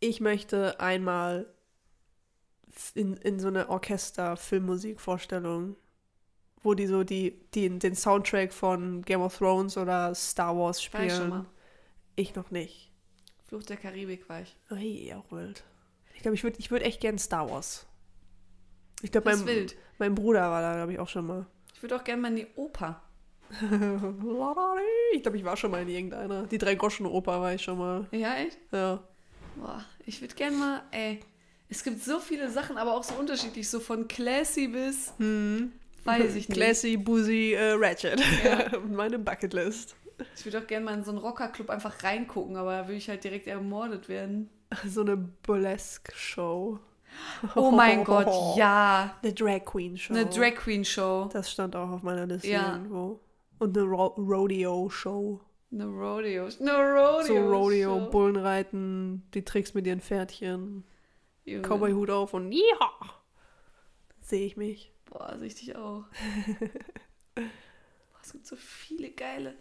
Ich 0.00 0.22
möchte 0.22 0.80
einmal 0.80 1.52
in, 2.94 3.18
in 3.18 3.38
so 3.38 3.48
eine 3.48 3.68
Orchester-Filmmusikvorstellung, 3.68 5.76
wo 6.66 6.74
die 6.74 6.86
so 6.86 7.04
die, 7.04 7.38
die 7.54 7.78
den 7.78 7.94
Soundtrack 7.94 8.52
von 8.52 9.02
Game 9.02 9.20
of 9.22 9.38
Thrones 9.38 9.76
oder 9.78 10.14
Star 10.14 10.56
Wars 10.56 10.78
War 10.92 11.02
ich 11.04 11.10
schon 11.12 11.16
spielen. 11.22 11.28
mal. 11.30 11.46
Ich 12.16 12.34
noch 12.34 12.50
nicht. 12.50 12.90
Fluch 13.48 13.62
der 13.62 13.76
Karibik 13.76 14.28
war 14.28 14.42
ich. 14.42 14.56
Hey, 14.68 15.14
auch 15.14 15.30
wild. 15.30 15.62
Ich 16.14 16.22
glaube, 16.22 16.34
ich 16.34 16.42
würde 16.42 16.58
ich 16.58 16.70
würd 16.70 16.82
echt 16.82 17.00
gern 17.00 17.18
Star 17.18 17.48
Wars. 17.48 17.86
Ich 19.02 19.12
glaube, 19.12 19.30
mein, 19.30 19.46
wild. 19.46 19.76
mein 19.98 20.14
Bruder 20.14 20.50
war 20.50 20.60
da, 20.60 20.74
glaube 20.74 20.92
ich, 20.92 20.98
auch 20.98 21.08
schon 21.08 21.26
mal. 21.26 21.46
Ich 21.76 21.82
würde 21.82 21.94
auch 21.96 22.04
gerne 22.04 22.22
mal 22.22 22.28
in 22.28 22.36
die 22.36 22.46
Oper. 22.56 23.02
Ich 25.12 25.22
glaube, 25.22 25.36
ich 25.36 25.44
war 25.44 25.58
schon 25.58 25.70
mal 25.70 25.82
in 25.82 25.88
irgendeiner. 25.90 26.46
Die 26.46 26.56
Drei-Groschen-Oper 26.56 27.38
war 27.42 27.52
ich 27.54 27.62
schon 27.62 27.76
mal. 27.76 28.06
Ja, 28.10 28.34
echt? 28.36 28.58
Ja. 28.72 29.04
Boah, 29.56 29.84
ich 30.06 30.20
würde 30.22 30.34
gerne 30.34 30.56
mal, 30.56 30.82
ey. 30.90 31.20
Es 31.68 31.84
gibt 31.84 32.02
so 32.02 32.18
viele 32.18 32.50
Sachen, 32.50 32.78
aber 32.78 32.94
auch 32.94 33.04
so 33.04 33.14
unterschiedlich, 33.14 33.68
so 33.68 33.78
von 33.78 34.08
classy 34.08 34.68
bis, 34.68 35.12
Hm. 35.18 35.70
Weiß 36.06 36.34
ich 36.36 36.48
nicht. 36.48 36.56
Classy, 36.56 36.96
Boozy, 36.96 37.52
äh, 37.54 37.72
Ratchet. 37.72 38.20
Ja. 38.44 38.78
Meine 38.88 39.18
Bucketlist. 39.18 39.96
Ich 40.36 40.44
würde 40.46 40.60
auch 40.60 40.66
gerne 40.66 40.84
mal 40.86 40.94
in 40.94 41.04
so 41.04 41.10
einen 41.10 41.18
Rockerclub 41.18 41.68
einfach 41.68 42.02
reingucken, 42.02 42.56
aber 42.56 42.72
da 42.78 42.86
würde 42.86 42.96
ich 42.96 43.08
halt 43.08 43.22
direkt 43.24 43.46
ermordet 43.46 44.08
werden. 44.08 44.50
So 44.86 45.02
eine 45.02 45.16
Burlesque-Show. 45.16 46.78
Oh 47.54 47.70
mein 47.70 48.02
Gott, 48.04 48.56
ja. 48.56 49.14
Eine 49.22 49.32
Drag 49.32 49.64
Queen 49.64 49.96
Show. 49.96 50.12
Eine 50.12 50.26
Drag 50.26 50.54
Queen 50.56 50.84
Show. 50.84 51.28
Das 51.32 51.50
stand 51.50 51.76
auch 51.76 51.88
auf 51.90 52.02
meiner 52.02 52.26
Liste 52.26 52.48
Ja. 52.48 52.72
irgendwo. 52.72 53.20
Und 53.58 53.76
eine 53.78 53.86
Ro 53.86 54.06
Rodeo 54.18 54.88
Show. 54.90 55.40
Eine 55.72 55.86
Rodeo. 55.86 56.48
Eine 56.60 56.72
Rodeo. 56.72 57.22
So 57.22 57.36
Rodeo, 57.36 58.00
Show. 58.00 58.10
Bullenreiten, 58.10 59.22
die 59.34 59.44
Tricks 59.44 59.72
mit 59.72 59.86
ihren 59.86 60.00
Pferdchen. 60.00 60.84
Cowboy-Hut 61.46 62.10
auf 62.10 62.34
und 62.34 62.50
ja. 62.50 62.90
Sehe 64.20 64.44
ich 64.46 64.56
mich. 64.56 64.92
Boah, 65.18 65.34
dich 65.38 65.74
auch. 65.76 66.04
Boah, 67.34 67.42
es 68.22 68.32
gibt 68.32 68.46
so 68.46 68.56
viele 68.56 69.10
geile. 69.10 69.54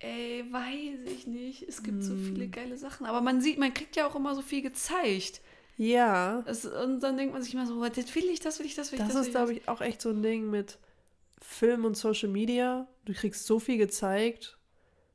Ey, 0.00 0.44
weiß 0.50 1.00
ich 1.12 1.26
nicht. 1.26 1.62
Es 1.62 1.82
gibt 1.82 2.02
so 2.02 2.12
Hm. 2.12 2.24
viele 2.24 2.48
geile 2.48 2.76
Sachen. 2.78 3.06
Aber 3.06 3.20
man 3.20 3.40
sieht, 3.40 3.58
man 3.58 3.74
kriegt 3.74 3.96
ja 3.96 4.06
auch 4.06 4.14
immer 4.16 4.34
so 4.34 4.42
viel 4.42 4.62
gezeigt. 4.62 5.40
Ja. 5.76 6.42
Das, 6.42 6.64
und 6.64 7.00
dann 7.00 7.16
denkt 7.16 7.32
man 7.32 7.42
sich 7.42 7.54
immer 7.54 7.66
so, 7.66 7.76
"Boah, 7.76 7.90
das 7.90 8.12
will 8.14 8.24
ich, 8.24 8.40
das 8.40 8.58
will 8.58 8.66
ich, 8.66 8.74
das 8.74 8.90
will 8.92 8.98
ich, 9.00 9.04
Das 9.04 9.14
das, 9.14 9.26
ist, 9.26 9.32
glaube 9.32 9.52
ich, 9.54 9.68
auch 9.68 9.80
echt 9.80 10.00
so 10.02 10.10
ein 10.10 10.22
Ding 10.22 10.50
mit 10.50 10.78
Film 11.40 11.84
und 11.84 11.96
Social 11.96 12.28
Media. 12.28 12.88
Du 13.04 13.12
kriegst 13.12 13.46
so 13.46 13.58
viel 13.60 13.78
gezeigt. 13.78 14.56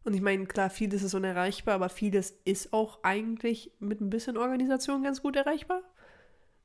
Und 0.06 0.13
ich 0.13 0.22
meine, 0.22 0.46
klar, 0.46 0.69
vieles 0.69 1.02
ist 1.04 1.13
unerreichbar, 1.13 1.76
aber 1.76 1.88
vieles 1.89 2.34
ist 2.43 2.74
auch 2.74 3.04
eigentlich 3.04 3.72
mit 3.80 4.02
ein 4.02 4.10
bisschen 4.10 4.36
Organisation 4.38 5.02
ganz 5.04 5.22
gut 5.22 5.36
erreichbar. 5.38 5.82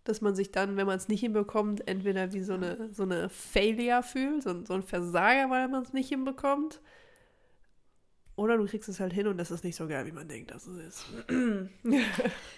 Dass 0.08 0.20
man 0.22 0.34
sich 0.34 0.50
dann, 0.50 0.76
wenn 0.78 0.86
man 0.86 0.96
es 0.96 1.08
nicht 1.08 1.20
hinbekommt, 1.20 1.86
entweder 1.86 2.32
wie 2.32 2.40
so 2.42 2.54
eine, 2.54 2.88
so 2.92 3.02
eine 3.02 3.28
Failure 3.28 4.02
fühlt, 4.02 4.42
so, 4.42 4.50
ein- 4.50 4.64
so 4.64 4.72
ein 4.74 4.82
Versager, 4.82 5.50
weil 5.50 5.68
man 5.68 5.82
es 5.82 5.92
nicht 5.92 6.08
hinbekommt. 6.08 6.80
Oder 8.36 8.56
du 8.56 8.66
kriegst 8.66 8.88
es 8.88 9.00
halt 9.00 9.12
hin 9.12 9.26
und 9.26 9.36
das 9.36 9.50
ist 9.50 9.64
nicht 9.64 9.76
so 9.76 9.86
geil, 9.88 10.06
wie 10.06 10.12
man 10.12 10.26
denkt, 10.28 10.50
dass 10.52 10.66
es 10.66 10.78
ist. 10.78 11.04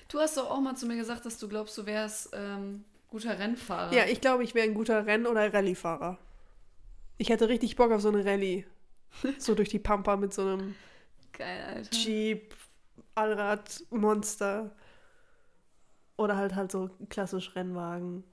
Du 0.08 0.18
hast 0.18 0.36
doch 0.36 0.50
auch 0.50 0.60
mal 0.60 0.76
zu 0.76 0.86
mir 0.86 0.96
gesagt, 0.96 1.24
dass 1.26 1.38
du 1.38 1.48
glaubst, 1.48 1.76
du 1.78 1.86
wärst 1.86 2.30
ähm, 2.34 2.84
guter 3.08 3.38
Rennfahrer. 3.38 3.92
Ja, 3.94 4.04
ich 4.06 4.20
glaube, 4.20 4.42
ich 4.44 4.54
wäre 4.54 4.66
ein 4.66 4.74
guter 4.74 5.06
Renn- 5.06 5.26
oder 5.26 5.52
Rallye-Fahrer. 5.52 6.18
Ich 7.18 7.30
hätte 7.30 7.48
richtig 7.48 7.76
Bock 7.76 7.90
auf 7.92 8.00
so 8.02 8.08
eine 8.08 8.24
Rallye. 8.24 8.64
So 9.38 9.54
durch 9.56 9.68
die 9.70 9.78
Pampa 9.78 10.16
mit 10.16 10.32
so 10.34 10.42
einem 10.42 10.74
Geil. 11.32 11.82
Jeep, 11.92 12.54
Allrad, 13.14 13.82
Monster. 13.90 14.70
Oder 16.20 16.36
halt 16.36 16.54
halt 16.54 16.70
so 16.70 16.90
klassisch 17.08 17.56
Rennwagen. 17.56 18.24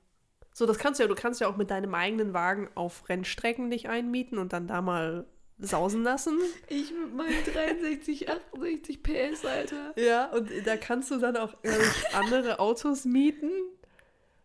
So, 0.53 0.65
das 0.65 0.77
kannst 0.77 0.99
du 0.99 1.03
ja, 1.03 1.07
du 1.07 1.15
kannst 1.15 1.39
ja 1.39 1.47
auch 1.47 1.55
mit 1.55 1.71
deinem 1.71 1.93
eigenen 1.95 2.33
Wagen 2.33 2.69
auf 2.75 3.07
Rennstrecken 3.07 3.69
dich 3.69 3.87
einmieten 3.87 4.37
und 4.39 4.51
dann 4.53 4.67
da 4.67 4.81
mal 4.81 5.25
sausen 5.59 6.03
lassen. 6.03 6.37
Ich 6.67 6.91
mit 6.91 7.15
meinen 7.15 7.43
63, 7.53 8.29
68 8.29 9.01
PS, 9.03 9.45
Alter. 9.45 9.93
Ja, 9.95 10.25
und 10.33 10.49
da 10.65 10.75
kannst 10.77 11.11
du 11.11 11.17
dann 11.17 11.37
auch 11.37 11.53
ich, 11.63 12.15
andere 12.15 12.59
Autos 12.59 13.05
mieten. 13.05 13.49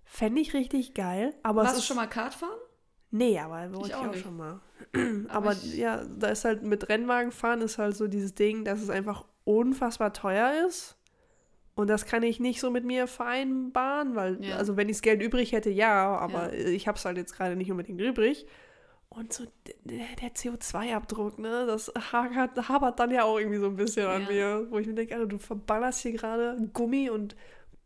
Fände 0.04 0.40
ich 0.40 0.54
richtig 0.54 0.94
geil. 0.94 1.34
Aber 1.42 1.64
Warst 1.64 1.78
du 1.78 1.82
schon 1.82 1.96
mal 1.96 2.06
Kart 2.06 2.34
fahren? 2.34 2.58
Nee, 3.10 3.38
aber 3.38 3.72
wollte 3.74 3.78
Ich 3.80 3.86
ich 3.88 3.94
auch 3.94 4.06
auch, 4.06 4.12
nicht. 4.12 4.22
schon 4.22 4.36
mal. 4.36 4.60
aber 5.28 5.52
ich- 5.52 5.76
ja, 5.76 6.04
da 6.04 6.28
ist 6.28 6.44
halt 6.44 6.62
mit 6.62 6.88
Rennwagen 6.88 7.32
fahren 7.32 7.60
ist 7.62 7.78
halt 7.78 7.96
so 7.96 8.06
dieses 8.06 8.34
Ding, 8.34 8.64
dass 8.64 8.80
es 8.80 8.88
einfach 8.90 9.24
unfassbar 9.44 10.12
teuer 10.12 10.66
ist. 10.68 10.96
Und 11.74 11.88
das 11.88 12.04
kann 12.04 12.22
ich 12.22 12.38
nicht 12.38 12.60
so 12.60 12.70
mit 12.70 12.84
mir 12.84 13.06
vereinbaren, 13.06 14.14
weil, 14.14 14.44
Ja. 14.44 14.56
also 14.56 14.76
wenn 14.76 14.88
ich 14.88 14.96
das 14.96 15.02
Geld 15.02 15.22
übrig 15.22 15.52
hätte, 15.52 15.70
ja, 15.70 16.16
aber 16.18 16.54
Ja. 16.54 16.68
ich 16.68 16.86
habe 16.86 16.98
es 16.98 17.04
halt 17.04 17.16
jetzt 17.16 17.34
gerade 17.34 17.56
nicht 17.56 17.70
unbedingt 17.70 18.00
übrig. 18.00 18.46
Und 19.08 19.32
so 19.32 19.44
der, 19.84 20.06
der 20.20 20.34
CO2-Abdruck, 20.34 21.38
ne, 21.38 21.66
das 21.66 21.92
hagert, 22.12 22.68
habert 22.68 22.98
dann 22.98 23.10
ja 23.10 23.24
auch 23.24 23.38
irgendwie 23.38 23.58
so 23.58 23.66
ein 23.66 23.76
bisschen 23.76 24.06
an 24.06 24.22
Ja. 24.22 24.28
mir, 24.28 24.66
wo 24.70 24.78
ich 24.78 24.86
mir 24.86 24.94
denke, 24.94 25.14
Alter, 25.14 25.26
du 25.26 25.38
verballerst 25.38 26.00
hier 26.00 26.12
gerade 26.12 26.56
Gummi 26.72 27.10
und 27.10 27.36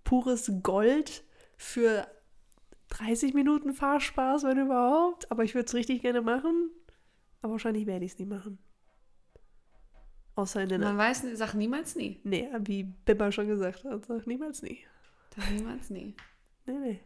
pures 0.05 0.51
Gold 0.62 1.25
für 1.57 2.07
30 2.90 3.35
Minuten 3.35 3.72
Fahrspaß, 3.72 4.44
wenn 4.44 4.59
überhaupt. 4.59 5.31
Aber 5.31 5.42
ich 5.42 5.55
würde 5.55 5.66
es 5.66 5.75
richtig 5.75 6.03
gerne 6.03 6.22
machen. 6.22 6.70
Aber 7.42 7.53
wahrscheinlich 7.53 7.87
werde 7.87 8.05
ich 8.05 8.12
es 8.12 8.18
nie 8.18 8.27
machen. 8.27 8.59
Außer 10.37 10.62
in 10.62 10.68
den. 10.68 10.83
Man 10.83 10.99
weiß, 10.99 11.25
sag 11.35 11.55
niemals 11.55 11.96
nie. 11.96 12.20
Nee, 12.22 12.49
wie 12.61 12.85
Bimmer 12.85 13.33
schon 13.33 13.49
gesagt 13.49 13.85
hat, 13.85 14.07
sag 14.07 14.27
niemals 14.27 14.62
nie. 14.62 14.85
Sag 15.35 15.51
niemals 15.51 15.90
nie. 15.90 16.14
Nee, 16.66 16.79
nee. 16.79 17.01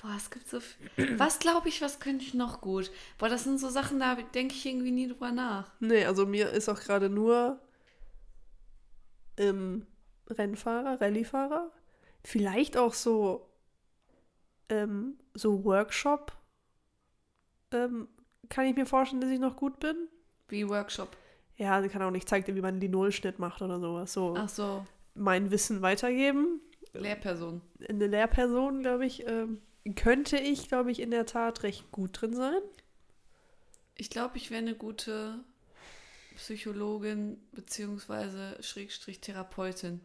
Boah, 0.00 0.14
es 0.16 0.30
gibt 0.30 0.48
so 0.48 0.58
viel. 0.58 1.18
Was 1.18 1.38
glaube 1.38 1.68
ich, 1.68 1.82
was 1.82 2.00
könnte 2.00 2.24
ich 2.24 2.32
noch 2.32 2.62
gut? 2.62 2.90
Boah, 3.18 3.28
das 3.28 3.44
sind 3.44 3.58
so 3.58 3.68
Sachen, 3.68 4.00
da 4.00 4.14
denke 4.14 4.54
ich 4.54 4.64
irgendwie 4.64 4.90
nie 4.90 5.06
drüber 5.06 5.30
nach. 5.32 5.70
Nee, 5.80 6.06
also 6.06 6.26
mir 6.26 6.48
ist 6.50 6.68
auch 6.70 6.80
gerade 6.80 7.10
nur 7.10 7.60
ähm, 9.36 9.86
Rennfahrer, 10.30 11.00
Rallyefahrer. 11.00 11.70
Vielleicht 12.24 12.78
auch 12.78 12.94
so, 12.94 13.50
ähm, 14.70 15.18
so 15.34 15.62
Workshop. 15.64 16.32
Ähm, 17.70 18.08
kann 18.48 18.66
ich 18.66 18.74
mir 18.74 18.86
vorstellen, 18.86 19.20
dass 19.20 19.30
ich 19.30 19.40
noch 19.40 19.56
gut 19.56 19.78
bin. 19.78 20.08
Wie 20.48 20.68
Workshop. 20.68 21.16
Ja, 21.62 21.80
sie 21.80 21.88
kann 21.88 22.02
auch 22.02 22.10
nicht 22.10 22.28
zeigt 22.28 22.48
dir, 22.48 22.56
wie 22.56 22.60
man 22.60 22.70
einen 22.70 22.80
Linolschnitt 22.80 23.38
macht 23.38 23.62
oder 23.62 23.78
sowas. 23.78 24.12
So 24.12 24.34
Ach 24.36 24.48
so, 24.48 24.84
mein 25.14 25.52
Wissen 25.52 25.80
weitergeben. 25.80 26.60
Lehrperson. 26.92 27.60
Eine 27.88 28.08
Lehrperson, 28.08 28.80
glaube 28.80 29.06
ich, 29.06 29.24
ähm, 29.28 29.62
könnte 29.94 30.38
ich, 30.38 30.66
glaube 30.66 30.90
ich, 30.90 30.98
in 30.98 31.12
der 31.12 31.24
Tat 31.24 31.62
recht 31.62 31.92
gut 31.92 32.20
drin 32.20 32.34
sein. 32.34 32.60
Ich 33.96 34.10
glaube, 34.10 34.38
ich 34.38 34.50
wäre 34.50 34.60
eine 34.60 34.74
gute 34.74 35.38
Psychologin 36.34 37.40
beziehungsweise 37.52 38.56
Schrägstrich 38.60 39.20
Therapeutin. 39.20 40.00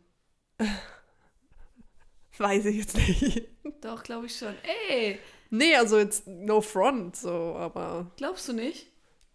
Weiß 2.38 2.66
ich 2.66 2.78
jetzt 2.78 2.98
nicht. 2.98 3.48
Doch, 3.82 4.04
glaube 4.04 4.28
ich 4.28 4.38
schon. 4.38 4.54
Ey, 4.90 5.18
nee, 5.50 5.76
also 5.76 5.98
jetzt 5.98 6.28
no 6.28 6.62
front, 6.62 7.16
so, 7.16 7.56
aber 7.56 8.12
glaubst 8.16 8.48
du 8.48 8.54
nicht? 8.54 8.86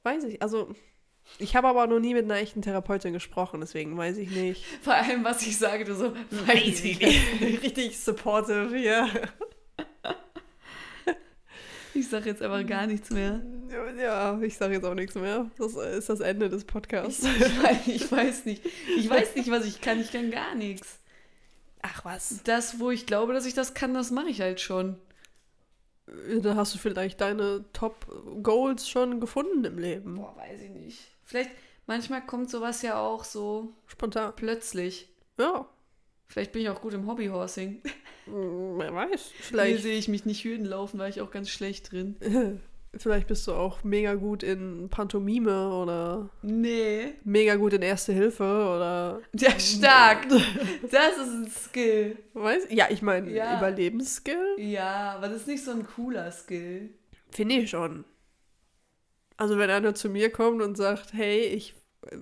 weiß 0.05 0.25
ich. 0.25 0.41
Also, 0.41 0.75
Ich 1.39 1.57
habe 1.57 1.69
aber 1.69 1.87
noch 1.87 1.99
nie 1.99 2.15
mit 2.15 2.25
einer 2.25 2.37
echten 2.37 2.63
Therapeutin 2.63 3.13
gesprochen, 3.13 3.61
deswegen 3.61 3.97
weiß 3.97 4.17
ich 4.19 4.31
nicht. 4.31 4.65
Vor 4.83 4.95
allem, 4.95 5.25
was 5.25 5.47
ich 5.47 5.57
sage, 5.59 5.85
du 5.85 5.95
so, 5.95 6.13
weiß 6.31 6.85
ich 6.85 7.01
nicht. 7.01 7.41
Richtig 7.63 7.99
supportive 7.99 8.77
hier. 8.77 9.09
Ich 11.95 12.09
sage 12.09 12.31
jetzt 12.31 12.41
einfach 12.41 12.67
gar 12.67 12.87
nichts 12.87 13.11
mehr. 13.11 13.43
Ja, 14.01 14.41
ich 14.41 14.57
sage 14.57 14.73
jetzt 14.73 14.85
auch 14.85 14.95
nichts 14.95 15.15
mehr. 15.15 15.51
Das 15.59 15.75
ist 15.75 16.09
das 16.09 16.21
Ende 16.21 16.49
des 16.49 16.63
Ich, 16.63 16.67
Podcasts. 16.67 17.23
ich, 17.23 17.63
weiß, 17.63 17.87
ich 17.87 18.11
weiß 18.11 18.45
nicht. 18.47 18.65
Ich 18.97 19.11
weiß 19.11 19.35
nicht, 19.37 19.51
was 19.51 19.67
ich 19.67 19.83
kann. 19.83 20.01
Ich 20.01 20.11
kann 20.11 20.31
gar 20.31 20.55
nichts. 20.55 21.01
Ach 21.83 22.03
was. 22.05 22.41
Das, 22.45 22.81
wo 22.81 22.91
ich 22.91 23.05
glaube, 23.05 23.35
dass 23.35 23.45
ich 23.45 23.53
das 23.53 23.75
kann, 23.75 23.93
das 23.93 24.11
mache 24.11 24.29
ich 24.31 24.41
halt 24.41 24.61
schon. 24.61 24.97
Da 26.43 26.57
hast 26.57 26.75
du 26.75 26.79
vielleicht 26.79 27.21
deine 27.21 27.65
Top-Goals 27.73 28.89
schon 28.89 29.21
gefunden 29.21 29.65
im 29.65 29.79
Leben. 29.79 30.17
Boah, 30.17 30.37
weiß 30.37 30.61
ich 30.61 30.71
nicht. 30.71 30.99
Vielleicht, 31.25 31.51
manchmal 31.87 32.25
kommt 32.25 32.51
sowas 32.51 32.83
ja 32.83 33.01
auch 33.01 33.25
so 33.25 33.73
Spontan. 33.87 34.33
plötzlich. 34.37 35.09
Ja. 35.39 35.67
Vielleicht 36.29 36.53
bin 36.53 36.63
ich 36.63 36.69
auch 36.69 36.81
gut 36.81 36.95
im 36.95 37.07
Hobbyhorsing. 37.07 37.83
Hm, 38.27 38.79
Wer 38.79 38.95
weiß. 38.95 39.33
Hier 39.33 39.45
Vielleicht, 39.45 39.83
sehe 39.83 39.99
ich 39.99 40.09
mich 40.09 40.25
nicht 40.25 40.45
Hürden 40.45 40.65
laufen, 40.67 40.99
war 40.99 41.09
ich 41.09 41.21
auch 41.21 41.31
ganz 41.31 41.49
schlecht 41.51 41.93
drin. 41.93 42.17
vielleicht 42.97 43.27
bist 43.29 43.47
du 43.47 43.53
auch 43.53 43.83
mega 43.85 44.15
gut 44.15 44.43
in 44.43 44.89
Pantomime 44.91 45.73
oder 45.73 46.31
Nee. 46.43 47.15
mega 47.25 47.57
gut 47.57 47.73
in 47.73 47.83
Erste 47.83 48.13
Hilfe 48.13 48.43
oder. 48.45 49.21
Ja, 49.35 49.59
stark. 49.59 50.29
Das 50.29 51.17
ist 51.17 51.29
ein 51.31 51.51
Skill. 51.51 52.17
Weiß? 52.35 52.67
Ja, 52.71 52.87
ich 52.91 53.03
meine, 53.03 53.31
Ja. 53.31 53.57
Überlebensskill 53.59 54.57
Ja, 54.59 55.15
aber 55.17 55.29
das 55.29 55.39
ist 55.43 55.47
nicht 55.49 55.65
so 55.65 55.71
ein 55.73 55.87
cooler 55.87 56.31
Skill. 56.31 56.91
finde 57.31 57.55
ich 57.57 57.71
schon. 57.71 58.05
Also, 59.39 59.59
wenn 59.59 59.71
einer 59.71 59.95
zu 59.95 60.09
mir 60.11 60.31
kommt 60.31 60.63
und 60.63 60.77
sagt, 60.77 61.15
hey, 61.15 61.41
ich, 61.47 61.75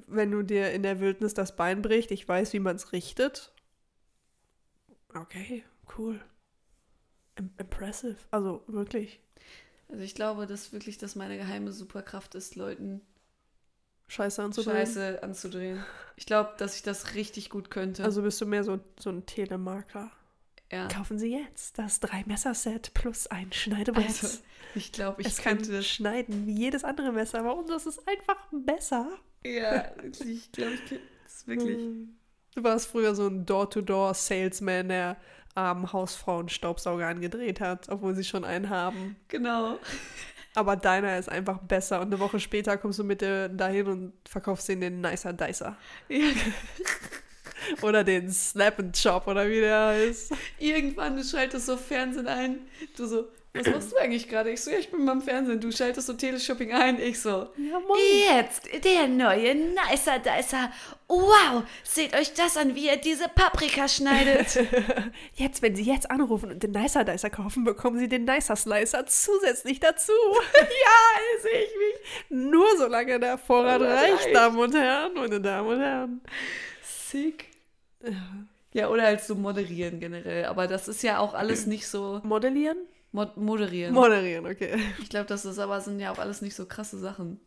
wenn 0.06 0.30
du 0.30 0.42
dir 0.42 0.70
in 0.70 0.82
der 0.82 1.00
Wildnis 1.00 1.34
das 1.34 1.56
Bein 1.56 1.82
bricht, 1.82 2.10
ich 2.12 2.26
weiß, 2.26 2.52
wie 2.52 2.60
man 2.60 2.76
es 2.76 2.92
richtet. 2.92 3.52
Okay, 5.14 5.64
cool. 5.98 6.20
Im 7.36 7.50
impressive. 7.58 8.16
Also, 8.30 8.62
wirklich. 8.68 9.20
Also 9.90 10.04
ich 10.04 10.14
glaube, 10.14 10.46
dass 10.46 10.72
wirklich 10.72 10.98
das 10.98 11.16
meine 11.16 11.36
geheime 11.36 11.72
Superkraft 11.72 12.34
ist, 12.34 12.54
Leuten 12.56 13.00
Scheiße 14.08 14.42
anzudrehen. 14.42 14.76
Scheiße 14.76 15.22
anzudrehen. 15.22 15.84
Ich 16.16 16.26
glaube, 16.26 16.50
dass 16.58 16.74
ich 16.74 16.82
das 16.82 17.14
richtig 17.14 17.48
gut 17.48 17.70
könnte. 17.70 18.04
Also 18.04 18.22
bist 18.22 18.40
du 18.40 18.46
mehr 18.46 18.64
so, 18.64 18.80
so 18.98 19.10
ein 19.10 19.24
Telemakler. 19.24 20.10
ja. 20.72 20.88
Kaufen 20.88 21.18
Sie 21.18 21.32
jetzt 21.32 21.78
das 21.78 22.00
Drei-Messer-Set 22.00 22.92
plus 22.92 23.28
ein 23.28 23.52
Schneidebrett. 23.52 24.06
Also, 24.06 24.38
ich 24.74 24.90
glaube, 24.92 25.20
ich 25.22 25.28
es 25.28 25.36
kann 25.38 25.58
könnte 25.58 25.72
das. 25.72 25.86
schneiden 25.86 26.46
wie 26.46 26.54
jedes 26.54 26.82
andere 26.84 27.12
Messer, 27.12 27.38
aber 27.40 27.56
unseres 27.56 27.86
ist 27.86 28.06
einfach 28.06 28.46
besser. 28.50 29.08
Ja, 29.44 29.92
ich 30.02 30.50
glaube, 30.52 30.74
ich 30.74 30.86
könnte 30.86 31.00
das 31.24 31.46
wirklich. 31.46 31.78
Du 32.56 32.64
warst 32.64 32.88
früher 32.88 33.14
so 33.14 33.28
ein 33.28 33.46
Door-to-Door-Salesman, 33.46 34.88
der 34.88 35.16
armen 35.60 35.92
Hausfrauen 35.92 36.48
Staubsauger 36.48 37.06
angedreht 37.06 37.60
hat, 37.60 37.88
obwohl 37.88 38.14
sie 38.14 38.24
schon 38.24 38.44
einen 38.44 38.70
haben. 38.70 39.16
Genau. 39.28 39.78
Aber 40.54 40.76
deiner 40.76 41.18
ist 41.18 41.28
einfach 41.28 41.58
besser 41.58 42.00
und 42.00 42.08
eine 42.08 42.18
Woche 42.18 42.40
später 42.40 42.76
kommst 42.76 42.98
du 42.98 43.04
mit 43.04 43.20
dir 43.20 43.48
dahin 43.48 43.86
und 43.86 44.12
verkaufst 44.28 44.68
den 44.68 44.80
den 44.80 45.00
Nicer 45.00 45.32
Dicer. 45.32 45.76
Ja, 46.08 46.18
Oder 47.82 48.04
den 48.04 48.30
Snap 48.30 48.78
and 48.78 49.00
Chop 49.00 49.26
oder 49.26 49.48
wie 49.48 49.60
der 49.60 49.88
heißt. 49.88 50.32
irgendwann, 50.58 51.16
du 51.16 51.22
schaltest 51.22 51.66
so 51.66 51.76
Fernsehen 51.76 52.26
ein. 52.26 52.60
Du 52.96 53.06
so, 53.06 53.28
was 53.52 53.66
machst 53.66 53.92
du 53.92 53.96
eigentlich 53.96 54.28
gerade? 54.28 54.50
Ich 54.50 54.62
so, 54.62 54.70
ja, 54.70 54.78
ich 54.78 54.90
bin 54.90 55.04
beim 55.04 55.20
Fernsehen. 55.20 55.60
Du 55.60 55.72
schaltest 55.72 56.06
so 56.06 56.12
Teleshopping 56.12 56.72
ein. 56.72 57.00
Ich 57.00 57.20
so, 57.20 57.48
Ja, 57.56 57.80
moin. 57.80 57.98
Jetzt 58.28 58.68
der 58.84 59.08
neue 59.08 59.56
Nicer 59.56 60.20
Dicer. 60.20 60.70
Wow, 61.08 61.64
seht 61.82 62.14
euch 62.14 62.32
das 62.34 62.56
an, 62.56 62.76
wie 62.76 62.86
er 62.86 62.96
diese 62.96 63.28
Paprika 63.28 63.88
schneidet. 63.88 64.56
Jetzt, 65.34 65.62
wenn 65.62 65.74
Sie 65.74 65.82
jetzt 65.82 66.08
anrufen 66.08 66.52
und 66.52 66.62
den 66.62 66.70
Nicer 66.70 67.02
Dicer 67.02 67.30
kaufen, 67.30 67.64
bekommen 67.64 67.98
Sie 67.98 68.08
den 68.08 68.24
Nicer 68.24 68.54
Slicer 68.54 69.04
zusätzlich 69.06 69.80
dazu. 69.80 70.12
ja, 70.54 71.40
sehe 71.42 71.64
ich 71.64 71.70
mich. 71.76 72.30
Nur 72.50 72.66
solange 72.78 73.18
der 73.18 73.36
Vorrat 73.36 73.80
Vorrat 73.80 73.98
reicht, 73.98 74.26
reicht. 74.26 74.36
Damen 74.36 74.58
und 74.58 74.74
Herren, 74.74 75.14
meine 75.14 75.40
Damen 75.40 75.68
und 75.68 75.80
Herren. 75.80 76.20
Sick. 76.82 77.46
Ja, 78.72 78.88
oder 78.88 79.02
halt 79.02 79.22
so 79.22 79.34
moderieren 79.34 79.98
generell. 79.98 80.44
Aber 80.44 80.68
das 80.68 80.86
ist 80.86 81.02
ja 81.02 81.18
auch 81.18 81.34
alles 81.34 81.66
nicht 81.66 81.88
so. 81.88 82.20
Modellieren? 82.22 82.78
Mod 83.12 83.36
moderieren. 83.36 83.92
Moderieren, 83.94 84.46
okay. 84.46 84.78
ich 85.00 85.08
glaube, 85.08 85.26
das 85.26 85.44
ist 85.44 85.58
aber 85.58 85.80
sind 85.80 85.98
ja 85.98 86.12
auch 86.12 86.18
alles 86.18 86.42
nicht 86.42 86.54
so 86.54 86.66
krasse 86.66 86.98
Sachen. 86.98 87.40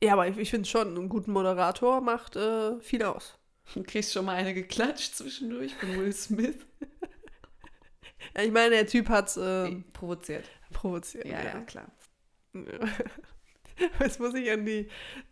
Ja, 0.00 0.14
aber 0.14 0.28
ich, 0.28 0.36
ich 0.36 0.50
finde 0.50 0.68
schon, 0.68 0.96
einen 0.96 1.08
guten 1.08 1.32
Moderator 1.32 2.00
macht 2.00 2.36
äh, 2.36 2.80
viel 2.80 3.02
aus. 3.02 3.38
Du 3.74 3.82
kriegst 3.82 4.12
schon 4.12 4.24
mal 4.24 4.36
eine 4.36 4.54
geklatscht 4.54 5.14
zwischendurch 5.14 5.74
von 5.74 5.96
Will 5.96 6.12
Smith. 6.12 6.56
Ja, 8.36 8.44
ich 8.44 8.52
meine, 8.52 8.70
der 8.70 8.86
Typ 8.86 9.08
hat 9.08 9.36
äh, 9.36 9.74
Provoziert. 9.92 10.48
provoziert. 10.72 11.26
Ja, 11.26 11.42
ja, 11.42 11.60
klar. 11.62 11.90
Jetzt 14.00 14.20
muss 14.20 14.34
ich 14.34 14.50
an 14.50 14.64
die 14.64 14.88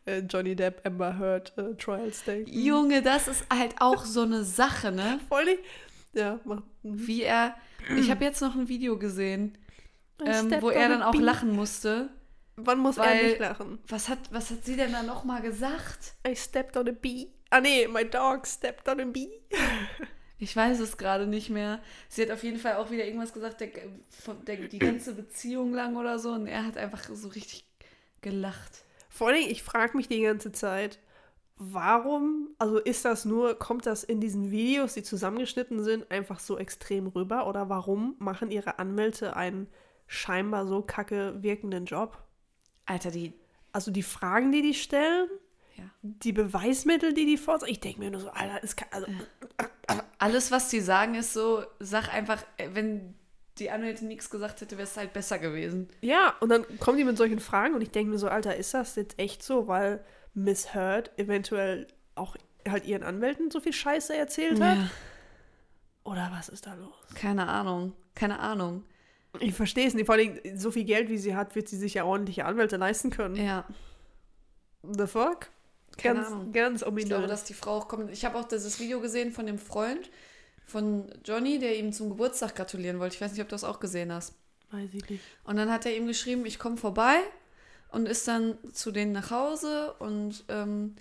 äh, 0.07 0.19
Johnny 0.21 0.57
Depp 0.57 0.85
Amber 0.85 1.19
Heard 1.19 1.57
äh, 1.57 1.75
Trials 1.77 2.25
denken. 2.25 2.51
Junge, 2.51 3.01
das 3.03 3.29
ist 3.29 3.45
halt 3.53 3.77
auch 3.79 4.05
so 4.05 4.23
eine 4.23 4.45
Sache, 4.45 4.91
ne? 4.91 5.21
Voll. 5.29 5.59
Ja, 6.13 6.41
macht. 6.45 6.65
mhm. 6.83 7.07
Wie 7.07 7.23
er. 7.23 7.55
Ich 7.99 8.11
habe 8.11 8.25
jetzt 8.25 8.41
noch 8.41 8.55
ein 8.55 8.69
Video 8.69 8.99
gesehen, 8.99 9.59
I 10.21 10.27
ähm, 10.27 10.55
wo 10.61 10.71
er 10.71 10.89
dann 10.89 11.03
auch 11.03 11.15
lachen 11.15 11.55
musste. 11.55 12.11
Wann 12.57 12.79
muss 12.79 12.99
er 12.99 13.05
weil- 13.05 13.27
nicht 13.27 13.39
lachen? 13.39 13.79
Was 13.89 14.09
hat, 14.09 14.19
was 14.31 14.51
hat 14.51 14.65
sie 14.65 14.77
denn 14.77 14.93
da 14.93 15.03
nochmal 15.03 15.41
gesagt? 15.43 16.15
I 16.27 16.37
stepped 16.37 16.77
on 16.77 16.89
a 16.89 16.93
bee. 16.93 17.29
Ah 17.51 17.61
nee, 17.61 17.89
my 17.89 18.05
dog 18.09 18.47
stepped 18.47 18.89
on 18.89 19.01
a 19.01 19.05
bee. 19.05 19.29
Ich 20.43 20.57
weiß 20.57 20.81
es 20.81 20.97
gerade 20.97 21.27
nicht 21.27 21.51
mehr. 21.51 21.83
Sie 22.09 22.23
hat 22.23 22.31
auf 22.31 22.43
jeden 22.43 22.59
Fall 22.59 22.77
auch 22.77 22.91
wieder 22.91 23.05
irgendwas 23.05 23.35
gesagt, 23.35 23.61
der, 23.61 23.69
der, 24.47 24.57
die 24.69 24.79
ganze 24.79 25.15
Beziehung 25.15 25.75
lang 25.75 25.97
oder 25.97 26.19
so. 26.19 26.33
Und 26.33 26.47
er 26.47 26.65
hat 26.65 26.79
einfach 26.79 27.05
so 27.13 27.29
richtig 27.29 27.67
gelacht. 28.23 28.85
Vor 29.11 29.29
allem, 29.29 29.47
ich 29.47 29.63
frage 29.63 29.99
mich 29.99 30.09
die 30.09 30.23
ganze 30.23 30.51
Zeit, 30.51 30.99
warum, 31.63 32.49
also 32.59 32.79
ist 32.79 33.05
das 33.05 33.27
nur, 33.27 33.55
kommt 33.59 33.85
das 33.85 34.03
in 34.03 34.19
diesen 34.19 34.51
Videos, 34.51 34.95
die 34.95 35.03
zusammengeschnitten 35.03 35.85
sind, 35.85 36.11
einfach 36.11 36.41
so 36.41 36.57
extrem 36.59 37.07
rüber? 37.07 37.47
Oder 37.47 37.69
warum 37.69 38.17
machen 38.19 38.51
ihre 38.51 38.79
Anwälte 38.79 39.37
einen 39.37 39.69
scheinbar 40.07 40.67
so 40.67 40.81
kacke 40.81 41.35
wirkenden 41.43 41.85
Job? 41.85 42.17
Alter, 42.87 43.11
die. 43.11 43.35
Also 43.73 43.91
die 43.91 44.03
Fragen, 44.03 44.51
die 44.53 44.63
die 44.63 44.75
stellen, 44.75 45.29
Ja. 45.77 45.85
die 46.03 46.33
Beweismittel, 46.33 47.13
die 47.13 47.27
die 47.27 47.37
vorzeigen. 47.37 47.73
Ich 47.73 47.81
denke 47.81 48.01
mir 48.01 48.11
nur 48.11 48.21
so, 48.23 48.31
Alter, 48.31 48.63
ist 48.63 48.77
also, 48.91 49.07
Alles, 50.19 50.51
was 50.51 50.71
die 50.71 50.81
sagen, 50.81 51.15
ist 51.15 51.35
so, 51.35 51.63
sag 51.79 52.13
einfach, 52.13 52.43
äh, 52.57 52.71
wenn 52.73 53.15
die 53.59 53.71
Anwältin 53.71 54.09
nichts 54.09 54.31
gesagt 54.31 54.63
hätte, 54.63 54.79
wäre 54.79 54.89
es 54.89 54.97
halt 54.97 55.13
besser 55.13 55.39
gewesen. 55.39 55.89
ja, 56.01 56.35
und 56.41 56.49
dann 56.49 56.65
kommen 56.79 56.97
die 56.97 57.05
mit 57.05 57.19
solchen 57.19 57.39
Fragen 57.41 57.75
und 57.75 57.83
ich 57.83 57.91
denke 57.91 58.11
mir 58.13 58.19
so, 58.19 58.29
Alter, 58.29 58.57
ist 58.57 58.73
das 58.73 58.97
jetzt 58.97 59.19
echt 59.19 59.43
so, 59.43 59.69
weil 59.69 60.03
Miss 60.35 60.75
Heard 60.75 61.11
eventuell 61.19 61.87
auch 62.15 62.37
halt 62.69 62.85
ihren 62.87 63.03
Anwälten 63.03 63.51
so 63.51 63.61
viel 63.61 63.73
Scheiße 63.73 64.17
erzählt 64.17 64.61
hat? 64.61 64.79
Oder 66.05 66.31
was 66.33 66.49
ist 66.49 66.67
da 66.67 66.75
los? 66.75 66.95
Keine 67.15 67.49
Ahnung. 67.49 67.93
Keine 68.15 68.39
Ahnung. 68.39 68.85
Ich 69.39 69.55
verstehe 69.55 69.87
es 69.87 69.95
nicht. 69.95 70.07
Vor 70.07 70.17
allem, 70.17 70.39
so 70.57 70.71
viel 70.71 70.85
Geld, 70.85 71.09
wie 71.09 71.19
sie 71.19 71.37
hat, 71.37 71.55
wird 71.55 71.69
sie 71.69 71.77
sich 71.77 71.95
ja 71.95 72.05
ordentliche 72.05 72.45
Anwälte 72.45 72.77
leisten 72.77 73.11
können. 73.11 73.37
Ja. 73.37 73.65
The 74.83 75.07
fuck? 75.07 75.51
Keine 75.97 76.21
ganz, 76.21 76.33
Ahnung. 76.33 76.53
ganz 76.53 76.81
Ich 76.81 76.87
glaube, 76.87 77.01
ominös. 77.03 77.31
dass 77.31 77.45
die 77.45 77.55
Frau 77.55 77.79
auch 77.79 77.89
kommt. 77.89 78.11
Ich 78.11 78.25
habe 78.25 78.39
auch 78.39 78.49
dieses 78.49 78.81
Video 78.81 79.01
gesehen 79.01 79.33
von 79.33 79.47
dem 79.47 79.59
Freund 79.59 80.11
von 80.67 81.13
Johnny, 81.25 81.59
der 81.59 81.79
ihm 81.79 81.93
zum 81.93 82.09
Geburtstag 82.11 82.57
gratulieren 82.57 82.99
wollte. 82.99 83.17
Ich 83.17 83.21
weiß 83.21 83.33
nicht, 83.33 83.41
ob 83.43 83.49
du 83.49 83.55
das 83.55 83.65
auch 83.65 83.81
gesehen 83.81 84.13
hast. 84.13 84.35
Weiß 84.71 84.89
ich 84.93 85.09
nicht. 85.09 85.23
Und 85.45 85.57
dann 85.57 85.71
hat 85.71 85.85
er 85.85 85.97
ihm 85.97 86.07
geschrieben, 86.07 86.47
ich 86.47 86.59
komme 86.59 86.77
vorbei 86.77 87.19
und 87.93 88.07
ist 88.07 88.27
dann 88.29 88.59
zu 88.73 88.91
denen 88.91 89.13
nach 89.13 89.31
Hause 89.31 89.95
und 89.99 90.45
ähm, 90.49 90.97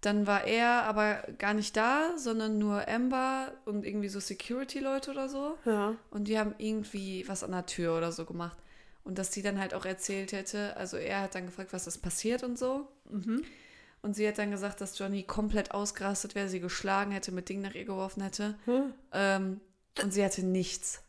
dann 0.00 0.26
war 0.26 0.44
er 0.44 0.84
aber 0.84 1.22
gar 1.38 1.54
nicht 1.54 1.76
da, 1.76 2.16
sondern 2.16 2.58
nur 2.58 2.86
Amber 2.86 3.52
und 3.64 3.84
irgendwie 3.84 4.08
so 4.08 4.20
Security-Leute 4.20 5.10
oder 5.10 5.28
so. 5.28 5.58
Ja. 5.64 5.96
Und 6.10 6.28
die 6.28 6.38
haben 6.38 6.54
irgendwie 6.58 7.26
was 7.26 7.42
an 7.42 7.50
der 7.50 7.66
Tür 7.66 7.96
oder 7.96 8.12
so 8.12 8.24
gemacht. 8.24 8.56
Und 9.02 9.18
dass 9.18 9.32
sie 9.32 9.42
dann 9.42 9.58
halt 9.58 9.74
auch 9.74 9.84
erzählt 9.84 10.32
hätte, 10.32 10.76
also 10.76 10.96
er 10.96 11.22
hat 11.22 11.34
dann 11.34 11.46
gefragt, 11.46 11.72
was 11.72 11.86
ist 11.86 11.98
passiert 11.98 12.44
und 12.44 12.58
so. 12.58 12.86
Mhm. 13.10 13.42
Und 14.02 14.14
sie 14.14 14.28
hat 14.28 14.38
dann 14.38 14.52
gesagt, 14.52 14.80
dass 14.80 14.98
Johnny 14.98 15.24
komplett 15.24 15.72
ausgerastet 15.72 16.34
wäre, 16.34 16.48
sie 16.48 16.60
geschlagen 16.60 17.10
hätte, 17.10 17.32
mit 17.32 17.48
Dingen 17.48 17.62
nach 17.62 17.74
ihr 17.74 17.84
geworfen 17.84 18.22
hätte. 18.22 18.54
Hm? 18.66 18.94
Ähm, 19.12 19.60
und 20.02 20.12
sie 20.12 20.24
hatte 20.24 20.44
nichts. 20.44 21.02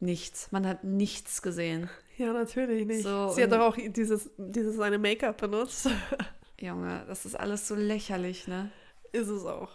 Nichts. 0.00 0.52
Man 0.52 0.66
hat 0.66 0.84
nichts 0.84 1.40
gesehen. 1.40 1.88
Ja, 2.16 2.32
natürlich 2.32 2.86
nicht. 2.86 3.02
So, 3.02 3.30
sie 3.30 3.42
hat 3.42 3.52
doch 3.52 3.60
auch 3.60 3.76
dieses, 3.76 4.30
dieses 4.38 4.76
seine 4.76 4.98
Make-up 4.98 5.38
benutzt. 5.40 5.88
Junge, 6.60 7.04
das 7.08 7.26
ist 7.26 7.34
alles 7.34 7.66
so 7.66 7.74
lächerlich, 7.74 8.46
ne? 8.46 8.70
ist 9.14 9.28
es 9.28 9.44
auch. 9.44 9.70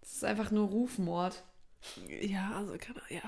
Das 0.00 0.12
ist 0.12 0.24
einfach 0.24 0.50
nur 0.50 0.68
Rufmord. 0.68 1.42
Ja, 2.08 2.52
also 2.56 2.76
kann 2.78 2.96
ja, 3.10 3.20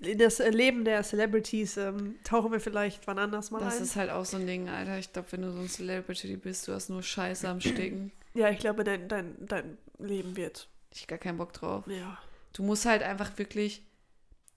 in 0.00 0.18
das 0.18 0.40
Leben 0.40 0.84
der 0.84 1.04
Celebrities 1.04 1.76
ähm, 1.76 2.16
tauchen 2.24 2.50
wir 2.50 2.58
vielleicht 2.58 3.06
wann 3.06 3.20
anders 3.20 3.52
mal 3.52 3.60
Das 3.60 3.76
ein. 3.76 3.82
ist 3.84 3.94
halt 3.94 4.10
auch 4.10 4.24
so 4.24 4.36
ein 4.36 4.46
Ding, 4.46 4.68
Alter. 4.68 4.98
Ich 4.98 5.12
glaube, 5.12 5.30
wenn 5.30 5.42
du 5.42 5.52
so 5.52 5.60
ein 5.60 5.68
Celebrity 5.68 6.36
bist, 6.36 6.66
du 6.66 6.72
hast 6.72 6.88
nur 6.88 7.02
Scheiße 7.04 7.48
am 7.48 7.60
Stecken. 7.60 8.10
ja, 8.34 8.50
ich 8.50 8.58
glaube, 8.58 8.82
dein, 8.82 9.06
dein, 9.06 9.36
dein 9.46 9.78
Leben 9.98 10.36
wird. 10.36 10.68
Ich 10.92 11.06
gar 11.06 11.18
keinen 11.18 11.38
Bock 11.38 11.52
drauf. 11.52 11.84
Ja. 11.86 12.18
Du 12.52 12.64
musst 12.64 12.84
halt 12.84 13.02
einfach 13.02 13.38
wirklich. 13.38 13.84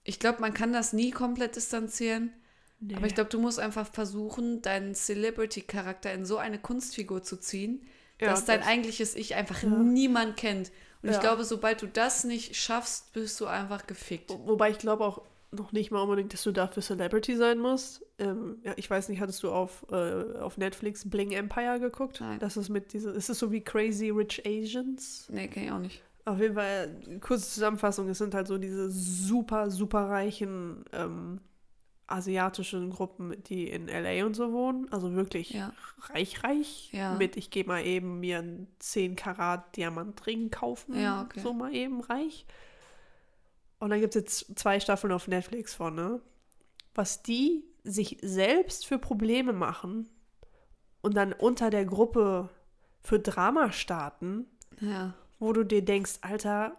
Ich 0.02 0.18
glaube, 0.18 0.40
man 0.40 0.52
kann 0.54 0.72
das 0.72 0.92
nie 0.92 1.10
komplett 1.12 1.54
distanzieren. 1.54 2.32
Nee. 2.80 2.94
Aber 2.96 3.06
ich 3.06 3.14
glaube, 3.14 3.30
du 3.30 3.40
musst 3.40 3.58
einfach 3.58 3.86
versuchen, 3.92 4.60
deinen 4.62 4.94
Celebrity-Charakter 4.94 6.12
in 6.12 6.24
so 6.24 6.36
eine 6.38 6.58
Kunstfigur 6.58 7.22
zu 7.22 7.36
ziehen, 7.38 7.82
ja, 8.20 8.28
dass 8.28 8.44
dein 8.44 8.60
das- 8.60 8.68
eigentliches 8.68 9.14
Ich 9.16 9.34
einfach 9.34 9.62
Ja. 9.62 9.68
niemand 9.70 10.36
kennt. 10.36 10.70
Und 11.02 11.10
ich 11.10 11.16
Ja. 11.16 11.20
glaube, 11.20 11.44
sobald 11.44 11.82
du 11.82 11.86
das 11.86 12.24
nicht 12.24 12.56
schaffst, 12.56 13.12
bist 13.12 13.40
du 13.40 13.46
einfach 13.46 13.86
gefickt. 13.86 14.30
Wo- 14.30 14.46
Wobei 14.46 14.70
ich 14.70 14.78
glaube 14.78 15.04
auch 15.04 15.22
noch 15.52 15.72
nicht 15.72 15.90
mal 15.90 16.00
unbedingt, 16.02 16.32
dass 16.32 16.42
du 16.42 16.52
dafür 16.52 16.82
Celebrity 16.82 17.36
sein 17.36 17.58
musst. 17.58 18.04
Ähm, 18.18 18.58
ja, 18.64 18.72
ich 18.76 18.90
weiß 18.90 19.08
nicht, 19.08 19.20
hattest 19.20 19.42
du 19.42 19.50
auf, 19.50 19.86
äh, 19.90 20.38
auf 20.38 20.58
Netflix 20.58 21.08
Bling 21.08 21.30
Empire 21.32 21.78
geguckt? 21.80 22.18
Nein. 22.20 22.38
Das 22.40 22.56
ist 22.56 22.68
mit 22.68 22.92
diese, 22.92 23.10
ist 23.10 23.30
es 23.30 23.38
so 23.38 23.52
wie 23.52 23.60
Crazy 23.62 24.10
Rich 24.10 24.42
Asians? 24.46 25.28
Nee, 25.30 25.48
kenn 25.48 25.64
ich 25.64 25.70
auch 25.70 25.78
nicht. 25.78 26.02
Auf 26.24 26.40
jeden 26.40 26.54
Fall, 26.54 27.00
kurze 27.20 27.48
Zusammenfassung, 27.48 28.08
es 28.08 28.18
sind 28.18 28.34
halt 28.34 28.48
so 28.48 28.58
diese 28.58 28.90
super, 28.90 29.70
super 29.70 30.08
reichen 30.08 30.84
ähm, 30.92 31.40
asiatischen 32.08 32.90
Gruppen, 32.90 33.42
die 33.44 33.68
in 33.70 33.88
LA 33.88 34.24
und 34.24 34.34
so 34.34 34.52
wohnen. 34.52 34.90
Also 34.92 35.14
wirklich 35.14 35.50
Ja. 35.50 35.72
reich, 36.00 36.42
reich. 36.44 36.90
Ja. 36.92 37.14
Mit, 37.14 37.36
ich 37.36 37.50
gehe 37.50 37.64
mal 37.64 37.84
eben 37.84 38.20
mir 38.20 38.38
einen 38.38 38.68
10 38.78 39.16
Karat 39.16 39.76
Diamantring 39.76 40.50
kaufen. 40.50 40.98
Ja, 40.98 41.22
okay. 41.22 41.40
So 41.40 41.52
mal 41.52 41.74
eben 41.74 42.00
reich. 42.00 42.46
Und 43.78 43.90
dann 43.90 44.00
gibt 44.00 44.14
es 44.16 44.20
jetzt 44.20 44.58
zwei 44.58 44.80
Staffeln 44.80 45.12
auf 45.12 45.28
Netflix 45.28 45.74
von, 45.74 45.94
ne? 45.94 46.20
Was 46.94 47.22
die 47.22 47.64
sich 47.84 48.18
selbst 48.22 48.86
für 48.86 48.98
Probleme 48.98 49.52
machen 49.52 50.08
und 51.02 51.16
dann 51.16 51.32
unter 51.32 51.70
der 51.70 51.84
Gruppe 51.84 52.48
für 53.02 53.18
Drama 53.20 53.70
starten, 53.72 54.46
wo 55.38 55.52
du 55.52 55.62
dir 55.64 55.84
denkst, 55.84 56.18
Alter, 56.22 56.76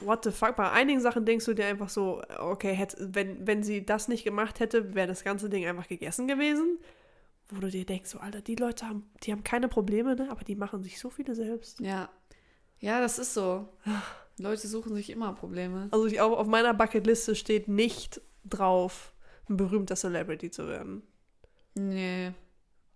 what 0.00 0.24
the 0.24 0.30
fuck? 0.30 0.56
Bei 0.56 0.70
einigen 0.70 1.00
Sachen 1.00 1.24
denkst 1.24 1.44
du 1.44 1.54
dir 1.54 1.66
einfach 1.66 1.88
so, 1.88 2.22
okay, 2.38 2.72
hätte, 2.72 3.14
wenn, 3.14 3.46
wenn 3.46 3.62
sie 3.62 3.84
das 3.84 4.08
nicht 4.08 4.24
gemacht 4.24 4.60
hätte, 4.60 4.94
wäre 4.94 5.08
das 5.08 5.24
ganze 5.24 5.48
Ding 5.48 5.66
einfach 5.66 5.88
gegessen 5.88 6.28
gewesen. 6.28 6.78
Wo 7.48 7.60
du 7.60 7.68
dir 7.68 7.84
denkst, 7.84 8.10
so, 8.10 8.18
Alter, 8.18 8.40
die 8.40 8.54
Leute 8.54 8.86
haben, 8.86 9.10
die 9.22 9.32
haben 9.32 9.42
keine 9.42 9.68
Probleme, 9.68 10.14
ne? 10.14 10.28
aber 10.30 10.44
die 10.44 10.54
machen 10.54 10.82
sich 10.82 11.00
so 11.00 11.10
viele 11.10 11.34
selbst. 11.34 11.80
Ja. 11.80 12.08
Ja, 12.78 13.00
das 13.00 13.18
ist 13.18 13.34
so. 13.34 13.68
Leute 14.38 14.68
suchen 14.68 14.94
sich 14.94 15.10
immer 15.10 15.34
Probleme. 15.34 15.88
Also 15.90 16.06
ich, 16.06 16.20
auf, 16.20 16.32
auf 16.32 16.46
meiner 16.46 16.72
Bucketliste 16.72 17.34
steht 17.34 17.68
nicht 17.68 18.20
drauf, 18.44 19.12
ein 19.48 19.56
berühmter 19.56 19.96
Celebrity 19.96 20.50
zu 20.50 20.66
werden. 20.66 21.02
Nee. 21.74 22.32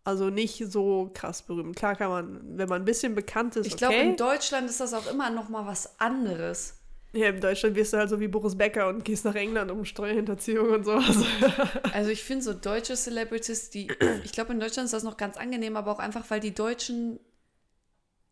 Also 0.04 0.30
nicht 0.30 0.70
so 0.70 1.10
krass 1.12 1.42
berühmt. 1.42 1.76
Klar 1.76 1.96
kann 1.96 2.10
man, 2.10 2.58
wenn 2.58 2.68
man 2.68 2.82
ein 2.82 2.84
bisschen 2.84 3.14
bekannt 3.14 3.56
ist, 3.56 3.66
Ich 3.66 3.76
glaube, 3.76 3.94
okay. 3.94 4.10
in 4.10 4.16
Deutschland 4.16 4.68
ist 4.68 4.80
das 4.80 4.94
auch 4.94 5.10
immer 5.10 5.30
noch 5.30 5.48
mal 5.48 5.66
was 5.66 5.98
anderes. 5.98 6.78
Ja, 7.14 7.28
in 7.28 7.40
Deutschland 7.40 7.76
wirst 7.76 7.92
du 7.92 7.96
halt 7.98 8.10
so 8.10 8.18
wie 8.20 8.28
Boris 8.28 8.56
Becker 8.56 8.88
und 8.88 9.04
gehst 9.04 9.24
nach 9.24 9.34
England 9.34 9.70
um 9.70 9.84
Steuerhinterziehung 9.84 10.70
und 10.70 10.84
sowas. 10.84 11.16
Also 11.92 12.10
ich 12.10 12.24
finde 12.24 12.42
so 12.42 12.52
deutsche 12.54 12.96
Celebrities, 12.96 13.70
die, 13.70 13.88
ich 14.24 14.32
glaube 14.32 14.52
in 14.52 14.60
Deutschland 14.60 14.86
ist 14.86 14.92
das 14.92 15.04
noch 15.04 15.16
ganz 15.16 15.36
angenehm, 15.36 15.76
aber 15.76 15.92
auch 15.92 15.98
einfach, 16.00 16.28
weil 16.28 16.40
die 16.40 16.54
deutschen 16.54 17.20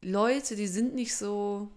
Leute, 0.03 0.57
die 0.57 0.66
sind 0.66 0.95
nicht 0.95 1.16
so, 1.16 1.68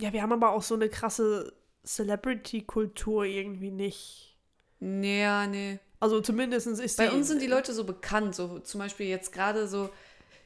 Ja, 0.00 0.12
wir 0.12 0.22
haben 0.22 0.32
aber 0.32 0.52
auch 0.52 0.62
so 0.62 0.74
eine 0.74 0.88
krasse 0.88 1.52
Celebrity-Kultur 1.84 3.24
irgendwie 3.24 3.70
nicht. 3.70 4.36
nee, 4.80 5.20
ja, 5.22 5.46
nee. 5.46 5.78
Also 6.00 6.20
zumindest 6.20 6.66
ist 6.66 6.96
Bei 6.98 7.10
uns 7.10 7.28
sind 7.28 7.40
die 7.40 7.46
Leute 7.46 7.72
so 7.72 7.84
bekannt, 7.84 8.34
so 8.34 8.58
zum 8.60 8.80
Beispiel 8.80 9.06
jetzt 9.06 9.32
gerade 9.32 9.66
so 9.66 9.90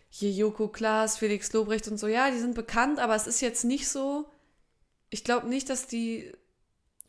hier 0.08 0.30
Joko 0.30 0.68
Klaas, 0.68 1.18
Felix 1.18 1.52
Lobrecht 1.52 1.86
und 1.88 1.98
so, 1.98 2.06
ja, 2.08 2.30
die 2.30 2.38
sind 2.38 2.54
bekannt, 2.54 2.98
aber 2.98 3.14
es 3.14 3.26
ist 3.26 3.40
jetzt 3.40 3.64
nicht 3.64 3.88
so, 3.88 4.26
ich 5.10 5.24
glaube 5.24 5.48
nicht, 5.48 5.68
dass 5.68 5.86
die, 5.86 6.32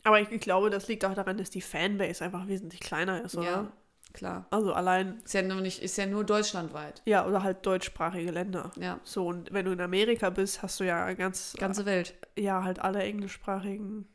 Aber 0.04 0.20
ich, 0.20 0.30
ich 0.30 0.40
glaube, 0.40 0.70
das 0.70 0.88
liegt 0.88 1.04
auch 1.04 1.14
daran, 1.14 1.38
dass 1.38 1.50
die 1.50 1.60
Fanbase 1.60 2.24
einfach 2.24 2.46
wesentlich 2.48 2.80
kleiner 2.80 3.22
ist, 3.22 3.36
oder? 3.36 3.44
ja, 3.46 3.72
klar. 4.12 4.46
Also 4.50 4.72
allein, 4.74 5.20
Ist 5.24 5.34
ja 5.34 5.42
nur 5.42 5.60
nicht, 5.60 5.80
ist 5.82 5.96
ja 5.96 6.06
nur 6.06 6.24
deutschlandweit. 6.24 7.02
ja, 7.04 7.26
oder 7.26 7.42
halt 7.42 7.64
deutschsprachige 7.66 8.30
Länder. 8.30 8.70
Ja, 8.76 9.00
So, 9.04 9.26
und 9.26 9.52
wenn 9.52 9.64
du 9.64 9.72
in 9.72 9.80
Amerika 9.80 10.30
bist, 10.30 10.62
hast 10.62 10.80
du 10.80 10.84
ja 10.84 11.12
ganz, 11.14 11.54
ganze 11.58 11.86
Welt. 11.86 12.14
ja, 12.36 12.62
halt 12.64 12.78
alle 12.80 13.02
englischsprachigen, 13.02 14.06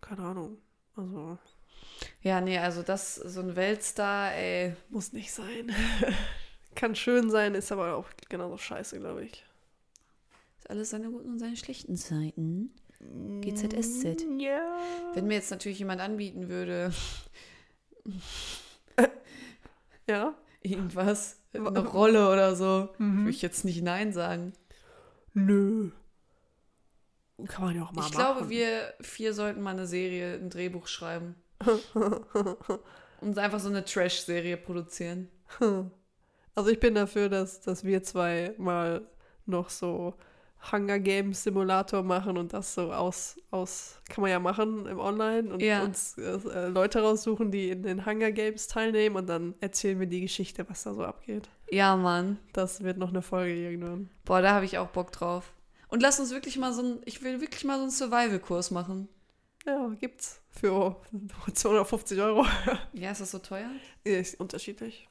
keine 0.00 0.22
Ahnung. 0.22 0.58
Also, 0.96 1.38
Ja, 2.22 2.40
nee, 2.40 2.58
also 2.58 2.82
das, 2.82 3.16
so 3.16 3.40
ein 3.40 3.56
Weltstar, 3.56 4.32
ey. 4.34 4.76
muss 4.90 5.12
nicht 5.12 5.32
sein. 5.32 5.74
Kann 6.74 6.94
schön 6.94 7.30
sein, 7.30 7.54
ist 7.54 7.70
aber 7.72 7.94
auch 7.96 8.08
genauso 8.28 8.56
scheiße, 8.58 8.98
glaube 8.98 9.24
ich. 9.24 9.44
Ist 10.62 10.70
alles 10.70 10.90
seine 10.90 11.10
guten 11.10 11.28
und 11.30 11.38
seine 11.40 11.56
schlechten 11.56 11.96
Zeiten. 11.96 12.70
GZSZ. 13.40 14.24
Ja. 14.38 14.78
Wenn 15.12 15.26
mir 15.26 15.34
jetzt 15.34 15.50
natürlich 15.50 15.80
jemand 15.80 16.00
anbieten 16.00 16.48
würde, 16.48 16.92
Ja. 20.08 20.34
irgendwas, 20.62 21.40
eine 21.52 21.80
Rolle 21.84 22.30
oder 22.30 22.54
so, 22.54 22.90
Mhm. 22.98 23.18
würde 23.22 23.30
ich 23.30 23.42
jetzt 23.42 23.64
nicht 23.64 23.82
Nein 23.82 24.12
sagen. 24.12 24.52
Nö. 25.34 25.90
Kann 27.48 27.64
man 27.64 27.74
ja 27.74 27.82
auch 27.82 27.90
mal 27.92 28.02
ich 28.06 28.12
machen. 28.14 28.36
glaube, 28.36 28.48
wir 28.50 28.94
vier 29.00 29.34
sollten 29.34 29.62
mal 29.62 29.70
eine 29.70 29.88
Serie, 29.88 30.34
ein 30.34 30.48
Drehbuch 30.50 30.86
schreiben. 30.86 31.34
und 33.20 33.36
einfach 33.38 33.58
so 33.58 33.68
eine 33.68 33.84
Trash-Serie 33.84 34.56
produzieren. 34.58 35.28
Also 36.54 36.70
ich 36.70 36.78
bin 36.78 36.94
dafür, 36.94 37.28
dass, 37.28 37.60
dass 37.62 37.82
wir 37.82 38.04
zwei 38.04 38.54
mal 38.58 39.08
noch 39.46 39.70
so 39.70 40.14
Hunger 40.70 40.98
Games 41.00 41.42
Simulator 41.42 42.02
machen 42.02 42.36
und 42.38 42.52
das 42.52 42.74
so 42.74 42.92
aus, 42.92 43.36
aus 43.50 44.00
kann 44.08 44.22
man 44.22 44.30
ja 44.30 44.38
machen 44.38 44.86
im 44.86 45.00
Online 45.00 45.52
und 45.52 45.60
Ja. 45.60 45.82
uns 45.82 46.16
äh, 46.18 46.68
Leute 46.68 47.00
raussuchen, 47.00 47.50
die 47.50 47.70
in 47.70 47.82
den 47.82 48.06
Hunger 48.06 48.30
Games 48.30 48.68
teilnehmen 48.68 49.16
und 49.16 49.26
dann 49.28 49.54
erzählen 49.60 49.98
wir 49.98 50.06
die 50.06 50.20
Geschichte, 50.20 50.64
was 50.68 50.84
da 50.84 50.94
so 50.94 51.02
abgeht. 51.04 51.48
Ja, 51.70 51.96
Mann. 51.96 52.38
Das 52.52 52.82
wird 52.84 52.98
noch 52.98 53.08
eine 53.08 53.22
Folge 53.22 53.54
irgendwann. 53.54 54.10
Boah, 54.24 54.40
da 54.42 54.54
habe 54.54 54.64
ich 54.64 54.78
auch 54.78 54.88
Bock 54.88 55.10
drauf. 55.10 55.52
Und 55.88 56.00
lass 56.00 56.20
uns 56.20 56.30
wirklich 56.30 56.56
mal 56.58 56.72
so 56.72 56.82
ein, 56.82 56.98
ich 57.06 57.22
will 57.22 57.40
wirklich 57.40 57.64
mal 57.64 57.76
so 57.76 57.82
einen 57.82 57.90
Survival-Kurs 57.90 58.70
machen. 58.70 59.08
Ja, 59.66 59.88
gibt's. 60.00 60.40
Für 60.50 60.96
250 61.54 62.20
Euro. 62.20 62.46
Ja, 62.92 63.10
ist 63.10 63.20
das 63.20 63.30
so 63.30 63.38
teuer? 63.38 63.70
Ist 64.04 64.38
unterschiedlich. 64.40 65.08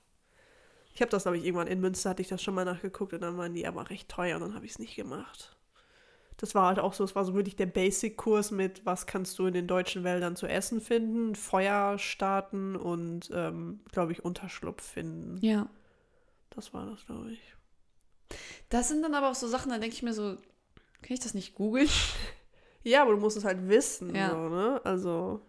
Ich 0.94 1.02
habe 1.02 1.10
das, 1.12 1.24
glaube 1.24 1.38
ich, 1.38 1.46
irgendwann 1.46 1.68
in 1.68 1.80
Münster 1.80 2.10
hatte 2.10 2.22
ich 2.22 2.28
das 2.28 2.42
schon 2.44 2.54
mal 2.54 2.66
nachgeguckt 2.66 3.14
und 3.14 3.22
dann 3.22 3.38
waren 3.38 3.54
die 3.54 3.66
aber 3.68 3.89
recht 3.89 4.10
teuer 4.10 4.36
und 4.36 4.42
dann 4.42 4.56
habe 4.56 4.66
ich 4.66 4.72
es 4.74 4.80
nicht 4.80 4.96
gemacht. 4.96 5.56
Das 6.38 6.56
war 6.56 6.66
halt 6.68 6.80
auch 6.80 6.94
so, 6.94 7.04
es 7.04 7.16
war 7.16 7.24
so 7.24 7.36
wirklich 7.36 7.56
der 7.56 7.68
Basic-Kurs 7.68 8.52
mit, 8.52 8.86
was 8.86 9.06
kannst 9.06 9.38
du 9.38 9.46
in 9.46 9.54
den 9.54 9.68
deutschen 9.68 10.04
Wäldern 10.04 10.36
zu 10.36 10.48
essen 10.48 10.82
finden, 10.82 11.36
Feuer 11.36 11.98
starten 12.00 12.76
und, 12.76 13.30
ähm, 13.34 13.82
glaube 13.92 14.12
ich, 14.12 14.26
Unterschlupf 14.26 14.84
finden. 14.84 15.38
Ja. 15.46 15.70
Das 16.50 16.74
war 16.74 16.88
das, 16.88 17.06
glaube 17.06 17.32
ich. 17.32 17.42
Das 18.70 18.88
sind 18.88 19.04
dann 19.04 19.14
aber 19.14 19.30
auch 19.30 19.36
so 19.36 19.48
Sachen, 19.48 19.70
da 19.70 19.78
denke 19.78 19.96
ich 19.96 20.04
mir 20.04 20.14
so, 20.14 20.36
kann 21.02 21.14
ich 21.14 21.20
das 21.20 21.34
nicht 21.34 21.56
googeln? 21.56 21.89
Ja, 22.84 23.04
aber 23.04 23.12
du 23.12 23.20
musst 23.20 23.38
es 23.38 23.46
halt 23.46 23.68
wissen, 23.70 24.16
Ja. 24.16 24.32
so, 24.32 24.50
ne? 24.50 24.82
Also. 24.84 25.39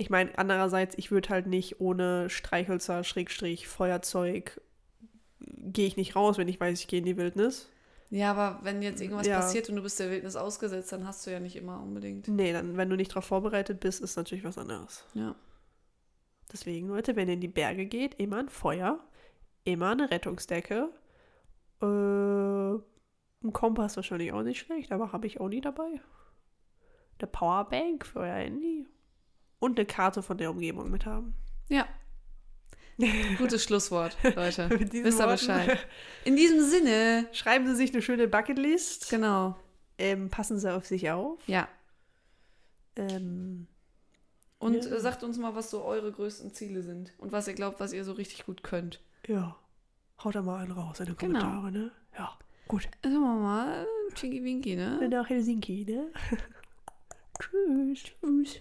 Ich 0.00 0.10
meine, 0.10 0.36
andererseits, 0.38 0.96
ich 0.96 1.10
würde 1.10 1.28
halt 1.28 1.46
nicht 1.48 1.80
ohne 1.80 2.30
Streichhölzer, 2.30 3.02
Schrägstrich, 3.02 3.66
Feuerzeug, 3.66 4.60
gehe 5.40 5.86
ich 5.86 5.96
nicht 5.96 6.14
raus, 6.14 6.38
wenn 6.38 6.48
ich 6.48 6.60
weiß, 6.60 6.78
ich 6.80 6.86
gehe 6.88 7.00
in 7.00 7.04
die 7.04 7.16
Wildnis. 7.16 7.68
Ja, 8.10 8.30
aber 8.30 8.60
wenn 8.62 8.80
jetzt 8.80 9.02
irgendwas 9.02 9.26
Ja. 9.26 9.36
passiert 9.40 9.68
und 9.68 9.76
du 9.76 9.82
bist 9.82 9.98
der 10.00 10.10
Wildnis 10.10 10.36
ausgesetzt, 10.36 10.92
dann 10.92 11.06
hast 11.06 11.26
du 11.26 11.30
ja 11.32 11.40
nicht 11.40 11.56
immer 11.56 11.82
unbedingt. 11.82 12.28
Nee, 12.28 12.52
dann, 12.52 12.76
wenn 12.76 12.88
du 12.88 12.96
nicht 12.96 13.10
darauf 13.10 13.24
vorbereitet 13.26 13.80
bist, 13.80 14.00
ist 14.00 14.16
natürlich 14.16 14.44
was 14.44 14.56
anderes. 14.56 15.04
Ja. 15.14 15.34
Deswegen, 16.52 16.88
Leute, 16.88 17.16
wenn 17.16 17.28
ihr 17.28 17.34
in 17.34 17.40
die 17.40 17.48
Berge 17.48 17.84
geht, 17.84 18.14
immer 18.14 18.38
ein 18.38 18.48
Feuer, 18.48 19.00
immer 19.64 19.90
eine 19.90 20.10
Rettungsdecke. 20.10 20.90
Äh, 21.82 21.86
ein 21.86 23.52
Kompass 23.52 23.96
wahrscheinlich 23.96 24.32
auch 24.32 24.42
nicht 24.42 24.60
schlecht, 24.60 24.90
aber 24.92 25.12
habe 25.12 25.26
ich 25.26 25.40
auch 25.40 25.48
nie 25.48 25.60
dabei. 25.60 26.00
Eine 27.18 27.28
Powerbank 27.30 28.06
für 28.06 28.20
euer 28.20 28.34
Handy. 28.36 28.86
Und 29.60 29.78
eine 29.78 29.86
Karte 29.86 30.22
von 30.22 30.38
der 30.38 30.50
Umgebung 30.50 30.90
mit 30.90 31.04
haben. 31.06 31.34
Ja. 31.68 31.86
Gutes 33.38 33.62
Schlusswort, 33.64 34.16
Leute. 34.22 34.68
Wisst 34.92 35.20
ihr 35.20 35.26
Bescheid. 35.26 35.86
In 36.24 36.36
diesem 36.36 36.60
Sinne, 36.62 37.26
Schreiben 37.32 37.66
Sie 37.66 37.74
sich 37.76 37.92
eine 37.92 38.02
schöne 38.02 38.26
Bucketlist. 38.28 39.08
genau. 39.10 39.56
Ähm, 39.98 40.28
passen 40.30 40.58
Sie 40.58 40.72
auf 40.72 40.86
sich 40.86 41.10
auf. 41.10 41.40
Ja. 41.48 41.68
Ähm, 42.96 43.66
Und 44.60 44.74
Ja. 44.84 44.90
äh, 44.92 45.00
sagt 45.00 45.22
uns 45.22 45.38
mal, 45.38 45.54
was 45.54 45.70
so 45.70 45.84
eure 45.84 46.10
größten 46.12 46.52
Ziele 46.52 46.82
sind 46.82 47.12
und 47.18 47.30
was 47.32 47.46
ihr 47.48 47.54
glaubt, 47.54 47.78
was 47.80 47.92
ihr 47.92 48.04
so 48.04 48.12
richtig 48.12 48.46
gut 48.46 48.62
könnt. 48.62 49.00
ja. 49.26 49.56
Haut 50.24 50.34
da 50.34 50.42
mal 50.42 50.60
einen 50.64 50.72
raus 50.72 50.98
in 50.98 51.06
die 51.06 51.14
Genau. 51.14 51.38
Kommentare, 51.38 51.70
ne? 51.70 51.92
Ja. 52.18 52.36
Gut. 52.66 52.88
Sagen 53.04 53.14
wir 53.20 53.34
mal, 53.36 53.86
Twinkie 54.16 54.42
Winky, 54.42 54.74
ne? 54.74 55.08
Nach 55.08 55.28
Helsinki, 55.28 55.84
ne? 55.88 56.10
Tschüss. 57.38 58.02
Tschüss. 58.20 58.60